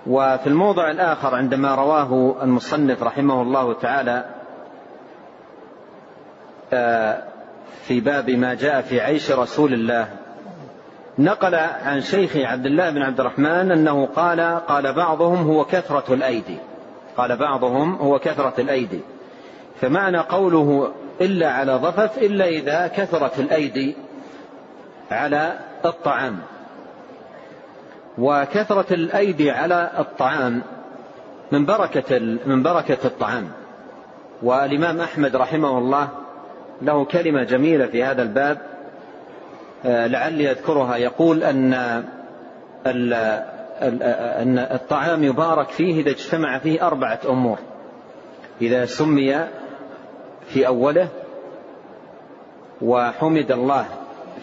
وفي 0.06 0.46
الموضع 0.46 0.90
الآخر 0.90 1.34
عندما 1.34 1.74
رواه 1.74 2.42
المصنف 2.42 3.02
رحمه 3.02 3.42
الله 3.42 3.72
تعالى 3.72 4.24
آه، 6.72 7.22
في 7.82 8.00
باب 8.00 8.30
ما 8.30 8.54
جاء 8.54 8.80
في 8.80 9.00
عيش 9.00 9.30
رسول 9.30 9.72
الله 9.74 10.08
نقل 11.18 11.54
عن 11.84 12.00
شيخ 12.00 12.36
عبد 12.36 12.66
الله 12.66 12.90
بن 12.90 13.02
عبد 13.02 13.20
الرحمن 13.20 13.72
أنه 13.72 14.06
قال 14.06 14.40
قال 14.68 14.92
بعضهم 14.92 15.50
هو 15.50 15.64
كثرة 15.64 16.14
الأيدي. 16.14 16.58
قال 17.16 17.36
بعضهم 17.36 17.94
هو 17.94 18.18
كثرة 18.18 18.54
الأيدي. 18.58 19.00
فمعنى 19.80 20.18
قوله 20.18 20.92
إلا 21.20 21.50
على 21.50 21.74
ضفف 21.74 22.18
إلا 22.18 22.48
إذا 22.48 22.86
كثرت 22.86 23.38
الأيدي 23.38 23.96
على 25.10 25.58
الطعام. 25.84 26.38
وكثرة 28.18 28.94
الأيدي 28.94 29.50
على 29.50 29.90
الطعام 29.98 30.62
من 31.52 31.66
بركة 31.66 32.18
من 32.46 32.62
بركة 32.62 32.98
الطعام. 33.04 33.50
والإمام 34.42 35.00
أحمد 35.00 35.36
رحمه 35.36 35.78
الله 35.78 36.08
له 36.82 37.04
كلمة 37.04 37.44
جميلة 37.44 37.86
في 37.86 38.04
هذا 38.04 38.22
الباب 38.22 38.58
آه، 39.84 40.06
لعلي 40.06 40.50
أذكرها. 40.50 40.96
يقول 40.96 41.44
أن 41.44 41.74
أن 42.86 44.58
الطعام 44.58 45.24
يبارك 45.24 45.68
فيه 45.68 46.00
إذا 46.00 46.10
اجتمع 46.10 46.58
فيه 46.58 46.86
أربعة 46.86 47.20
أمور. 47.28 47.58
إذا 48.62 48.84
سمي 48.84 49.48
في 50.48 50.66
أوله 50.66 51.08
وحمد 52.82 53.50
الله 53.52 53.86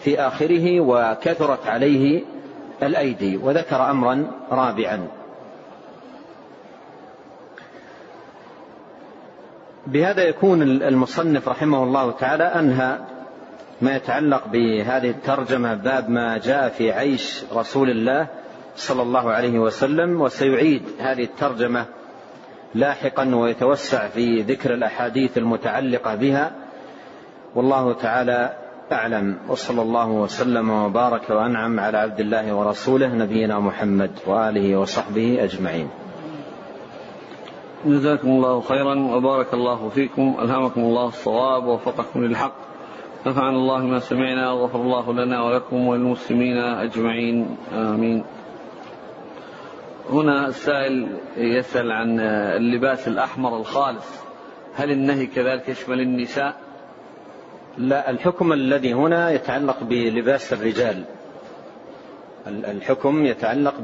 في 0.00 0.20
آخره 0.20 0.80
وكثرت 0.80 1.66
عليه 1.66 2.22
الأيدي 2.82 3.36
وذكر 3.36 3.90
أمرا 3.90 4.30
رابعا. 4.50 5.08
بهذا 9.86 10.22
يكون 10.22 10.62
المصنف 10.62 11.48
رحمه 11.48 11.82
الله 11.82 12.10
تعالى 12.10 12.44
أنهى 12.44 12.98
ما 13.82 13.96
يتعلق 13.96 14.46
بهذه 14.46 15.10
الترجمة 15.10 15.74
باب 15.74 16.10
ما 16.10 16.38
جاء 16.38 16.68
في 16.68 16.92
عيش 16.92 17.44
رسول 17.52 17.90
الله 17.90 18.26
صلى 18.76 19.02
الله 19.02 19.30
عليه 19.30 19.58
وسلم 19.58 20.20
وسيعيد 20.20 20.82
هذه 20.98 21.22
الترجمة 21.22 21.86
لاحقا 22.76 23.34
ويتوسع 23.34 24.08
في 24.08 24.42
ذكر 24.42 24.74
الأحاديث 24.74 25.38
المتعلقة 25.38 26.14
بها. 26.14 26.52
والله 27.54 27.92
تعالى 27.92 28.56
أعلم. 28.92 29.36
وصلى 29.48 29.82
الله 29.82 30.08
وسلم 30.08 30.70
وبارك 30.70 31.30
وأنعم 31.30 31.80
على 31.80 31.98
عبد 31.98 32.20
الله 32.20 32.54
ورسوله 32.54 33.14
نبينا 33.14 33.60
محمد 33.60 34.10
وآله 34.26 34.76
وصحبه 34.76 35.44
أجمعين. 35.44 35.88
جزاكم 37.86 38.28
الله 38.28 38.60
خيرا 38.60 38.94
وبارك 38.94 39.54
الله 39.54 39.88
فيكم. 39.88 40.36
ألهمكم 40.42 40.80
الله 40.80 41.08
الصواب 41.08 41.66
ووفقكم 41.66 42.24
للحق. 42.24 42.56
نفعنا 43.26 43.56
الله 43.56 43.78
ما 43.78 43.98
سمعنا 43.98 44.52
وغفر 44.52 44.80
الله 44.80 45.12
لنا 45.12 45.42
ولكم 45.42 45.86
وللمسلمين 45.86 46.58
أجمعين. 46.58 47.56
آمين. 47.72 48.24
هنا 50.10 50.48
السائل 50.48 51.08
يسأل 51.36 51.92
عن 51.92 52.20
اللباس 52.56 53.08
الأحمر 53.08 53.56
الخالص. 53.56 54.06
هل 54.74 54.90
النهي 54.90 55.26
كذلك 55.26 55.68
يشمل 55.68 56.00
النساء؟ 56.00 56.56
لا 57.78 58.10
الحكم 58.10 58.52
الذي 58.52 58.94
هنا 58.94 59.30
يتعلق 59.30 59.82
بلباس 59.82 60.52
الرجال. 60.52 61.04
الحكم 62.46 63.26
يتعلق 63.26 63.74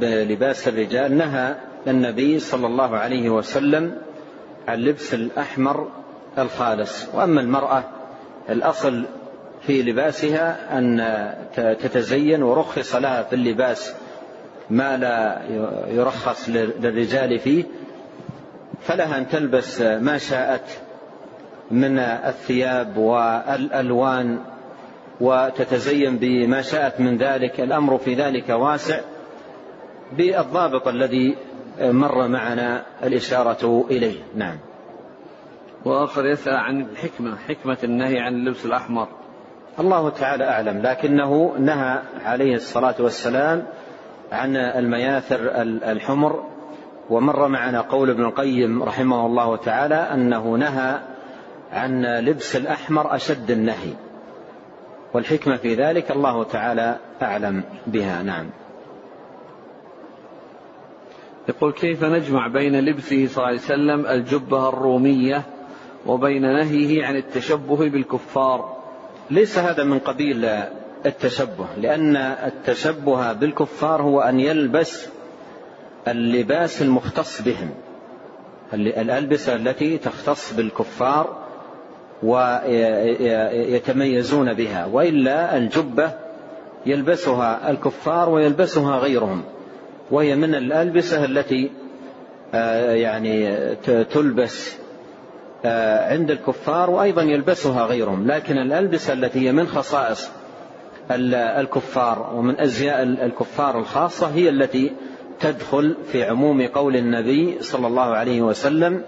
بلباس 0.00 0.68
الرجال. 0.68 1.16
نهى 1.16 1.56
النبي 1.86 2.38
صلى 2.38 2.66
الله 2.66 2.96
عليه 2.96 3.30
وسلم 3.30 3.98
عن 4.68 4.78
لبس 4.78 5.14
الأحمر 5.14 5.88
الخالص. 6.38 7.14
وأما 7.14 7.40
المرأة 7.40 7.84
الأصل 8.50 9.04
في 9.60 9.82
لباسها 9.82 10.78
أن 10.78 11.02
تتزين 11.56 12.42
ورخص 12.42 12.94
لها 12.94 13.22
في 13.22 13.32
اللباس 13.32 13.94
ما 14.72 14.96
لا 14.96 15.42
يرخص 15.88 16.48
للرجال 16.48 17.38
فيه 17.38 17.64
فلها 18.80 19.18
أن 19.18 19.28
تلبس 19.28 19.80
ما 19.80 20.18
شاءت 20.18 20.80
من 21.70 21.98
الثياب 21.98 22.96
والألوان 22.96 24.38
وتتزين 25.20 26.16
بما 26.16 26.62
شاءت 26.62 27.00
من 27.00 27.16
ذلك. 27.16 27.60
الأمر 27.60 27.98
في 27.98 28.14
ذلك 28.14 28.48
واسع 28.48 29.00
بالضابط 30.12 30.88
الذي 30.88 31.36
مر 31.80 32.28
معنا 32.28 32.82
الإشارة 33.02 33.86
إليه. 33.90 34.18
نعم. 34.34 34.58
وآخر 35.84 36.26
يسأل 36.26 36.56
عن 36.56 36.80
الحكمة 36.80 37.36
حكمة 37.36 37.78
النهي 37.84 38.18
عن 38.18 38.34
اللبس 38.34 38.66
الأحمر. 38.66 39.08
الله 39.78 40.10
تعالى 40.10 40.44
أعلم 40.44 40.82
لكنه 40.82 41.54
نهى 41.58 42.02
عليه 42.24 42.54
الصلاة 42.54 42.94
والسلام 43.00 43.66
عن 44.32 44.56
المياثر 44.56 45.38
الحمر 45.62 46.44
ومر 47.10 47.48
معنا 47.48 47.80
قول 47.80 48.10
ابن 48.10 48.24
القيم 48.24 48.82
رحمه 48.82 49.26
الله 49.26 49.56
تعالى 49.56 49.94
أنه 49.94 50.56
نهى 50.56 51.00
عن 51.72 52.04
لبس 52.04 52.56
الأحمر 52.56 53.14
أشد 53.14 53.50
النهي. 53.50 53.92
والحكمة 55.14 55.56
في 55.56 55.74
ذلك 55.74 56.10
الله 56.10 56.44
تعالى 56.44 56.96
أعلم 57.22 57.62
بها. 57.86 58.22
نعم. 58.22 58.50
يقول 61.48 61.72
كيف 61.72 62.04
نجمع 62.04 62.46
بين 62.46 62.80
لبسه 62.80 63.26
صلى 63.26 63.36
الله 63.36 63.46
عليه 63.46 63.58
وسلم 63.58 64.06
الجبة 64.06 64.68
الرومية 64.68 65.42
وبين 66.06 66.42
نهيه 66.42 67.04
عن 67.04 67.16
التشبه 67.16 67.88
بالكفار؟ 67.88 68.76
ليس 69.30 69.58
هذا 69.58 69.84
من 69.84 69.98
قبيل 69.98 70.48
التشبه 71.06 71.66
لأن 71.80 72.16
التشبه 72.16 73.32
بالكفار 73.32 74.02
هو 74.02 74.20
أن 74.20 74.40
يلبس 74.40 75.08
اللباس 76.08 76.82
المختص 76.82 77.42
بهم 77.42 77.70
الألبسة 78.74 79.54
التي 79.54 79.98
تختص 79.98 80.52
بالكفار 80.52 81.42
ويتميزون 83.42 84.54
بها 84.54 84.86
وإلا 84.86 85.56
الجبة 85.56 86.12
يلبسها 86.86 87.70
الكفار 87.70 88.28
ويلبسها 88.28 88.98
غيرهم 88.98 89.42
وهي 90.10 90.36
من 90.36 90.54
الألبسة 90.54 91.24
التي 91.24 91.70
آه، 92.54 92.92
يعني 92.92 93.56
تلبس 93.84 94.76
آه، 95.64 96.12
عند 96.12 96.30
الكفار 96.30 96.90
وأيضا 96.90 97.22
يلبسها 97.22 97.84
غيرهم 97.86 98.26
لكن 98.26 98.58
الألبسة 98.58 99.12
التي 99.12 99.48
هي 99.48 99.52
من 99.52 99.66
خصائص 99.66 100.30
الكفار 101.60 102.32
ومن 102.34 102.60
أزياء 102.60 103.02
الكفار 103.02 103.78
الخاصة 103.78 104.26
هي 104.26 104.48
التي 104.48 104.92
تدخل 105.40 105.96
في 106.12 106.24
عموم 106.24 106.66
قول 106.66 106.96
النبي 106.96 107.62
صلى 107.62 107.86
الله 107.86 108.02
عليه 108.02 108.42
وسلم 108.42 109.02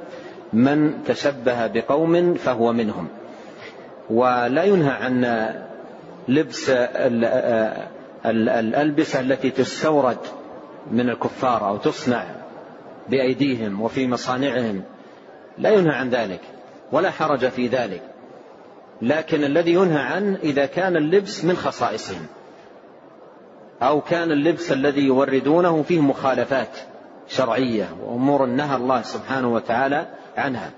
من 0.52 1.04
تشبه 1.04 1.66
بقوم 1.66 2.34
فهو 2.34 2.72
منهم. 2.72 3.08
ولا 4.10 4.64
ينهى 4.64 4.90
عن 4.90 5.48
لبس 6.28 6.70
الألبسة 8.26 9.20
التي 9.20 9.50
تستورد 9.50 10.18
من 10.90 11.10
الكفار 11.10 11.68
أو 11.68 11.76
تصنع 11.76 12.24
بأيديهم 13.08 13.80
وفي 13.80 14.08
مصانعهم 14.08 14.82
لا 15.58 15.70
ينهى 15.70 15.94
عن 15.94 16.10
ذلك 16.10 16.40
ولا 16.92 17.10
حرج 17.10 17.48
في 17.48 17.66
ذلك. 17.66 18.02
لكن 19.02 19.44
الذي 19.44 19.72
ينهى 19.72 20.02
عنه 20.02 20.38
إذا 20.42 20.66
كان 20.66 20.96
اللبس 20.96 21.44
من 21.44 21.56
خصائصهم. 21.56 22.26
أو 23.82 24.00
كان 24.00 24.30
اللبس 24.30 24.72
الذي 24.72 25.06
يوردونه 25.06 25.82
فيه 25.82 26.00
مخالفات 26.00 26.78
شرعية 27.28 27.88
وأمور 28.02 28.46
نهى 28.46 28.76
الله 28.76 29.02
سبحانه 29.02 29.54
وتعالى 29.54 30.06
عنها. 30.36 30.70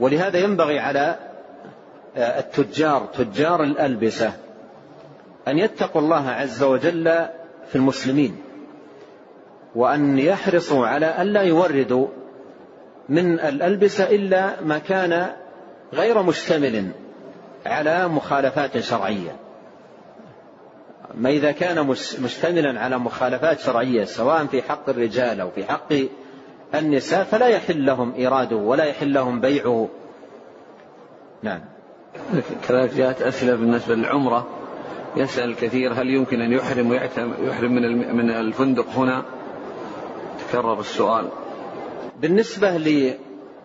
ولهذا 0.00 0.38
ينبغي 0.38 0.78
على 0.78 1.16
آه، 2.16 2.38
التجار 2.38 3.06
تجار 3.14 3.62
الألبسة 3.62 4.32
أن 5.48 5.58
يتقوا 5.58 6.02
الله 6.02 6.28
عز 6.28 6.62
وجل 6.62 7.04
في 7.68 7.76
المسلمين 7.76 8.36
وأن 9.74 10.18
يحرصوا 10.18 10.86
على 10.86 11.06
أن 11.06 11.26
لا 11.26 11.42
يوردوا 11.42 12.08
من 13.08 13.40
الألبسة 13.40 14.04
إلا 14.04 14.62
ما 14.62 14.78
كان 14.78 15.30
غير 15.92 16.22
مشتمل 16.22 16.90
على 17.66 18.08
مخالفات 18.08 18.78
شرعية. 18.78 19.36
ما 21.14 21.30
إذا 21.30 21.50
كان 21.52 21.86
مشتملا 22.20 22.80
على 22.80 22.98
مخالفات 22.98 23.60
شرعية 23.60 24.04
سواء 24.04 24.46
في 24.46 24.62
حق 24.62 24.88
الرجال 24.88 25.40
أو 25.40 25.50
في 25.50 25.64
حق 25.64 25.92
النساء 26.74 27.24
فلا 27.24 27.46
يحل 27.46 27.86
لهم 27.86 28.14
إيراده 28.14 28.56
ولا 28.56 28.84
يحل 28.84 29.12
لهم 29.12 29.40
بيعه. 29.40 29.88
نعم. 31.42 31.60
كذلك 32.68 32.94
جاءت 32.94 33.22
أسئلة 33.22 33.54
بالنسبة 33.54 33.94
للعمرة. 33.94 34.46
يسأل 35.16 35.56
كثير 35.56 35.92
هل 35.92 36.10
يمكن 36.10 36.40
أن 36.40 36.52
يحرم 36.52 36.90
ويحرم 36.90 37.72
من 37.72 38.16
من 38.16 38.30
الفندق 38.30 38.88
هنا؟ 38.88 39.24
تكرر 40.38 40.80
السؤال. 40.80 41.28
بالنسبة 42.20 42.76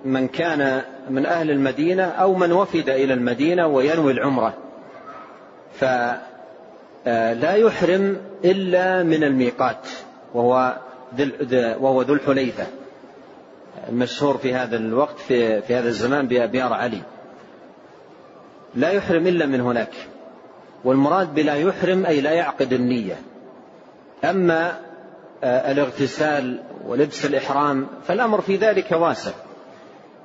لمن 0.05 0.27
كان 0.27 0.81
من 1.09 1.25
أهل 1.25 1.51
المدينة 1.51 2.03
أو 2.03 2.33
من 2.33 2.51
وفد 2.51 2.89
إلى 2.89 3.13
المدينة 3.13 3.67
وينوي 3.67 4.11
العمرة. 4.11 4.53
فلا 5.73 7.55
يحرم 7.55 8.17
إلا 8.45 9.03
من 9.03 9.23
الميقات 9.23 9.87
وهو 10.33 10.77
وهو 11.79 12.01
ذو 12.01 12.13
الحليفة 12.13 12.67
المشهور 13.89 14.37
في 14.37 14.53
هذا 14.53 14.77
الوقت 14.77 15.19
في, 15.19 15.61
في 15.61 15.75
هذا 15.75 15.87
الزمان 15.87 16.27
بأبيار 16.27 16.73
علي. 16.73 17.01
لا 18.75 18.91
يحرم 18.91 19.27
إلا 19.27 19.45
من 19.45 19.61
هناك 19.61 19.93
والمراد 20.83 21.33
بلا 21.33 21.55
يحرم 21.55 22.05
أي 22.05 22.21
لا 22.21 22.31
يعقد 22.31 22.73
النية. 22.73 23.15
أما 24.23 24.79
آه، 25.43 25.71
الاغتسال 25.71 26.59
ولبس 26.85 27.25
الإحرام 27.25 27.87
فالأمر 28.07 28.41
في 28.41 28.55
ذلك 28.55 28.91
واسع. 28.91 29.31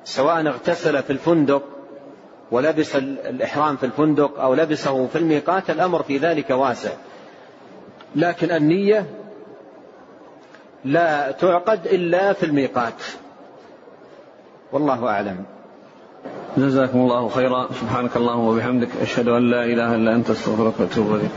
سواء 0.05 0.47
اغتسل 0.47 1.03
في 1.03 1.11
الفندق 1.11 1.63
ولبس 2.51 2.97
الإحرام 2.97 3.77
في 3.77 3.87
الفندق 3.87 4.41
أو 4.41 4.55
لبسه 4.55 5.07
في 5.07 5.19
الميقات 5.19 5.71
الأمر 5.71 6.03
في 6.03 6.19
ذلك 6.19 6.51
واسع. 6.51 6.91
لكن 8.17 8.51
النية 8.51 9.07
لا 10.85 11.31
تعقد 11.31 11.87
إلا 11.87 12.33
في 12.33 12.47
الميقات. 12.47 13.03
والله 14.73 15.09
أعلم. 15.09 15.45
جزاكم 16.57 16.99
الله 16.99 17.29
خيرا. 17.29 17.69
سبحانك 17.81 18.17
اللهم 18.17 18.47
وبحمدك 18.49 18.89
أشهد 19.03 19.29
أن 19.29 19.51
لا 19.51 19.65
إله 19.65 19.95
إلا 19.95 20.15
أنت 20.15 20.31
أستغفرك 20.31 20.81
وأتوب 20.81 21.15
إليك. 21.15 21.31